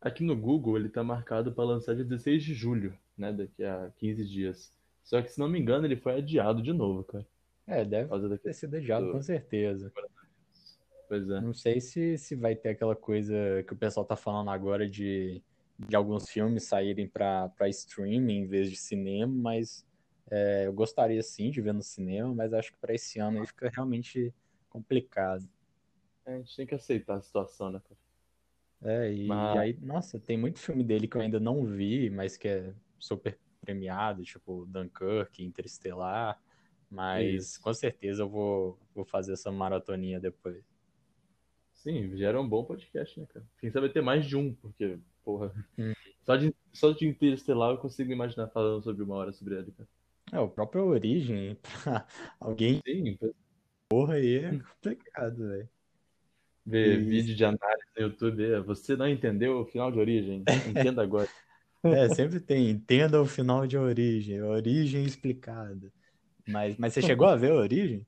Aqui 0.00 0.24
no 0.24 0.34
Google 0.34 0.78
ele 0.78 0.88
tá 0.88 1.04
marcado 1.04 1.52
para 1.52 1.64
lançar 1.64 1.94
dia 1.94 2.02
16 2.04 2.42
de 2.42 2.54
julho, 2.54 2.98
né? 3.16 3.30
Daqui 3.32 3.62
a 3.62 3.90
15 3.98 4.24
dias. 4.26 4.72
Só 5.04 5.20
que, 5.20 5.28
se 5.30 5.38
não 5.38 5.48
me 5.50 5.58
engano, 5.58 5.86
ele 5.86 5.96
foi 5.96 6.16
adiado 6.16 6.62
de 6.62 6.72
novo, 6.72 7.04
cara. 7.04 7.26
É, 7.66 7.84
deve 7.84 8.38
ter 8.38 8.52
sido 8.54 8.76
adiado 8.76 9.06
do- 9.06 9.12
com 9.12 9.22
certeza. 9.22 9.92
Pois 11.08 11.28
é. 11.30 11.40
Não 11.40 11.54
sei 11.54 11.80
se, 11.80 12.16
se 12.18 12.34
vai 12.34 12.54
ter 12.56 12.70
aquela 12.70 12.96
coisa 12.96 13.34
que 13.66 13.72
o 13.72 13.76
pessoal 13.76 14.04
tá 14.04 14.16
falando 14.16 14.50
agora 14.50 14.88
de, 14.88 15.42
de 15.78 15.94
alguns 15.94 16.28
filmes 16.28 16.64
saírem 16.64 17.08
pra 17.08 17.48
para 17.50 17.68
streaming 17.68 18.38
em 18.40 18.46
vez 18.46 18.70
de 18.70 18.76
cinema, 18.76 19.32
mas 19.32 19.86
é, 20.30 20.66
eu 20.66 20.72
gostaria 20.72 21.22
sim 21.22 21.50
de 21.50 21.60
ver 21.60 21.72
no 21.72 21.82
cinema, 21.82 22.34
mas 22.34 22.52
acho 22.52 22.72
que 22.72 22.78
pra 22.78 22.94
esse 22.94 23.18
ano 23.20 23.40
aí 23.40 23.46
fica 23.46 23.68
realmente 23.68 24.34
complicado. 24.68 25.48
É, 26.24 26.34
A 26.34 26.38
gente 26.38 26.56
tem 26.56 26.66
que 26.66 26.74
aceitar 26.74 27.16
a 27.16 27.20
situação, 27.20 27.70
né, 27.70 27.80
cara? 27.80 28.00
É, 28.82 29.12
e, 29.12 29.26
Mas- 29.28 29.56
aí, 29.58 29.78
nossa, 29.80 30.18
tem 30.18 30.36
muito 30.36 30.58
filme 30.58 30.82
dele 30.84 31.06
que 31.08 31.16
eu 31.16 31.20
ainda 31.20 31.38
não 31.40 31.64
vi, 31.64 32.10
mas 32.10 32.36
que 32.36 32.48
é 32.48 32.74
super 32.98 33.38
premiado, 33.60 34.22
tipo 34.24 34.66
Dunkirk, 34.66 35.42
Interestelar, 35.42 36.40
mas 36.96 37.44
Isso. 37.44 37.60
com 37.60 37.74
certeza 37.74 38.22
eu 38.22 38.28
vou, 38.28 38.78
vou 38.94 39.04
fazer 39.04 39.34
essa 39.34 39.52
maratoninha 39.52 40.18
depois. 40.18 40.64
Sim, 41.74 42.16
gera 42.16 42.40
um 42.40 42.48
bom 42.48 42.64
podcast, 42.64 43.20
né, 43.20 43.26
cara? 43.26 43.44
Quem 43.60 43.70
sabe 43.70 43.90
ter 43.90 44.00
mais 44.00 44.24
de 44.24 44.34
um, 44.34 44.54
porque, 44.54 44.98
porra. 45.22 45.52
Hum. 45.78 45.92
Só 46.22 46.36
de, 46.36 46.54
só 46.72 46.92
de 46.92 47.06
Interestelar 47.06 47.72
eu 47.72 47.78
consigo 47.78 48.10
imaginar 48.10 48.48
falando 48.48 48.82
sobre 48.82 49.02
uma 49.02 49.14
hora 49.14 49.30
sobre 49.30 49.56
ele, 49.56 49.72
cara. 49.72 49.88
É, 50.32 50.40
o 50.40 50.48
próprio 50.48 50.86
Origem, 50.86 51.56
pra 51.56 52.06
alguém 52.40 52.80
Sim, 52.84 53.18
porra 53.88 54.14
aí 54.14 54.36
é 54.36 54.58
complicado, 54.58 55.48
velho. 55.48 55.68
ver 56.64 56.98
Isso. 56.98 57.10
vídeo 57.10 57.36
de 57.36 57.44
análise 57.44 57.86
no 57.94 58.02
YouTube. 58.06 58.42
é, 58.42 58.60
Você 58.62 58.96
não 58.96 59.06
entendeu 59.06 59.60
o 59.60 59.66
final 59.66 59.92
de 59.92 59.98
origem? 59.98 60.42
Entenda 60.66 61.02
agora. 61.02 61.28
É, 61.84 62.08
sempre 62.08 62.40
tem, 62.40 62.70
entenda 62.70 63.20
o 63.20 63.26
final 63.26 63.66
de 63.66 63.76
Origem, 63.76 64.42
Origem 64.42 65.04
explicada. 65.04 65.92
Mas, 66.46 66.76
mas 66.78 66.92
você 66.94 67.02
chegou 67.02 67.26
a 67.28 67.36
ver 67.36 67.52
a 67.52 67.56
Origem? 67.56 68.06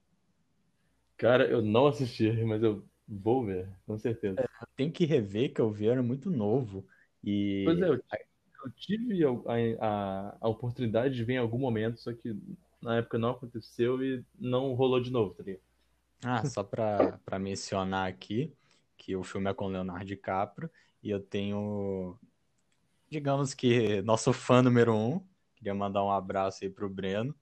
Cara, 1.18 1.46
eu 1.50 1.60
não 1.62 1.86
assisti, 1.88 2.30
mas 2.44 2.62
eu 2.62 2.88
vou 3.06 3.44
ver, 3.44 3.68
com 3.86 3.98
certeza. 3.98 4.40
Eu 4.60 4.66
tenho 4.76 4.92
que 4.92 5.04
rever, 5.04 5.52
que 5.54 5.60
eu 5.60 5.70
vi, 5.72 5.86
eu 5.86 5.92
era 5.92 6.02
muito 6.02 6.30
novo. 6.30 6.86
E 7.24 7.64
Pois 7.64 7.80
é, 7.80 7.88
eu, 7.88 7.94
eu 8.64 8.72
tive 8.76 9.24
a, 9.24 9.30
a, 9.80 10.38
a 10.40 10.48
oportunidade 10.48 11.14
de 11.14 11.24
ver 11.24 11.34
em 11.34 11.38
algum 11.38 11.58
momento, 11.58 12.00
só 12.00 12.12
que 12.12 12.34
na 12.82 12.98
época 12.98 13.18
não 13.18 13.30
aconteceu 13.30 14.02
e 14.04 14.24
não 14.38 14.74
rolou 14.74 15.00
de 15.00 15.10
novo, 15.10 15.34
tá 15.34 15.42
ligado? 15.42 15.62
Ah, 16.24 16.44
só 16.44 16.64
para 16.64 17.18
para 17.24 17.38
mencionar 17.38 18.08
aqui, 18.08 18.52
que 18.96 19.14
o 19.16 19.22
filme 19.22 19.50
é 19.50 19.54
com 19.54 19.68
Leonardo 19.68 20.04
DiCaprio, 20.04 20.70
e 21.02 21.10
eu 21.10 21.20
tenho, 21.20 22.18
digamos 23.10 23.54
que, 23.54 24.02
nosso 24.02 24.32
fã 24.32 24.62
número 24.62 24.94
um. 24.96 25.26
Queria 25.56 25.74
mandar 25.74 26.04
um 26.04 26.12
abraço 26.12 26.64
aí 26.64 26.70
pro 26.70 26.88
Breno, 26.90 27.34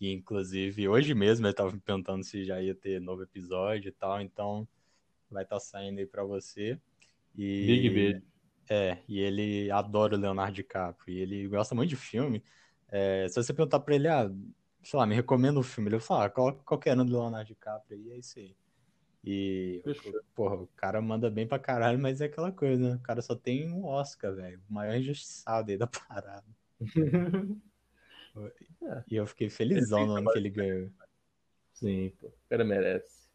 que 0.00 0.10
inclusive 0.10 0.88
hoje 0.88 1.12
mesmo 1.12 1.46
ele 1.46 1.52
tava 1.52 1.70
me 1.72 1.78
perguntando 1.78 2.24
se 2.24 2.42
já 2.42 2.58
ia 2.58 2.74
ter 2.74 2.98
novo 2.98 3.22
episódio 3.22 3.90
e 3.90 3.92
tal, 3.92 4.18
então 4.18 4.66
vai 5.30 5.42
estar 5.42 5.56
tá 5.56 5.60
saindo 5.60 5.98
aí 5.98 6.06
para 6.06 6.24
você. 6.24 6.80
E, 7.36 7.66
Big 7.66 7.90
beijo. 7.90 8.22
É, 8.70 8.96
e 9.06 9.20
ele 9.20 9.70
adora 9.70 10.16
o 10.16 10.18
Leonardo 10.18 10.54
DiCaprio, 10.54 11.14
e 11.14 11.20
ele 11.20 11.46
gosta 11.48 11.74
muito 11.74 11.90
de 11.90 11.96
filme. 11.96 12.42
É, 12.88 13.28
se 13.28 13.34
você 13.34 13.52
perguntar 13.52 13.80
pra 13.80 13.94
ele, 13.94 14.08
ah, 14.08 14.32
sei 14.82 14.98
lá, 14.98 15.06
me 15.06 15.14
recomenda 15.14 15.60
um 15.60 15.62
filme, 15.62 15.90
ele 15.90 15.98
vai 15.98 16.06
falar, 16.06 16.24
ah, 16.24 16.30
qual, 16.30 16.54
qualquer 16.64 16.98
um 16.98 17.04
do 17.04 17.12
Leonardo 17.12 17.48
DiCaprio 17.48 17.98
aí, 17.98 18.12
é 18.12 18.18
isso 18.18 18.38
aí. 18.38 18.56
E, 19.22 19.82
Fechou. 19.84 20.18
porra, 20.34 20.54
o 20.54 20.66
cara 20.68 21.02
manda 21.02 21.28
bem 21.28 21.46
pra 21.46 21.58
caralho, 21.58 21.98
mas 21.98 22.22
é 22.22 22.24
aquela 22.24 22.50
coisa, 22.50 22.88
né? 22.90 22.96
O 22.96 23.00
cara 23.00 23.20
só 23.20 23.34
tem 23.34 23.70
um 23.70 23.84
Oscar, 23.84 24.34
velho. 24.34 24.62
O 24.70 24.72
maior 24.72 24.96
injustiçado 24.96 25.70
aí 25.70 25.76
da 25.76 25.86
parada. 26.08 26.46
E 29.10 29.16
eu 29.16 29.26
fiquei 29.26 29.50
felizão 29.50 30.06
no 30.06 30.16
ano 30.16 30.30
que 30.30 30.38
ele 30.38 30.50
ganhou. 30.50 30.90
Sim, 31.72 32.10
pô. 32.20 32.28
O 32.28 32.32
cara 32.48 32.64
merece. 32.64 33.28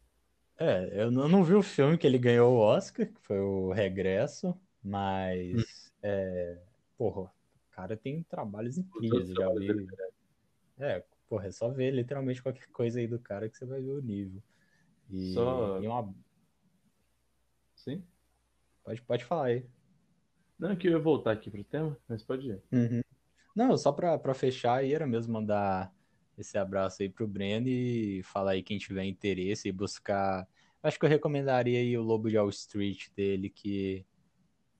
É, 0.58 1.02
eu 1.02 1.10
não, 1.10 1.28
não 1.28 1.44
vi 1.44 1.54
o 1.54 1.62
filme 1.62 1.98
que 1.98 2.06
ele 2.06 2.18
ganhou 2.18 2.54
o 2.54 2.58
Oscar, 2.58 3.06
que 3.06 3.20
foi 3.20 3.38
o 3.38 3.72
Regresso, 3.72 4.58
mas, 4.82 5.92
é, 6.02 6.58
porra, 6.96 7.22
o 7.22 7.30
cara 7.72 7.96
tem 7.96 8.22
trabalhos 8.22 8.78
incríveis, 8.78 9.28
já 9.28 9.52
vi. 9.52 9.86
É, 10.78 11.04
porra, 11.28 11.48
é 11.48 11.50
só 11.50 11.68
ver 11.68 11.90
literalmente 11.90 12.42
qualquer 12.42 12.66
coisa 12.68 12.98
aí 13.00 13.06
do 13.06 13.18
cara 13.18 13.48
que 13.48 13.56
você 13.58 13.66
vai 13.66 13.82
ver 13.82 13.90
o 13.90 14.00
nível. 14.00 14.42
E, 15.10 15.34
Só- 15.34 15.80
e 15.80 15.86
uma... 15.86 16.14
Sim? 17.74 18.02
pode, 18.82 19.02
pode 19.02 19.24
falar 19.24 19.46
aí. 19.46 19.66
Não, 20.58 20.70
é 20.70 20.76
que 20.76 20.88
eu 20.88 20.92
ia 20.92 20.98
voltar 20.98 21.32
aqui 21.32 21.50
pro 21.50 21.62
tema, 21.62 21.96
mas 22.08 22.22
pode 22.22 22.48
ir. 22.48 22.62
Uhum. 22.72 23.02
Não, 23.56 23.76
só 23.78 23.92
pra, 23.92 24.18
pra 24.18 24.34
fechar 24.34 24.76
aí, 24.80 24.94
era 24.94 25.06
mesmo 25.06 25.32
mandar 25.34 25.92
esse 26.38 26.58
abraço 26.58 27.02
aí 27.02 27.10
pro 27.10 27.26
Breno 27.28 27.68
e 27.68 28.22
falar 28.24 28.52
aí 28.52 28.62
quem 28.62 28.78
tiver 28.78 29.04
interesse 29.04 29.68
e 29.68 29.72
buscar. 29.72 30.48
Acho 30.82 30.98
que 30.98 31.06
eu 31.06 31.10
recomendaria 31.10 31.80
aí 31.80 31.98
o 31.98 32.02
Lobo 32.02 32.30
de 32.30 32.38
Wall 32.38 32.50
Street 32.50 33.08
dele, 33.16 33.50
que, 33.50 34.06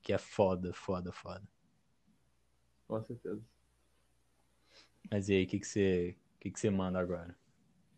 que 0.02 0.12
é 0.12 0.18
foda, 0.18 0.72
foda, 0.74 1.12
foda. 1.12 1.48
Com 2.88 3.00
certeza. 3.04 3.44
Mas 5.10 5.28
e 5.28 5.34
aí, 5.34 5.44
o 5.44 5.46
que, 5.48 5.58
que, 5.60 5.66
você, 5.66 6.16
que, 6.40 6.50
que 6.50 6.60
você 6.60 6.70
manda 6.70 6.98
agora? 6.98 7.36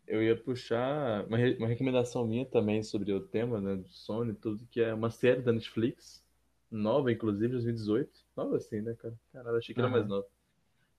Eu 0.07 0.23
ia 0.23 0.35
puxar 0.35 1.25
uma, 1.27 1.37
re- 1.37 1.55
uma 1.57 1.67
recomendação 1.67 2.25
minha 2.25 2.45
também 2.45 2.81
sobre 2.83 3.13
o 3.13 3.19
tema, 3.27 3.61
né, 3.61 3.75
do 3.75 3.87
sono 3.89 4.31
e 4.31 4.35
tudo, 4.35 4.65
que 4.67 4.81
é 4.81 4.93
uma 4.93 5.11
série 5.11 5.41
da 5.41 5.51
Netflix, 5.53 6.25
nova, 6.71 7.11
inclusive, 7.11 7.49
2018. 7.49 8.25
Nova 8.35 8.57
assim, 8.57 8.81
né, 8.81 8.95
cara? 8.95 9.15
Caralho, 9.31 9.57
achei 9.57 9.73
que 9.75 9.81
era 9.81 9.89
mais 9.89 10.07
nova. 10.07 10.27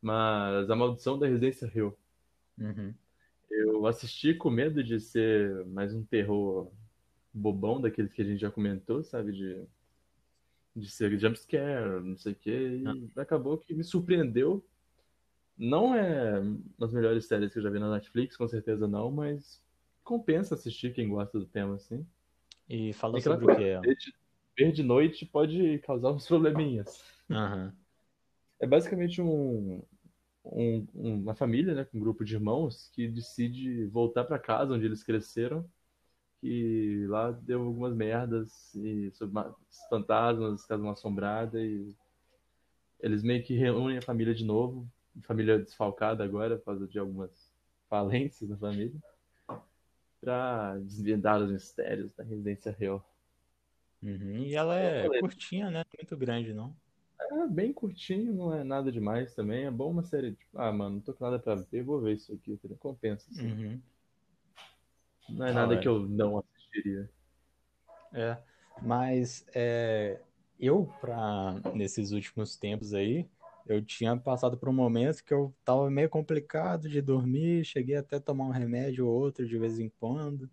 Mas 0.00 0.70
A 0.70 0.76
Maldição 0.76 1.18
da 1.18 1.26
Residência 1.26 1.70
Hill. 1.74 1.96
Uhum. 2.58 2.94
Eu 3.50 3.86
assisti 3.86 4.34
com 4.34 4.48
medo 4.48 4.82
de 4.82 5.00
ser 5.00 5.64
mais 5.66 5.92
um 5.92 6.04
terror 6.04 6.70
bobão 7.32 7.80
daqueles 7.80 8.12
que 8.12 8.22
a 8.22 8.24
gente 8.24 8.40
já 8.40 8.50
comentou, 8.50 9.02
sabe? 9.02 9.32
De, 9.32 9.64
de 10.74 10.90
ser 10.90 11.18
jumpscare, 11.18 12.00
não 12.02 12.16
sei 12.16 12.32
o 12.32 12.36
quê. 12.36 12.82
E 12.84 13.20
acabou 13.20 13.58
que 13.58 13.74
me 13.74 13.84
surpreendeu. 13.84 14.64
Não 15.56 15.94
é 15.94 16.40
uma 16.40 16.58
das 16.78 16.92
melhores 16.92 17.26
séries 17.26 17.52
que 17.52 17.58
eu 17.58 17.62
já 17.62 17.70
vi 17.70 17.78
na 17.78 17.90
Netflix, 17.90 18.36
com 18.36 18.48
certeza 18.48 18.88
não, 18.88 19.10
mas 19.10 19.62
compensa 20.02 20.54
assistir 20.54 20.94
quem 20.94 21.08
gosta 21.08 21.38
do 21.38 21.44
tema, 21.44 21.74
assim. 21.74 22.06
E 22.68 22.92
fala 22.94 23.18
aquela 23.18 23.34
sobre 23.34 23.52
o 23.52 23.56
coisa, 23.56 23.80
ver 23.80 23.96
de, 23.96 24.14
ver 24.56 24.72
de 24.72 24.82
noite 24.82 25.26
pode 25.26 25.78
causar 25.80 26.12
uns 26.12 26.26
probleminhas. 26.26 27.04
Aham. 27.28 27.74
É 28.60 28.66
basicamente 28.66 29.22
um, 29.22 29.82
um- 30.44 30.86
uma 30.94 31.34
família, 31.34 31.74
né, 31.74 31.84
com 31.84 31.96
um 31.98 32.00
grupo 32.00 32.24
de 32.24 32.34
irmãos 32.34 32.90
que 32.92 33.08
decide 33.08 33.86
voltar 33.86 34.24
para 34.24 34.38
casa 34.38 34.74
onde 34.74 34.84
eles 34.86 35.02
cresceram, 35.02 35.68
que 36.40 37.06
lá 37.08 37.30
deu 37.32 37.62
algumas 37.62 37.94
merdas 37.94 38.74
e 38.74 39.10
sobre 39.12 39.34
ma- 39.34 39.54
fantasmas, 39.88 40.66
casa 40.66 40.82
mal 40.82 40.92
assombrada 40.92 41.60
e 41.62 41.94
eles 43.00 43.22
meio 43.22 43.42
que 43.42 43.54
reúnem 43.56 43.98
a 43.98 44.02
família 44.02 44.34
de 44.34 44.44
novo, 44.44 44.86
família 45.22 45.58
desfalcada 45.58 46.22
agora 46.22 46.58
por 46.58 46.66
causa 46.66 46.86
de 46.86 46.98
algumas 46.98 47.50
falências 47.88 48.48
na 48.48 48.56
família, 48.56 49.00
para 50.20 50.78
desvendar 50.80 51.40
os 51.42 51.50
mistérios 51.50 52.12
da 52.12 52.22
Residência 52.22 52.76
Hill. 52.78 53.02
Uhum. 54.02 54.44
E 54.44 54.54
ela 54.54 54.78
é 54.78 55.20
curtinha, 55.20 55.70
né? 55.70 55.84
Muito 55.98 56.16
grande, 56.16 56.54
não? 56.54 56.74
É 57.32 57.46
bem 57.46 57.72
curtinho, 57.72 58.32
não 58.32 58.54
é 58.54 58.64
nada 58.64 58.90
demais 58.90 59.34
também. 59.34 59.64
É 59.64 59.70
bom 59.70 59.90
uma 59.90 60.02
série, 60.02 60.32
tipo, 60.32 60.58
ah, 60.58 60.72
mano, 60.72 60.96
não 60.96 61.00
tô 61.00 61.12
com 61.12 61.24
nada 61.24 61.38
pra 61.38 61.54
ver, 61.54 61.82
vou 61.82 62.00
ver 62.00 62.14
isso 62.14 62.32
aqui, 62.32 62.52
entendeu? 62.52 62.76
Compensa, 62.78 63.30
assim. 63.30 63.46
Uhum. 63.46 63.80
Não 65.28 65.46
é 65.46 65.50
Ah, 65.50 65.54
nada 65.54 65.74
é. 65.74 65.78
que 65.78 65.88
eu 65.88 66.00
não 66.00 66.38
assistiria. 66.38 67.08
É, 68.12 68.36
mas 68.82 69.46
é, 69.54 70.20
eu, 70.58 70.92
pra, 71.00 71.60
nesses 71.74 72.10
últimos 72.10 72.56
tempos 72.56 72.92
aí, 72.92 73.28
eu 73.66 73.80
tinha 73.84 74.16
passado 74.16 74.56
por 74.56 74.68
um 74.68 74.72
momento 74.72 75.22
que 75.22 75.32
eu 75.32 75.54
tava 75.64 75.88
meio 75.90 76.08
complicado 76.08 76.88
de 76.88 77.00
dormir, 77.00 77.64
cheguei 77.64 77.94
até 77.96 78.16
a 78.16 78.20
tomar 78.20 78.44
um 78.46 78.50
remédio 78.50 79.06
ou 79.06 79.12
outro 79.12 79.46
de 79.46 79.58
vez 79.58 79.78
em 79.78 79.88
quando, 80.00 80.50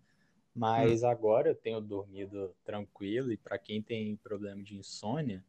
mas 0.54 1.02
agora 1.02 1.48
eu 1.48 1.54
tenho 1.54 1.80
dormido 1.80 2.54
tranquilo 2.64 3.32
e 3.32 3.36
para 3.36 3.58
quem 3.58 3.82
tem 3.82 4.14
problema 4.16 4.62
de 4.62 4.76
insônia, 4.76 5.44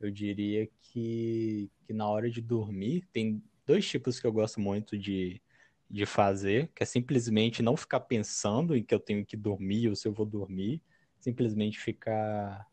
eu 0.00 0.10
diria 0.10 0.68
que, 0.80 1.70
que 1.86 1.92
na 1.92 2.08
hora 2.08 2.30
de 2.30 2.40
dormir, 2.40 3.06
tem 3.12 3.42
dois 3.66 3.88
tipos 3.88 4.18
que 4.18 4.26
eu 4.26 4.32
gosto 4.32 4.60
muito 4.60 4.98
de, 4.98 5.40
de 5.88 6.06
fazer, 6.06 6.70
que 6.74 6.82
é 6.82 6.86
simplesmente 6.86 7.62
não 7.62 7.76
ficar 7.76 8.00
pensando 8.00 8.76
em 8.76 8.82
que 8.82 8.94
eu 8.94 9.00
tenho 9.00 9.24
que 9.24 9.36
dormir 9.36 9.88
ou 9.88 9.96
se 9.96 10.08
eu 10.08 10.12
vou 10.12 10.26
dormir, 10.26 10.82
simplesmente 11.20 11.78
ficar 11.78 12.66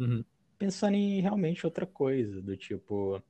pensando 0.58 0.96
em 0.96 1.22
realmente 1.22 1.66
outra 1.66 1.86
coisa, 1.86 2.42
do 2.42 2.58
tipo, 2.58 3.22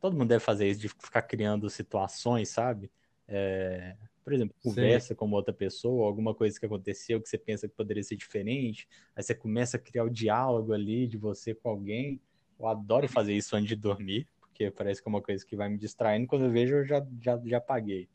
todo 0.00 0.16
mundo 0.16 0.28
deve 0.28 0.44
fazer 0.44 0.68
isso, 0.68 0.80
de 0.80 0.88
ficar 0.88 1.22
criando 1.22 1.68
situações, 1.68 2.48
sabe? 2.48 2.90
É, 3.26 3.96
por 4.24 4.32
exemplo, 4.32 4.54
Sim. 4.60 4.70
conversa 4.70 5.14
com 5.14 5.24
uma 5.26 5.36
outra 5.36 5.52
pessoa, 5.52 6.06
alguma 6.06 6.34
coisa 6.34 6.58
que 6.58 6.66
aconteceu 6.66 7.20
que 7.20 7.28
você 7.28 7.38
pensa 7.38 7.68
que 7.68 7.74
poderia 7.74 8.02
ser 8.02 8.16
diferente, 8.16 8.88
aí 9.16 9.22
você 9.22 9.34
começa 9.34 9.76
a 9.76 9.80
criar 9.80 10.04
o 10.04 10.10
diálogo 10.10 10.72
ali 10.72 11.06
de 11.06 11.16
você 11.16 11.54
com 11.54 11.68
alguém. 11.68 12.20
Eu 12.58 12.66
adoro 12.66 13.08
fazer 13.08 13.34
isso 13.34 13.54
antes 13.54 13.68
de 13.68 13.76
dormir, 13.76 14.26
porque 14.40 14.70
parece 14.70 15.00
que 15.00 15.08
é 15.08 15.10
uma 15.10 15.22
coisa 15.22 15.44
que 15.46 15.54
vai 15.54 15.68
me 15.68 15.78
distraindo, 15.78 16.26
quando 16.26 16.46
eu 16.46 16.50
vejo 16.50 16.76
eu 16.76 16.84
já, 16.84 17.06
já, 17.20 17.40
já 17.44 17.58
apaguei. 17.58 18.08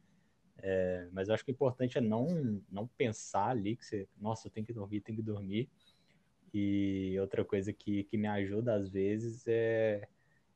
É, 0.57 1.07
mas 1.11 1.27
eu 1.27 1.33
acho 1.33 1.43
que 1.43 1.51
o 1.51 1.53
importante 1.53 1.97
é 1.97 2.01
não, 2.01 2.61
não 2.71 2.87
pensar 2.87 3.49
ali 3.49 3.75
que 3.75 3.85
você, 3.85 4.07
nossa, 4.19 4.47
eu 4.47 4.51
tenho 4.51 4.65
que 4.65 4.73
dormir, 4.73 5.01
tenho 5.01 5.17
que 5.17 5.23
dormir. 5.23 5.69
E 6.53 7.17
outra 7.19 7.43
coisa 7.43 7.73
que, 7.73 8.03
que 8.03 8.17
me 8.17 8.27
ajuda 8.27 8.75
às 8.75 8.89
vezes 8.89 9.45
é, 9.47 10.07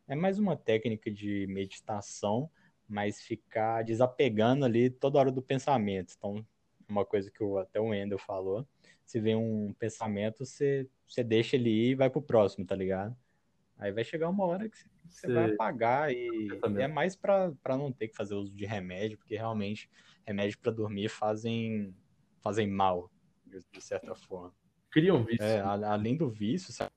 é 0.08 0.16
mais 0.16 0.38
uma 0.38 0.56
técnica 0.56 1.10
de 1.10 1.48
meditação, 1.48 2.50
mas 2.88 3.22
ficar 3.22 3.84
desapegando 3.84 4.64
ali 4.64 4.90
toda 4.90 5.20
hora 5.20 5.32
do 5.32 5.42
pensamento. 5.42 6.14
Então, 6.18 6.46
uma 6.88 7.06
coisa 7.06 7.32
que 7.32 7.44
o, 7.44 7.58
até 7.58 7.80
o 7.80 7.88
Wendel 7.88 8.18
falou, 8.18 8.68
se 9.06 9.20
vem 9.20 9.36
um 9.36 9.74
pensamento, 9.74 10.46
você, 10.46 10.88
você 11.08 11.24
deixa 11.24 11.56
ele 11.56 11.70
ir 11.70 11.90
e 11.92 11.96
vai 11.96 12.10
pro 12.10 12.22
próximo, 12.22 12.66
tá 12.66 12.76
ligado? 12.76 13.16
Aí 13.78 13.92
vai 13.92 14.04
chegar 14.04 14.30
uma 14.30 14.46
hora 14.46 14.68
que 14.70 14.78
você, 15.08 15.28
vai 15.28 15.54
apagar 15.54 16.12
e, 16.12 16.46
Exatamente. 16.46 16.80
e 16.80 16.84
é 16.84 16.88
mais 16.88 17.16
para 17.16 17.54
não 17.70 17.92
ter 17.92 18.08
que 18.08 18.16
fazer 18.16 18.36
uso 18.36 18.54
de 18.54 18.66
remédio, 18.66 19.18
porque 19.18 19.36
realmente 19.36 19.90
remédio 20.26 20.58
para 20.60 20.72
dormir 20.72 21.10
fazem, 21.10 21.96
fazem 22.42 22.68
mal, 22.68 23.12
de, 23.46 23.82
certa 23.82 24.16
forma. 24.16 24.54
Cria 24.90 25.14
um 25.14 25.24
vício. 25.24 25.44
É, 25.46 25.60
a- 25.60 25.94
além 25.94 26.18
do 26.18 26.30
vício, 26.30 26.74
sabe? 26.74 26.92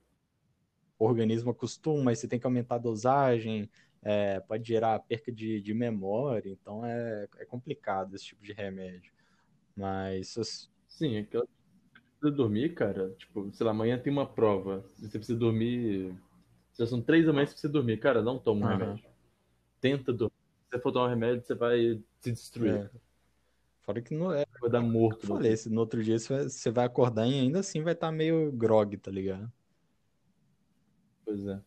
o 0.99 1.07
organismo 1.07 1.51
acostuma, 1.51 2.14
você 2.14 2.28
tem 2.28 2.39
que 2.39 2.47
aumentar 2.47 2.74
a 2.74 2.78
dosagem, 2.78 3.70
é, 4.03 4.39
pode 4.41 4.68
gerar 4.68 4.99
perca 5.01 5.33
de, 5.33 5.59
de 5.61 5.72
memória, 5.72 6.51
então 6.51 6.85
é, 6.85 7.26
é 7.39 7.45
complicado 7.47 8.14
esse 8.14 8.26
tipo 8.26 8.43
de 8.43 8.53
remédio. 8.53 9.11
Mas 9.74 10.37
Sim, 10.87 11.16
aquela 11.16 11.45
você 11.45 12.01
precisa 12.20 12.37
dormir, 12.37 12.74
cara. 12.74 13.11
Tipo, 13.16 13.51
sei 13.53 13.64
lá, 13.64 13.70
amanhã 13.72 13.99
tem 13.99 14.12
uma 14.12 14.26
prova. 14.26 14.85
Você 14.99 15.18
precisa 15.18 15.39
dormir. 15.39 16.14
Já 16.78 16.86
são 16.86 17.02
três 17.02 17.26
da 17.26 17.32
manhã 17.32 17.46
você 17.46 17.52
precisa 17.52 17.72
dormir. 17.72 17.98
Cara, 17.98 18.22
não 18.22 18.38
toma 18.38 18.60
um 18.60 18.68
Aham. 18.68 18.78
remédio. 18.78 19.10
Tenta 19.80 20.12
dormir. 20.12 20.34
Se 20.64 20.76
você 20.76 20.82
for 20.82 20.92
tomar 20.92 21.06
um 21.06 21.08
remédio, 21.08 21.42
você 21.44 21.54
vai 21.54 22.02
se 22.20 22.32
destruir. 22.32 22.76
É. 22.76 22.90
fora 23.82 24.00
que 24.00 24.14
no, 24.14 24.32
é, 24.32 24.44
Vai 24.60 24.70
dar 24.70 24.80
morto. 24.80 25.24
eu 25.24 25.28
falei, 25.28 25.54
no 25.68 25.80
outro 25.80 26.02
dia 26.02 26.18
você 26.18 26.32
vai, 26.34 26.48
você 26.48 26.68
acordar 26.80 27.26
e 27.26 27.34
ainda 27.34 27.60
assim 27.60 27.82
vai 27.82 27.92
estar 27.92 28.12
meio 28.12 28.52
grog, 28.52 28.96
tá 28.98 29.10
ligado? 29.10 29.50
Pois 31.24 31.46
é. 31.46 31.60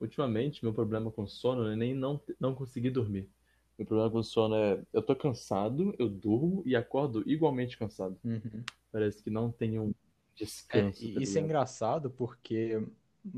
Ultimamente, 0.00 0.64
meu 0.64 0.72
problema 0.72 1.10
com 1.10 1.26
sono 1.26 1.64
não 1.64 1.70
é 1.70 1.76
nem 1.76 1.94
não, 1.94 2.20
não 2.38 2.54
conseguir 2.54 2.90
dormir. 2.90 3.28
Meu 3.78 3.86
problema 3.86 4.10
com 4.10 4.22
sono 4.22 4.54
é 4.54 4.82
eu 4.92 5.02
tô 5.02 5.14
cansado, 5.14 5.94
eu 5.98 6.08
durmo 6.08 6.62
e 6.66 6.74
acordo 6.74 7.22
igualmente 7.26 7.78
cansado. 7.78 8.18
Uhum. 8.24 8.62
Parece 8.92 9.22
que 9.22 9.30
não 9.30 9.50
tem 9.52 9.78
um 9.78 9.90
É, 9.90 9.94
descanso, 10.36 11.04
e 11.04 11.14
tá 11.14 11.20
isso 11.20 11.38
é 11.38 11.40
engraçado 11.40 12.10
porque 12.10 12.82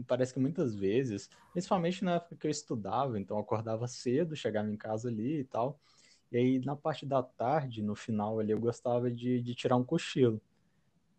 parece 0.07 0.33
que 0.35 0.41
muitas 0.41 0.74
vezes, 0.74 1.28
principalmente 1.53 2.05
na 2.05 2.16
época 2.16 2.37
que 2.37 2.47
eu 2.47 2.51
estudava, 2.51 3.18
então 3.18 3.37
eu 3.37 3.43
acordava 3.43 3.87
cedo, 3.89 4.37
chegava 4.37 4.68
em 4.70 4.76
casa 4.76 5.09
ali 5.09 5.41
e 5.41 5.45
tal. 5.45 5.80
E 6.30 6.37
aí, 6.39 6.61
na 6.61 6.76
parte 6.76 7.07
da 7.07 7.22
tarde, 7.22 7.83
no 7.83 7.95
final 7.95 8.41
ali, 8.41 8.53
eu 8.53 8.61
gostava 8.61 9.11
de, 9.11 9.43
de 9.43 9.55
tirar 9.55 9.76
um 9.76 9.85
cochilo. 9.85 10.43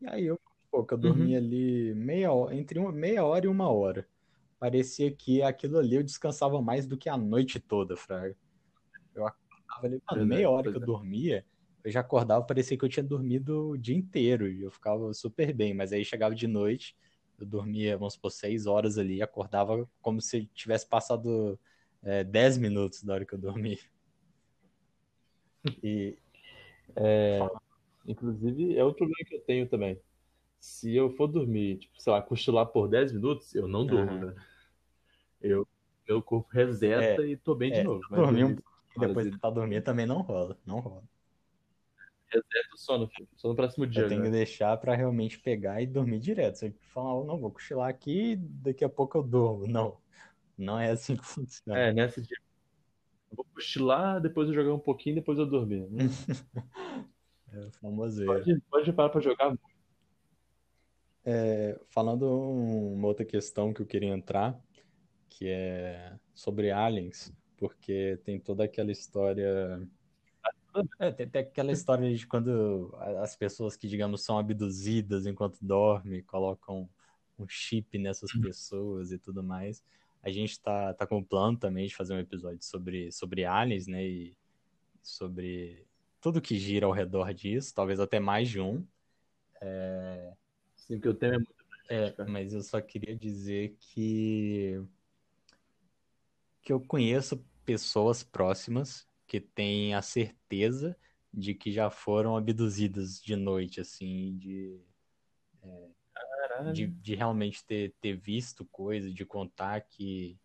E 0.02 0.08
aí 0.08 0.26
eu, 0.26 0.40
pô, 0.72 0.86
que 0.86 0.94
eu 0.94 0.98
dormia 0.98 1.38
Uhum. 1.38 1.40
ali 1.40 1.94
meia 1.96 2.32
hora, 2.34 2.56
entre 2.56 2.80
uma, 2.80 2.92
meia 2.92 3.26
hora 3.26 3.46
e 3.46 3.50
uma 3.50 3.70
hora. 3.72 4.10
Parecia 4.60 5.16
que 5.16 5.42
aquilo 5.42 5.78
ali 5.80 5.96
eu 5.98 6.04
descansava 6.04 6.62
mais 6.62 6.88
do 6.88 6.98
que 6.98 7.10
a 7.10 7.18
noite 7.18 7.60
toda, 7.60 7.98
Fraga. 7.98 8.38
Eu 9.14 9.26
acordava 9.28 9.88
ali, 9.88 10.02
mano, 10.10 10.26
meia 10.26 10.50
Verdade, 10.50 10.50
hora 10.50 10.70
que 10.70 10.78
eu 10.78 10.82
é. 10.82 10.86
dormia, 10.86 11.46
eu 11.84 11.92
já 11.92 12.00
acordava, 12.02 12.46
parecia 12.46 12.78
que 12.78 12.86
eu 12.86 12.90
tinha 12.90 13.04
dormido 13.04 13.70
o 13.72 13.78
dia 13.78 13.96
inteiro, 13.96 14.50
e 14.52 14.62
eu 14.64 14.72
ficava 14.72 15.14
super 15.14 15.54
bem, 15.54 15.74
mas 15.74 15.94
aí 15.94 16.04
chegava 16.06 16.34
de 16.36 16.48
noite, 16.48 16.96
eu 17.40 17.46
dormia, 17.46 17.98
vamos 17.98 18.14
supor, 18.14 18.32
seis 18.32 18.66
horas 18.66 18.98
ali, 18.98 19.16
e 19.18 19.22
acordava 19.22 19.90
como 20.02 20.22
se 20.22 20.46
tivesse 20.48 20.88
passado 20.88 21.60
é, 22.02 22.24
dez 22.24 22.58
minutos 22.58 23.04
da 23.04 23.14
hora 23.14 23.26
que 23.26 23.34
eu 23.34 23.40
dormi. 23.40 23.80
E 25.82 26.18
Inclusive, 28.06 28.78
é 28.78 28.84
outro 28.84 29.00
problema 29.00 29.26
que 29.26 29.36
eu 29.36 29.42
tenho 29.42 29.68
também. 29.68 30.00
Se 30.60 30.94
eu 30.96 31.10
for 31.12 31.28
dormir, 31.28 31.78
tipo, 31.78 32.02
sei 32.02 32.12
lá, 32.12 32.22
cochilar 32.22 32.68
por 32.68 32.88
10 32.88 33.12
minutos, 33.12 33.54
eu 33.56 33.68
não 33.68 33.86
durmo, 33.86 34.12
Aham. 34.12 34.26
né? 34.26 34.44
Eu, 35.42 35.68
meu 36.08 36.22
corpo 36.22 36.50
reseta 36.52 37.26
e 37.26 37.36
tô 37.36 37.54
bem 37.56 37.72
de 37.72 37.80
é, 37.80 37.84
novo. 37.84 38.02
Dormir 38.10 38.46
um 38.46 38.56
depois 38.98 39.26
de 39.26 39.32
tentar 39.32 39.50
dormir 39.50 39.82
também 39.82 40.06
não 40.06 40.22
rola, 40.22 40.58
não 40.66 40.80
rola. 40.80 41.04
E 42.38 42.38
reseta 42.38 42.76
o 42.76 42.78
sono, 42.78 43.08
filho. 43.08 43.28
Só 43.36 43.48
no 43.50 43.56
próximo 43.56 43.86
dia, 43.88 44.04
Eu 44.04 44.10
tenho 44.10 44.22
que 44.24 44.30
né? 44.30 44.38
deixar 44.38 44.76
pra 44.78 44.96
realmente 44.96 45.40
pegar 45.40 45.82
e 45.82 45.88
dormir 45.88 46.20
direto. 46.20 46.56
Se 46.58 46.68
eu 46.68 46.74
falar, 46.94 47.16
"Oh, 47.16 47.24
não, 47.26 47.38
vou 47.40 47.52
cochilar 47.52 47.90
aqui, 47.90 48.36
daqui 48.36 48.84
a 48.84 48.90
pouco 48.90 49.18
eu 49.18 49.24
durmo. 49.24 49.68
Não, 49.68 49.98
não 50.58 50.80
é 50.80 50.92
assim 50.92 51.16
que 51.16 51.26
funciona. 51.26 51.80
É, 51.80 51.94
nessa 51.94 52.22
dia. 52.22 52.38
Eu 53.32 53.38
vou 53.38 53.46
cochilar, 53.54 54.22
depois 54.22 54.48
eu 54.48 54.54
jogar 54.54 54.74
um 54.74 54.80
pouquinho, 54.80 55.16
depois 55.16 55.40
eu 55.40 55.46
dormir. 55.46 55.84
Hum, 55.92 55.98
É 57.52 57.60
o 57.60 57.72
famoso. 57.74 58.26
Pode, 58.26 58.62
pode 58.70 58.94
parar 58.94 59.10
pra 59.10 59.22
jogar. 59.22 59.56
É, 61.26 61.80
falando 61.90 62.26
um- 62.28 62.94
uma 62.94 63.08
outra 63.08 63.24
questão 63.26 63.74
que 63.74 63.82
eu 63.82 63.86
queria 63.86 64.10
entrar, 64.14 64.60
que 65.30 65.48
é 65.48 66.14
sobre 66.34 66.72
aliens, 66.72 67.32
porque 67.58 68.20
tem 68.26 68.40
toda 68.40 68.64
aquela 68.64 68.92
história. 68.92 69.88
É, 71.00 71.12
tem, 71.12 71.30
tem 71.30 71.42
aquela 71.42 71.72
história 71.72 72.14
de 72.16 72.26
quando 72.26 72.96
as 73.22 73.36
pessoas 73.36 73.76
que, 73.76 73.88
digamos, 73.88 74.24
são 74.24 74.38
abduzidas 74.38 75.26
enquanto 75.26 75.60
dormem, 75.62 76.24
colocam 76.24 76.90
um 77.38 77.48
chip 77.48 77.98
nessas 77.98 78.32
pessoas 78.34 79.12
e 79.12 79.20
tudo 79.20 79.44
mais. 79.44 79.84
A 80.22 80.30
gente 80.32 80.60
tá, 80.62 80.94
tá 80.94 81.06
com 81.06 81.20
o 81.20 81.26
plano 81.26 81.58
também 81.58 81.88
de 81.88 81.96
fazer 81.96 82.14
um 82.16 82.20
episódio 82.20 82.64
sobre, 82.64 83.12
sobre 83.12 83.46
aliens, 83.46 83.88
né? 83.88 84.04
E 84.06 84.38
sobre 85.02 85.86
tudo 86.22 86.42
que 86.42 86.58
gira 86.58 86.86
ao 86.86 86.92
redor 86.92 87.34
disso, 87.34 87.74
talvez 87.76 88.00
até 88.00 88.20
mais 88.20 88.50
de 88.50 88.60
um. 88.62 88.88
Sim, 90.76 90.96
porque 90.96 91.10
o 91.10 91.14
tema 91.14 91.36
é 91.36 91.40
muito 91.40 91.56
É, 91.90 92.12
grande, 92.12 92.32
mas 92.32 92.54
eu 92.54 92.62
só 92.62 92.82
queria 92.82 93.16
dizer 93.16 93.76
que 93.80 94.82
que 96.62 96.72
eu 96.74 96.80
conheço 96.80 97.46
pessoas 97.66 98.24
próximas 98.24 99.08
que 99.28 99.40
têm 99.40 99.94
a 99.94 100.02
certeza 100.02 100.96
de 101.34 101.54
que 101.54 101.72
já 101.72 101.90
foram 101.90 102.38
abduzidas 102.38 103.20
de 103.22 103.36
noite, 103.36 103.82
assim, 103.82 104.38
de, 104.38 104.80
Caralho. 106.14 106.74
de, 106.74 106.88
de 106.88 107.16
realmente 107.16 107.66
ter, 107.66 107.94
ter 108.00 108.16
visto 108.16 108.66
coisas, 108.66 109.14
de 109.14 109.26
contar 109.26 109.82
que, 109.82 110.38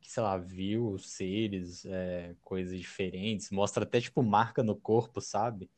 que, 0.00 0.10
sei 0.10 0.22
lá, 0.22 0.38
viu 0.38 0.98
seres, 0.98 1.84
é, 1.84 2.34
coisas 2.42 2.78
diferentes, 2.78 3.50
mostra 3.50 3.84
até, 3.84 4.00
tipo, 4.00 4.22
marca 4.22 4.62
no 4.62 4.76
corpo, 4.76 5.20
sabe? 5.20 5.70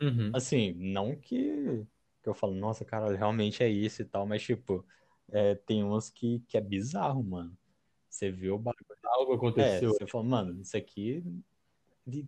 Uhum. 0.00 0.30
Assim, 0.34 0.74
não 0.74 1.16
que, 1.16 1.86
que 2.22 2.28
eu 2.28 2.34
falo, 2.34 2.54
nossa, 2.54 2.84
cara, 2.84 3.16
realmente 3.16 3.62
é 3.62 3.68
isso 3.68 4.02
e 4.02 4.04
tal, 4.04 4.26
mas, 4.26 4.42
tipo, 4.42 4.84
é, 5.30 5.54
tem 5.54 5.84
uns 5.84 6.10
que, 6.10 6.40
que 6.40 6.56
é 6.56 6.60
bizarro, 6.60 7.22
mano. 7.22 7.56
Você 8.08 8.30
vê 8.30 8.50
o 8.50 8.58
Algo 9.18 9.34
É, 9.56 9.82
aconteceu. 9.82 9.92
você 9.92 10.06
fala, 10.06 10.24
mano, 10.24 10.60
isso 10.62 10.76
aqui. 10.76 11.22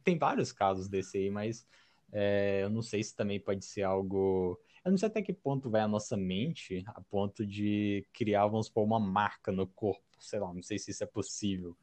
Tem 0.04 0.18
vários 0.18 0.52
casos 0.52 0.88
desse 0.88 1.18
aí, 1.18 1.30
mas 1.30 1.66
é, 2.12 2.62
eu 2.64 2.70
não 2.70 2.82
sei 2.82 3.02
se 3.02 3.14
também 3.16 3.40
pode 3.40 3.64
ser 3.64 3.82
algo. 3.82 4.60
Eu 4.84 4.90
não 4.90 4.98
sei 4.98 5.08
até 5.08 5.22
que 5.22 5.32
ponto 5.32 5.70
vai 5.70 5.80
a 5.82 5.88
nossa 5.88 6.16
mente 6.16 6.82
a 6.88 7.00
ponto 7.02 7.46
de 7.46 8.06
criar, 8.12 8.46
vamos 8.46 8.66
supor, 8.66 8.84
uma 8.84 9.00
marca 9.00 9.52
no 9.52 9.66
corpo. 9.66 10.04
Sei 10.20 10.38
lá, 10.38 10.52
não 10.52 10.62
sei 10.62 10.78
se 10.78 10.90
isso 10.90 11.02
é 11.04 11.06
possível, 11.06 11.76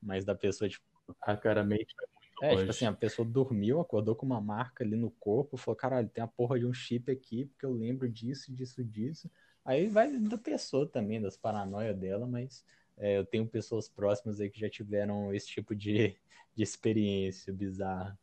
mas 0.00 0.24
da 0.24 0.34
pessoa, 0.34 0.68
tipo. 0.68 0.84
A 1.20 1.36
cara 1.36 1.64
mente 1.64 1.94
vai 1.96 2.06
muito 2.08 2.40
É, 2.40 2.56
tipo 2.56 2.70
longe. 2.70 2.72
assim, 2.72 2.84
a 2.84 2.92
pessoa 2.92 3.26
dormiu, 3.26 3.80
acordou 3.80 4.16
com 4.16 4.26
uma 4.26 4.40
marca 4.40 4.82
ali 4.82 4.96
no 4.96 5.10
corpo, 5.12 5.56
falou, 5.56 5.76
caralho, 5.76 6.08
tem 6.08 6.24
a 6.24 6.26
porra 6.26 6.58
de 6.58 6.66
um 6.66 6.72
chip 6.74 7.10
aqui, 7.10 7.46
porque 7.46 7.64
eu 7.64 7.72
lembro 7.72 8.08
disso, 8.10 8.52
disso, 8.52 8.84
disso. 8.84 9.30
Aí 9.64 9.86
vai 9.88 10.18
da 10.18 10.36
pessoa 10.36 10.88
também, 10.90 11.20
das 11.20 11.36
paranoias 11.36 11.96
dela, 11.96 12.26
mas 12.26 12.64
é, 12.98 13.18
eu 13.18 13.26
tenho 13.26 13.46
pessoas 13.46 13.88
próximas 13.88 14.40
aí 14.40 14.50
que 14.50 14.60
já 14.60 14.68
tiveram 14.68 15.34
esse 15.34 15.46
tipo 15.46 15.74
de, 15.74 16.16
de 16.54 16.62
experiência 16.62 17.52
bizarra. 17.52 18.18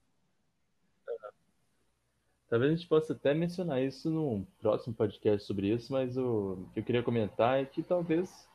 Talvez 2.50 2.72
a 2.72 2.76
gente 2.76 2.88
possa 2.88 3.14
até 3.14 3.34
mencionar 3.34 3.82
isso 3.82 4.10
num 4.10 4.44
próximo 4.60 4.96
podcast 4.96 5.46
sobre 5.46 5.68
isso, 5.68 5.94
mas 5.94 6.18
o 6.18 6.68
que 6.74 6.80
eu 6.80 6.84
queria 6.84 7.04
comentar 7.04 7.62
é 7.62 7.66
que 7.66 7.84
talvez 7.84 8.50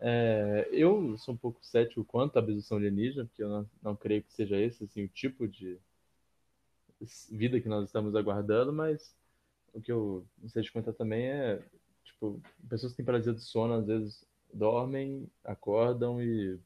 é, 0.00 0.68
eu 0.72 1.18
sou 1.18 1.34
um 1.34 1.36
pouco 1.36 1.58
cético 1.62 2.04
quanto 2.04 2.36
à 2.36 2.38
abdução 2.38 2.78
alienígena, 2.78 3.26
porque 3.26 3.42
eu 3.42 3.48
não, 3.48 3.70
não 3.82 3.96
creio 3.96 4.22
que 4.22 4.32
seja 4.32 4.56
esse 4.56 4.84
assim, 4.84 5.04
o 5.04 5.08
tipo 5.08 5.46
de 5.46 5.78
vida 7.30 7.60
que 7.60 7.68
nós 7.68 7.86
estamos 7.86 8.14
aguardando, 8.14 8.72
mas 8.72 9.14
o 9.74 9.80
que 9.80 9.92
eu 9.92 10.26
sei 10.46 10.62
te 10.62 10.72
contar 10.72 10.92
também 10.92 11.26
é, 11.26 11.62
tipo, 12.04 12.40
pessoas 12.68 12.92
que 12.92 12.98
têm 12.98 13.06
paralisia 13.06 13.32
do 13.32 13.40
sono 13.40 13.74
às 13.74 13.86
vezes 13.86 14.27
dormem, 14.52 15.28
acordam 15.44 16.22
e 16.22 16.58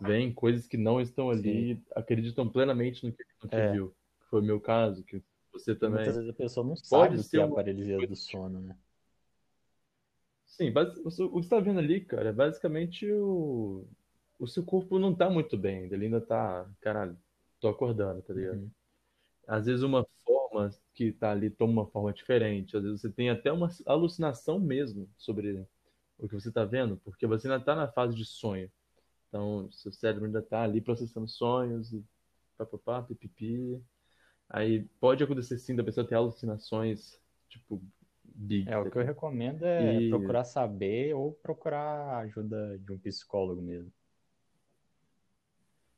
veem 0.00 0.32
coisas 0.32 0.66
que 0.66 0.76
não 0.76 1.00
estão 1.00 1.30
ali, 1.30 1.72
e 1.72 1.82
acreditam 1.94 2.48
plenamente 2.48 3.04
no 3.04 3.12
que, 3.12 3.24
no 3.42 3.48
que 3.48 3.56
É. 3.56 3.72
viu. 3.72 3.94
Que 4.20 4.26
foi 4.26 4.40
o 4.40 4.44
meu 4.44 4.60
caso, 4.60 5.02
que 5.02 5.22
você 5.52 5.74
também. 5.74 5.96
muitas 5.96 6.16
vezes 6.16 6.30
a 6.30 6.34
pessoa 6.34 6.64
não 6.66 6.74
Pode 6.74 6.86
sabe 6.86 7.22
ser 7.22 7.40
é 7.40 7.42
a 7.42 7.48
paralisia 7.48 8.06
do 8.06 8.16
sono, 8.16 8.60
né? 8.60 8.76
Sim, 10.46 10.70
o 10.70 10.94
que 11.04 11.10
você 11.12 11.48
tá 11.48 11.60
vendo 11.60 11.78
ali, 11.78 12.00
cara, 12.00 12.30
é 12.30 12.32
basicamente 12.32 13.08
o, 13.12 13.86
o 14.38 14.46
seu 14.46 14.64
corpo 14.64 14.98
não 14.98 15.14
tá 15.14 15.30
muito 15.30 15.56
bem, 15.56 15.84
ele 15.84 16.06
ainda 16.06 16.20
tá, 16.20 16.68
caralho, 16.80 17.16
tô 17.60 17.68
acordando, 17.68 18.22
tá 18.22 18.34
ligado? 18.34 18.58
Uhum. 18.58 18.70
Às 19.46 19.66
vezes 19.66 19.82
uma 19.82 20.04
forma 20.24 20.70
que 20.94 21.12
tá 21.12 21.30
ali 21.30 21.48
toma 21.48 21.82
uma 21.82 21.86
forma 21.86 22.12
diferente, 22.12 22.76
às 22.76 22.82
vezes 22.82 23.00
você 23.00 23.10
tem 23.10 23.30
até 23.30 23.52
uma 23.52 23.68
alucinação 23.86 24.58
mesmo 24.58 25.08
sobre 25.16 25.64
o 26.18 26.28
que 26.28 26.34
você 26.34 26.50
tá 26.50 26.64
vendo, 26.64 26.96
porque 26.98 27.26
você 27.26 27.48
ainda 27.48 27.64
tá 27.64 27.74
na 27.74 27.88
fase 27.88 28.16
de 28.16 28.24
sonho. 28.24 28.70
Então, 29.28 29.70
seu 29.70 29.92
cérebro 29.92 30.26
ainda 30.26 30.42
tá 30.42 30.62
ali 30.62 30.80
processando 30.80 31.28
sonhos 31.28 31.92
e 31.92 32.04
papapá, 32.56 33.02
pipipi. 33.02 33.80
Aí 34.48 34.84
pode 34.98 35.22
acontecer 35.22 35.58
sim 35.58 35.76
da 35.76 35.84
pessoa 35.84 36.06
ter 36.06 36.14
alucinações, 36.14 37.20
tipo, 37.48 37.82
big. 38.24 38.68
É, 38.68 38.78
o 38.78 38.90
que 38.90 38.96
eu 38.98 39.04
recomendo 39.04 39.62
é 39.64 40.00
E- 40.00 40.08
procurar 40.08 40.44
saber 40.44 41.14
ou 41.14 41.32
procurar 41.34 42.14
a 42.14 42.18
ajuda 42.20 42.78
de 42.78 42.92
um 42.92 42.98
psicólogo 42.98 43.60
mesmo. 43.60 43.92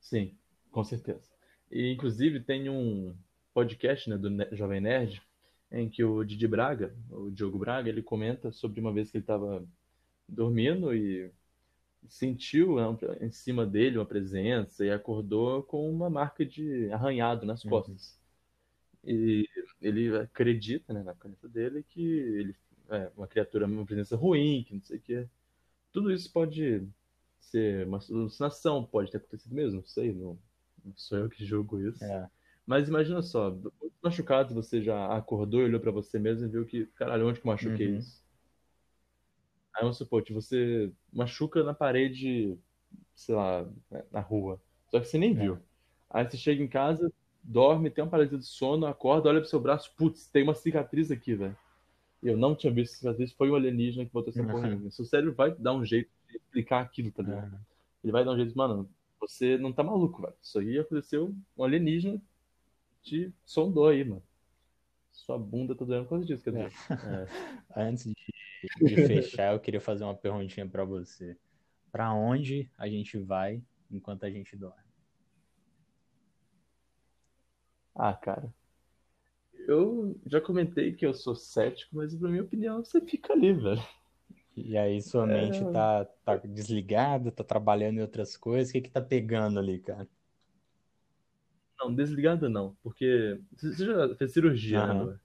Sim, 0.00 0.36
com 0.70 0.82
certeza. 0.82 1.30
E, 1.70 1.92
inclusive, 1.92 2.40
tem 2.40 2.68
um 2.68 3.14
podcast, 3.54 4.10
né, 4.10 4.18
do 4.18 4.56
Jovem 4.56 4.80
Nerd, 4.80 5.22
em 5.70 5.88
que 5.88 6.02
o 6.02 6.24
Didi 6.24 6.48
Braga, 6.48 6.92
o 7.10 7.30
Diogo 7.30 7.58
Braga, 7.58 7.88
ele 7.88 8.02
comenta 8.02 8.50
sobre 8.50 8.80
uma 8.80 8.92
vez 8.92 9.10
que 9.10 9.18
ele 9.18 9.22
estava 9.22 9.64
dormindo 10.31 10.95
e 10.95 11.31
sentiu 12.09 12.76
em 13.20 13.31
cima 13.31 13.66
dele 13.66 13.99
uma 13.99 14.07
presença 14.07 14.85
e 14.85 14.91
acordou 14.91 15.62
com 15.64 15.91
uma 15.91 16.11
marca 16.11 16.45
de 16.47 16.91
arranhado 16.93 17.47
nas 17.47 17.64
Uhum. 17.64 18.01
costas. 18.03 18.18
E 19.05 19.49
ele 19.81 20.16
acredita, 20.18 20.93
né, 20.93 21.03
na 21.03 21.14
cabeça 21.14 21.49
dele 21.49 21.83
que 21.83 22.01
ele 22.03 22.57
é 22.91 23.11
uma 23.16 23.26
criatura, 23.26 23.66
uma 23.66 23.87
presença 23.87 24.16
ruim, 24.16 24.64
que 24.64 24.74
não 24.74 24.83
sei 24.83 24.99
o 24.99 25.01
quê. 25.01 25.28
Tudo 25.93 26.12
isso 26.12 26.33
pode 26.33 26.89
ser 27.41 27.87
uma 27.87 27.99
alucinação, 28.11 28.85
pode 28.87 29.11
ter 29.12 29.18
acontecido 29.18 29.55
mesmo, 29.55 29.81
não 29.81 29.87
sei, 29.87 30.12
não, 30.14 30.39
não 30.85 30.95
sou 30.97 31.18
eu 31.18 31.31
que 31.31 31.45
julgo 31.45 31.81
isso. 31.81 32.03
É, 32.03 32.28
Mas 32.66 32.89
imagina 32.89 33.22
só, 33.22 33.51
muitos 33.51 33.99
machucados 34.03 34.53
você 34.55 34.83
já 34.83 35.16
acordou 35.16 35.61
e 35.61 35.64
olhou 35.64 35.81
pra 35.81 35.91
você 35.91 36.18
mesmo 36.18 36.47
e 36.47 36.51
viu 36.51 36.64
que, 36.66 36.87
caralho, 36.89 37.26
onde 37.28 37.41
que 37.41 37.47
eu 37.47 37.51
machuquei 37.53 37.87
Uhum. 37.87 37.99
isso? 37.99 38.22
Aí 39.81 39.85
vamos 39.85 39.97
supor 39.97 40.22
que 40.22 40.31
você 40.33 40.93
machuca 41.11 41.64
na 41.64 41.72
parede, 41.72 42.55
sei 43.14 43.35
lá, 43.35 43.66
né, 43.91 44.05
na 44.12 44.20
rua, 44.20 44.61
só 44.91 45.01
que 45.01 45.07
você 45.07 45.16
nem 45.16 45.33
viu. 45.33 45.59
Aí 46.11 46.22
você 46.28 46.37
chega 46.37 46.62
em 46.62 46.68
casa, 46.68 47.11
dorme, 47.43 47.89
tem 47.89 48.05
uma 48.05 48.11
paralisia 48.11 48.37
de 48.37 48.45
sono, 48.45 48.85
acorda, 48.85 49.31
olha 49.31 49.41
pro 49.41 49.49
seu 49.49 49.59
braço, 49.59 49.91
putz, 49.97 50.26
tem 50.26 50.43
uma 50.43 50.55
cicatriz 50.55 51.11
aqui, 51.11 51.35
velho. 51.35 51.57
eu 52.22 52.37
não 52.37 52.55
tinha 52.55 52.70
visto 52.70 52.97
cicatriz, 52.97 53.33
foi 53.33 53.51
um 53.51 53.55
alienígena 53.55 54.05
que 54.05 54.12
botou 54.12 54.31
essa 54.31 54.45
porra 54.45 54.68
em 54.68 54.76
mim. 54.76 54.91
Seu 54.91 55.07
cérebro 55.07 55.33
vai 55.33 55.55
dar 55.55 55.72
um 55.72 55.83
jeito 55.83 56.11
de 56.28 56.37
explicar 56.37 56.83
aquilo, 56.83 57.11
tá 57.11 57.22
ligado? 57.22 57.47
Aham. 57.47 57.61
Ele 58.05 58.12
vai 58.12 58.22
dar 58.22 58.33
um 58.33 58.37
jeito, 58.37 58.55
mano, 58.55 58.87
você 59.18 59.57
não 59.57 59.72
tá 59.72 59.83
maluco, 59.83 60.20
velho. 60.20 60.35
Isso 60.43 60.59
aí 60.59 60.78
aconteceu, 60.78 61.35
um 61.57 61.64
alienígena 61.64 62.20
te 63.03 63.33
sondou 63.47 63.89
aí, 63.89 64.05
mano. 64.05 64.22
Sua 65.24 65.38
bunda 65.38 65.74
tá 65.76 65.84
doendo 65.84 66.04
por 66.04 66.10
causa 66.10 66.24
disso, 66.26 66.42
quer 66.42 66.50
dizer. 66.50 66.72
É. 67.02 67.28
Antes 67.76 68.04
de, 68.04 68.14
de 68.84 68.96
fechar, 68.96 69.52
eu 69.54 69.60
queria 69.60 69.80
fazer 69.80 70.04
uma 70.04 70.16
perguntinha 70.16 70.68
pra 70.68 70.84
você. 70.84 71.38
Pra 71.92 72.12
onde 72.14 72.70
a 72.78 72.88
gente 72.88 73.18
vai 73.18 73.62
enquanto 73.90 74.24
a 74.24 74.30
gente 74.30 74.56
dorme? 74.56 74.82
Ah, 77.94 78.14
cara. 78.20 78.52
Eu 79.66 80.20
já 80.26 80.40
comentei 80.40 80.92
que 80.94 81.06
eu 81.06 81.14
sou 81.14 81.34
cético, 81.36 81.94
mas 81.96 82.18
na 82.20 82.28
minha 82.28 82.42
opinião 82.42 82.84
você 82.84 83.00
fica 83.00 83.32
ali, 83.32 83.52
velho. 83.52 83.80
E 84.56 84.76
aí 84.76 85.00
sua 85.02 85.26
mente 85.26 85.64
É, 85.64 85.72
tá, 85.72 86.04
tá 86.24 86.36
desligada, 86.36 87.32
tá 87.32 87.42
trabalhando 87.44 87.98
em 87.98 88.02
outras 88.02 88.36
coisas, 88.36 88.70
o 88.70 88.72
que 88.72 88.82
que 88.82 88.90
tá 88.90 89.00
pegando 89.00 89.58
ali, 89.58 89.80
cara? 89.80 90.08
Não, 91.81 91.95
desligada 91.95 92.49
não, 92.49 92.76
porque 92.83 93.41
você 93.57 93.87
já 93.87 94.14
fez 94.14 94.33
cirurgia, 94.33 94.78
né, 94.81 94.93
Aham. 94.93 95.07
mano? 95.07 95.20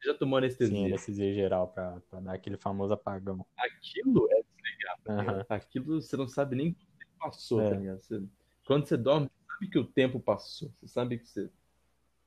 Você 0.00 0.08
já 0.08 0.14
tomou 0.18 0.38
Sim, 0.38 0.44
anestesia. 0.44 0.86
anestesia 0.86 1.34
geral 1.34 1.68
pra, 1.68 2.00
pra 2.10 2.20
dar 2.20 2.34
aquele 2.34 2.56
famoso 2.56 2.92
apagão. 2.94 3.44
Aquilo 3.56 4.28
é 4.32 4.42
desligar, 4.42 4.98
tá 5.04 5.16
ligado? 5.20 5.40
Aham. 5.40 5.46
Aquilo 5.48 6.02
você 6.02 6.16
não 6.16 6.28
sabe 6.28 6.56
nem 6.56 6.70
o 6.70 6.74
que 6.74 6.86
passou, 7.18 7.58
tá 7.60 7.70
É. 7.70 7.78
ligado? 7.78 8.00
Você- 8.00 8.22
quando 8.66 8.86
você 8.86 8.96
dorme, 8.96 9.28
você 9.28 9.52
sabe 9.52 9.70
que 9.70 9.78
o 9.78 9.84
tempo 9.84 10.20
passou. 10.20 10.72
Você 10.80 10.88
sabe 10.88 11.18
que 11.18 11.26
você, 11.28 11.50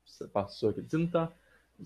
você 0.06 0.28
passou 0.28 0.70
aquilo. 0.70 0.88
Você 0.90 0.98
não 0.98 1.08
tá, 1.10 1.34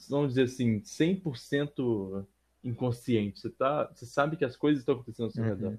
vamos 0.10 0.30
dizer 0.30 0.44
assim, 0.44 0.84
100% 0.84 2.28
inconsciente. 2.64 3.40
Você 3.40 3.50
tá, 3.50 3.86
você 3.94 4.06
sabe 4.06 4.36
que 4.38 4.46
as 4.46 4.56
coisas 4.58 4.82
estão 4.82 4.96
acontecendo 4.96 5.26
ao 5.26 5.32
seu 5.32 5.44
redor. 5.44 5.72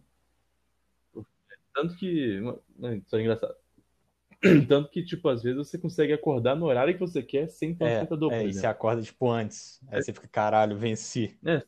Uhum. 1.14 1.24
Tanto 1.74 1.96
que, 1.96 2.38
isso 3.06 3.16
é 3.16 3.20
engraçado. 3.20 3.56
Tanto 4.68 4.90
que, 4.90 5.04
tipo, 5.04 5.28
às 5.28 5.42
vezes 5.42 5.56
você 5.56 5.78
consegue 5.78 6.12
acordar 6.12 6.56
no 6.56 6.66
horário 6.66 6.94
que 6.94 7.00
você 7.00 7.22
quer 7.22 7.48
sem 7.48 7.74
ter 7.74 7.84
É, 7.84 7.88
despertador, 7.90 8.32
é, 8.32 8.46
e 8.46 8.52
você 8.52 8.66
acorda, 8.66 9.00
tipo, 9.00 9.30
antes. 9.30 9.80
Aí 9.88 10.02
você 10.02 10.12
fica, 10.12 10.26
caralho, 10.26 10.76
venci. 10.76 11.38
É, 11.44 11.62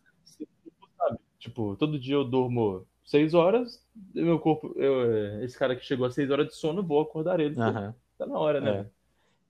sabe. 0.99 1.18
Tipo, 1.39 1.77
todo 1.77 1.99
dia 1.99 2.14
eu 2.14 2.25
durmo 2.25 2.87
seis 3.05 3.35
horas, 3.35 3.85
e 4.14 4.22
meu 4.22 4.41
corpo, 4.41 4.75
eu, 4.77 5.12
é, 5.12 5.45
esse 5.45 5.57
cara 5.59 5.77
que 5.77 5.85
chegou 5.85 6.07
às 6.07 6.14
seis 6.14 6.31
horas 6.31 6.49
de 6.49 6.55
sono, 6.57 6.83
vou 6.83 7.01
acordar 7.01 7.39
ele. 7.39 7.55
Tá 7.55 8.27
na 8.27 8.39
hora, 8.39 8.61
né? 8.61 8.81
É. 8.81 9.05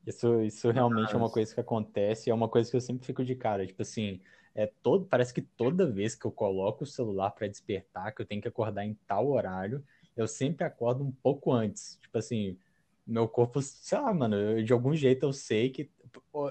Isso, 0.06 0.42
isso 0.42 0.70
realmente 0.70 1.14
é 1.14 1.16
uma 1.16 1.30
coisa 1.30 1.54
que 1.54 1.60
acontece, 1.60 2.28
é 2.28 2.34
uma 2.34 2.48
coisa 2.48 2.70
que 2.70 2.76
eu 2.76 2.80
sempre 2.80 3.06
fico 3.06 3.24
de 3.24 3.34
cara. 3.34 3.66
Tipo 3.66 3.80
assim, 3.82 4.20
é 4.54 4.66
todo, 4.82 5.06
parece 5.06 5.32
que 5.32 5.40
toda 5.40 5.90
vez 5.90 6.14
que 6.14 6.26
eu 6.26 6.30
coloco 6.30 6.84
o 6.84 6.86
celular 6.86 7.30
pra 7.30 7.48
despertar, 7.48 8.14
que 8.14 8.20
eu 8.20 8.26
tenho 8.26 8.42
que 8.42 8.48
acordar 8.48 8.84
em 8.84 8.94
tal 9.06 9.28
horário, 9.28 9.82
eu 10.16 10.28
sempre 10.28 10.64
acordo 10.64 11.02
um 11.02 11.10
pouco 11.10 11.52
antes. 11.52 11.98
Tipo 12.02 12.18
assim, 12.18 12.58
meu 13.06 13.28
corpo, 13.28 13.60
sei 13.60 13.98
lá, 13.98 14.12
mano, 14.14 14.36
eu- 14.36 14.62
de 14.62 14.72
algum 14.72 14.94
jeito 14.94 15.24
eu 15.26 15.32
sei 15.32 15.70
que. 15.70 15.90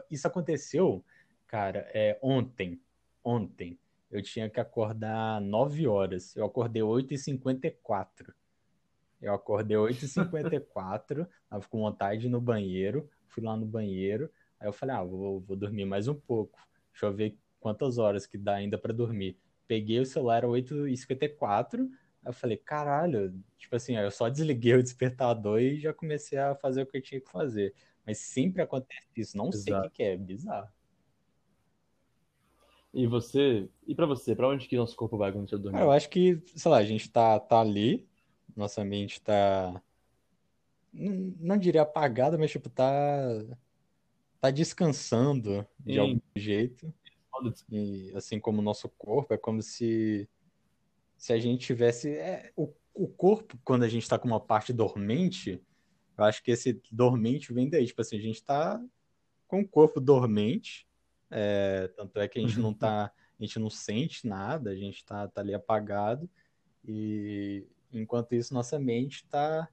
Isso 0.09 0.27
aconteceu, 0.27 1.03
cara, 1.47 1.89
é, 1.93 2.17
ontem. 2.21 2.81
Ontem. 3.23 3.79
Eu 4.11 4.21
tinha 4.21 4.49
que 4.49 4.59
acordar 4.59 5.41
9 5.41 5.87
horas. 5.87 6.35
Eu 6.35 6.45
acordei 6.45 6.83
8h54. 6.83 8.33
Eu 9.19 9.33
acordei 9.33 9.77
8h54, 9.77 11.25
tava 11.49 11.67
com 11.67 11.79
vontade 11.79 12.27
no 12.27 12.41
banheiro, 12.41 13.09
fui 13.27 13.41
lá 13.41 13.55
no 13.55 13.65
banheiro, 13.65 14.29
aí 14.59 14.67
eu 14.67 14.73
falei, 14.73 14.95
ah, 14.95 15.03
vou, 15.03 15.39
vou 15.39 15.55
dormir 15.55 15.85
mais 15.85 16.09
um 16.09 16.13
pouco. 16.13 16.59
Deixa 16.91 17.05
eu 17.05 17.13
ver 17.13 17.37
quantas 17.59 17.97
horas 17.97 18.27
que 18.27 18.37
dá 18.37 18.55
ainda 18.55 18.77
pra 18.77 18.91
dormir. 18.93 19.39
Peguei 19.65 19.99
o 20.01 20.05
celular, 20.05 20.39
era 20.39 20.47
8h54, 20.47 21.79
aí 21.79 21.89
eu 22.25 22.33
falei, 22.33 22.57
caralho, 22.57 23.33
tipo 23.57 23.75
assim, 23.75 23.95
eu 23.97 24.11
só 24.11 24.29
desliguei 24.29 24.75
o 24.75 24.83
despertador 24.83 25.59
e 25.59 25.79
já 25.79 25.93
comecei 25.93 26.37
a 26.37 26.55
fazer 26.55 26.83
o 26.83 26.85
que 26.85 26.97
eu 26.97 27.01
tinha 27.01 27.21
que 27.21 27.29
fazer. 27.29 27.73
Mas 28.05 28.19
sempre 28.19 28.61
acontece 28.61 29.07
isso, 29.15 29.37
não 29.37 29.51
sei 29.51 29.73
o 29.73 29.89
que 29.89 30.03
Exato. 30.03 30.03
é, 30.03 30.17
bizarro. 30.17 30.69
E 32.93 33.07
você, 33.07 33.67
e 33.87 33.95
pra 33.95 34.05
você, 34.05 34.35
pra 34.35 34.47
onde 34.47 34.67
que 34.67 34.77
nosso 34.77 34.95
corpo 34.95 35.17
vai 35.17 35.31
quando 35.31 35.49
você 35.49 35.57
dormir? 35.57 35.77
Cara, 35.77 35.85
eu 35.85 35.91
acho 35.91 36.09
que, 36.09 36.41
sei 36.55 36.69
lá, 36.69 36.77
a 36.77 36.85
gente 36.85 37.09
tá, 37.09 37.39
tá 37.39 37.59
ali, 37.59 38.07
nossa 38.55 38.85
mente 38.85 39.19
tá, 39.19 39.81
não, 40.93 41.33
não 41.39 41.57
diria 41.57 41.81
apagada, 41.81 42.37
mas 42.37 42.51
tipo, 42.51 42.69
tá, 42.69 42.85
tá 44.39 44.51
descansando 44.51 45.65
de 45.79 45.93
Sim. 45.93 45.99
algum 45.99 46.19
jeito. 46.35 46.93
E 47.69 48.11
assim 48.15 48.39
como 48.39 48.59
o 48.59 48.63
nosso 48.63 48.87
corpo, 48.89 49.33
é 49.33 49.37
como 49.37 49.61
se, 49.61 50.29
se 51.17 51.33
a 51.33 51.39
gente 51.39 51.65
tivesse. 51.65 52.09
é, 52.09 52.51
o, 52.55 52.73
o 52.93 53.07
corpo, 53.07 53.57
quando 53.63 53.83
a 53.83 53.89
gente 53.89 54.07
tá 54.07 54.19
com 54.19 54.27
uma 54.27 54.39
parte 54.39 54.71
dormente, 54.71 55.61
eu 56.17 56.23
acho 56.23 56.43
que 56.43 56.51
esse 56.51 56.81
dormente 56.91 57.53
vem 57.53 57.69
daí. 57.69 57.85
Tipo 57.85 58.01
assim, 58.01 58.17
a 58.17 58.21
gente 58.21 58.43
tá 58.43 58.83
com 59.47 59.61
o 59.61 59.67
corpo 59.67 59.99
dormente, 59.99 60.87
é, 61.29 61.87
tanto 61.95 62.19
é 62.19 62.27
que 62.27 62.39
a 62.39 62.41
gente 62.41 62.59
não 62.59 62.73
tá. 62.73 63.11
A 63.39 63.43
gente 63.43 63.59
não 63.59 63.69
sente 63.69 64.27
nada, 64.27 64.69
a 64.69 64.75
gente 64.75 65.03
tá, 65.03 65.27
tá 65.27 65.41
ali 65.41 65.53
apagado, 65.53 66.29
e 66.85 67.65
enquanto 67.91 68.33
isso, 68.35 68.53
nossa 68.53 68.79
mente 68.79 69.25
tá, 69.27 69.67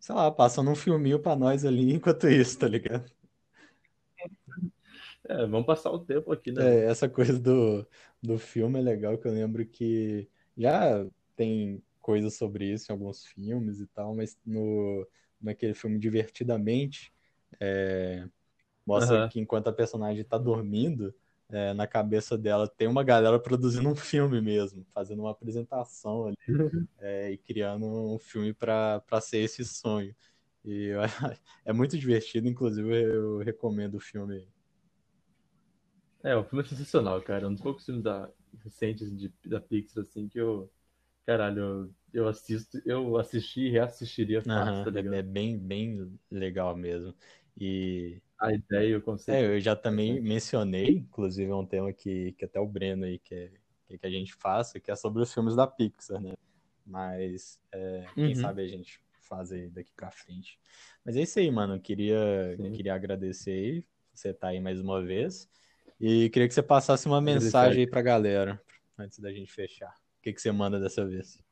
sei 0.00 0.14
lá, 0.14 0.30
passando 0.30 0.70
um 0.70 0.74
filminho 0.74 1.20
pra 1.20 1.36
nós 1.36 1.64
ali 1.64 1.92
enquanto 1.92 2.28
isso, 2.28 2.58
tá 2.58 2.66
ligado? 2.66 3.10
É, 5.28 5.46
vamos 5.46 5.66
passar 5.66 5.90
o 5.90 5.98
tempo 5.98 6.32
aqui, 6.32 6.50
né? 6.50 6.80
É, 6.80 6.84
essa 6.86 7.08
coisa 7.08 7.38
do, 7.38 7.86
do 8.22 8.38
filme 8.38 8.78
é 8.78 8.82
legal, 8.82 9.18
que 9.18 9.28
eu 9.28 9.32
lembro 9.32 9.64
que 9.66 10.28
já 10.58 11.06
tem 11.36 11.82
coisas 12.00 12.36
sobre 12.36 12.72
isso 12.72 12.90
em 12.90 12.94
alguns 12.94 13.24
filmes 13.26 13.80
e 13.80 13.86
tal, 13.88 14.14
mas 14.16 14.38
no, 14.46 15.06
naquele 15.40 15.74
filme 15.74 15.98
Divertidamente, 15.98 17.12
é, 17.60 18.28
mostra 18.86 19.22
Aham. 19.22 19.24
que 19.24 19.40
enquanto 19.40 19.68
a 19.68 19.72
personagem 19.72 20.24
tá 20.24 20.38
dormindo, 20.38 21.14
é, 21.50 21.72
na 21.74 21.86
cabeça 21.86 22.36
dela 22.38 22.68
tem 22.68 22.88
uma 22.88 23.04
galera 23.04 23.38
produzindo 23.40 23.88
um 23.88 23.96
filme 23.96 24.40
mesmo, 24.40 24.84
fazendo 24.92 25.20
uma 25.22 25.30
apresentação 25.32 26.26
ali, 26.28 26.38
é, 26.98 27.32
e 27.32 27.38
criando 27.38 27.86
um 27.86 28.18
filme 28.18 28.54
para 28.54 29.00
para 29.02 29.20
ser 29.20 29.38
esse 29.40 29.64
sonho. 29.64 30.14
E 30.64 30.86
eu- 30.88 31.00
é 31.64 31.72
muito 31.72 31.98
divertido, 31.98 32.48
inclusive 32.48 32.90
eu 32.92 33.38
recomendo 33.38 33.96
o 33.96 34.00
filme. 34.00 34.48
É, 36.22 36.34
o 36.36 36.44
filme 36.44 36.64
é 36.64 36.68
sensacional, 36.68 37.20
cara. 37.22 37.44
É 37.44 37.48
um 37.48 37.52
dos 37.52 37.62
poucos 37.62 37.84
filmes 37.84 38.02
da, 38.02 38.30
recentes 38.62 39.16
de, 39.16 39.28
da 39.46 39.60
Pixar, 39.60 40.02
assim, 40.02 40.28
que 40.28 40.38
eu. 40.40 40.70
Caralho, 41.26 41.60
eu, 41.60 41.94
eu 42.24 42.28
assisto, 42.28 42.80
eu 42.86 43.16
assisti 43.18 43.62
e 43.62 43.70
reassistiria 43.70 44.42
fácil, 44.42 44.82
tá 44.82 44.90
é, 44.96 45.00
ligado? 45.00 45.18
é 45.18 45.22
bem, 45.22 45.58
bem 45.58 46.18
legal 46.30 46.76
mesmo. 46.76 47.14
E 47.56 48.22
A 48.40 48.52
ideia 48.52 48.88
e 48.88 48.96
o 48.96 49.02
é, 49.26 49.44
conceito. 49.44 49.48
eu 49.56 49.60
já 49.60 49.76
também 49.76 50.20
mencionei, 50.20 50.96
inclusive 50.98 51.50
é 51.50 51.54
um 51.54 51.66
tema 51.66 51.92
que, 51.92 52.32
que 52.32 52.44
até 52.44 52.58
o 52.60 52.66
Breno 52.66 53.04
aí 53.04 53.18
quer, 53.18 53.52
quer 53.86 53.98
que 53.98 54.06
a 54.06 54.10
gente 54.10 54.34
faça, 54.34 54.80
que 54.80 54.90
é 54.90 54.96
sobre 54.96 55.22
os 55.22 55.32
filmes 55.32 55.54
da 55.56 55.66
Pixar, 55.66 56.20
né? 56.20 56.34
Mas 56.86 57.60
é, 57.72 58.10
quem 58.22 58.34
Uhum. 58.34 58.34
sabe 58.34 58.62
a 58.62 58.68
gente 58.68 59.00
faz 59.20 59.52
aí 59.52 59.68
daqui 59.68 59.92
pra 59.94 60.10
frente. 60.10 60.58
Mas 61.04 61.16
é 61.16 61.22
isso 61.22 61.38
aí, 61.38 61.50
mano. 61.50 61.76
Eu 61.76 61.80
Queria, 61.80 62.16
Sim. 62.56 62.72
queria 62.72 62.94
agradecer 62.94 63.50
aí, 63.52 63.84
você 64.14 64.32
tá 64.32 64.48
aí 64.48 64.60
mais 64.60 64.80
uma 64.80 65.02
vez. 65.04 65.48
E 66.00 66.30
queria 66.30 66.46
que 66.46 66.54
você 66.54 66.62
passasse 66.62 67.06
uma 67.06 67.20
mensagem 67.20 67.80
aí 67.80 67.86
pra 67.86 68.02
galera, 68.02 68.60
antes 68.96 69.18
da 69.18 69.32
gente 69.32 69.52
fechar. 69.52 69.90
O 69.90 70.22
que, 70.22 70.32
que 70.32 70.40
você 70.40 70.52
manda 70.52 70.78
dessa 70.78 71.04
vez? 71.04 71.42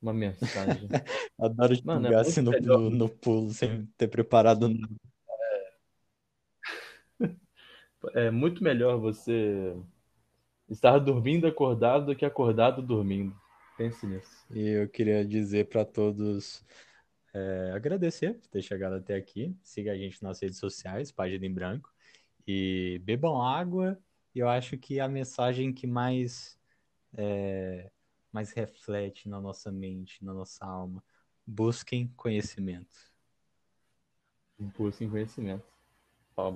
Uma 0.00 0.14
mensagem. 0.14 0.88
Adoro 1.38 1.76
te 1.76 1.84
Mano, 1.84 2.06
é 2.06 2.14
assim 2.14 2.40
no, 2.40 2.52
no, 2.52 2.90
no 2.90 3.08
pulo, 3.08 3.50
sem 3.50 3.84
ter 3.98 4.08
preparado 4.08 4.68
nada. 4.68 4.94
É 8.14 8.30
muito 8.30 8.64
melhor 8.64 8.98
você 8.98 9.76
estar 10.70 10.98
dormindo 10.98 11.46
acordado 11.46 12.06
do 12.06 12.16
que 12.16 12.24
acordado 12.24 12.80
dormindo. 12.80 13.36
Pense 13.76 14.06
nisso. 14.06 14.46
E 14.50 14.68
eu 14.68 14.88
queria 14.88 15.22
dizer 15.22 15.68
para 15.68 15.84
todos, 15.84 16.64
é, 17.34 17.72
agradecer 17.74 18.34
por 18.34 18.48
ter 18.48 18.62
chegado 18.62 18.94
até 18.94 19.16
aqui. 19.16 19.54
Siga 19.62 19.92
a 19.92 19.96
gente 19.96 20.22
nas 20.22 20.40
redes 20.40 20.58
sociais, 20.58 21.12
página 21.12 21.44
em 21.44 21.52
branco. 21.52 21.89
E 22.52 22.98
bebam 23.00 23.40
água. 23.40 23.96
E 24.34 24.40
eu 24.40 24.48
acho 24.48 24.76
que 24.76 24.98
a 24.98 25.08
mensagem 25.08 25.72
que 25.72 25.86
mais, 25.86 26.58
é, 27.16 27.90
mais 28.32 28.50
reflete 28.50 29.28
na 29.28 29.40
nossa 29.40 29.70
mente, 29.70 30.24
na 30.24 30.34
nossa 30.34 30.64
alma, 30.66 31.02
busquem 31.46 32.08
conhecimento. 32.16 32.96
Impulso 34.58 35.04
em 35.04 35.08
conhecimento. 35.08 35.64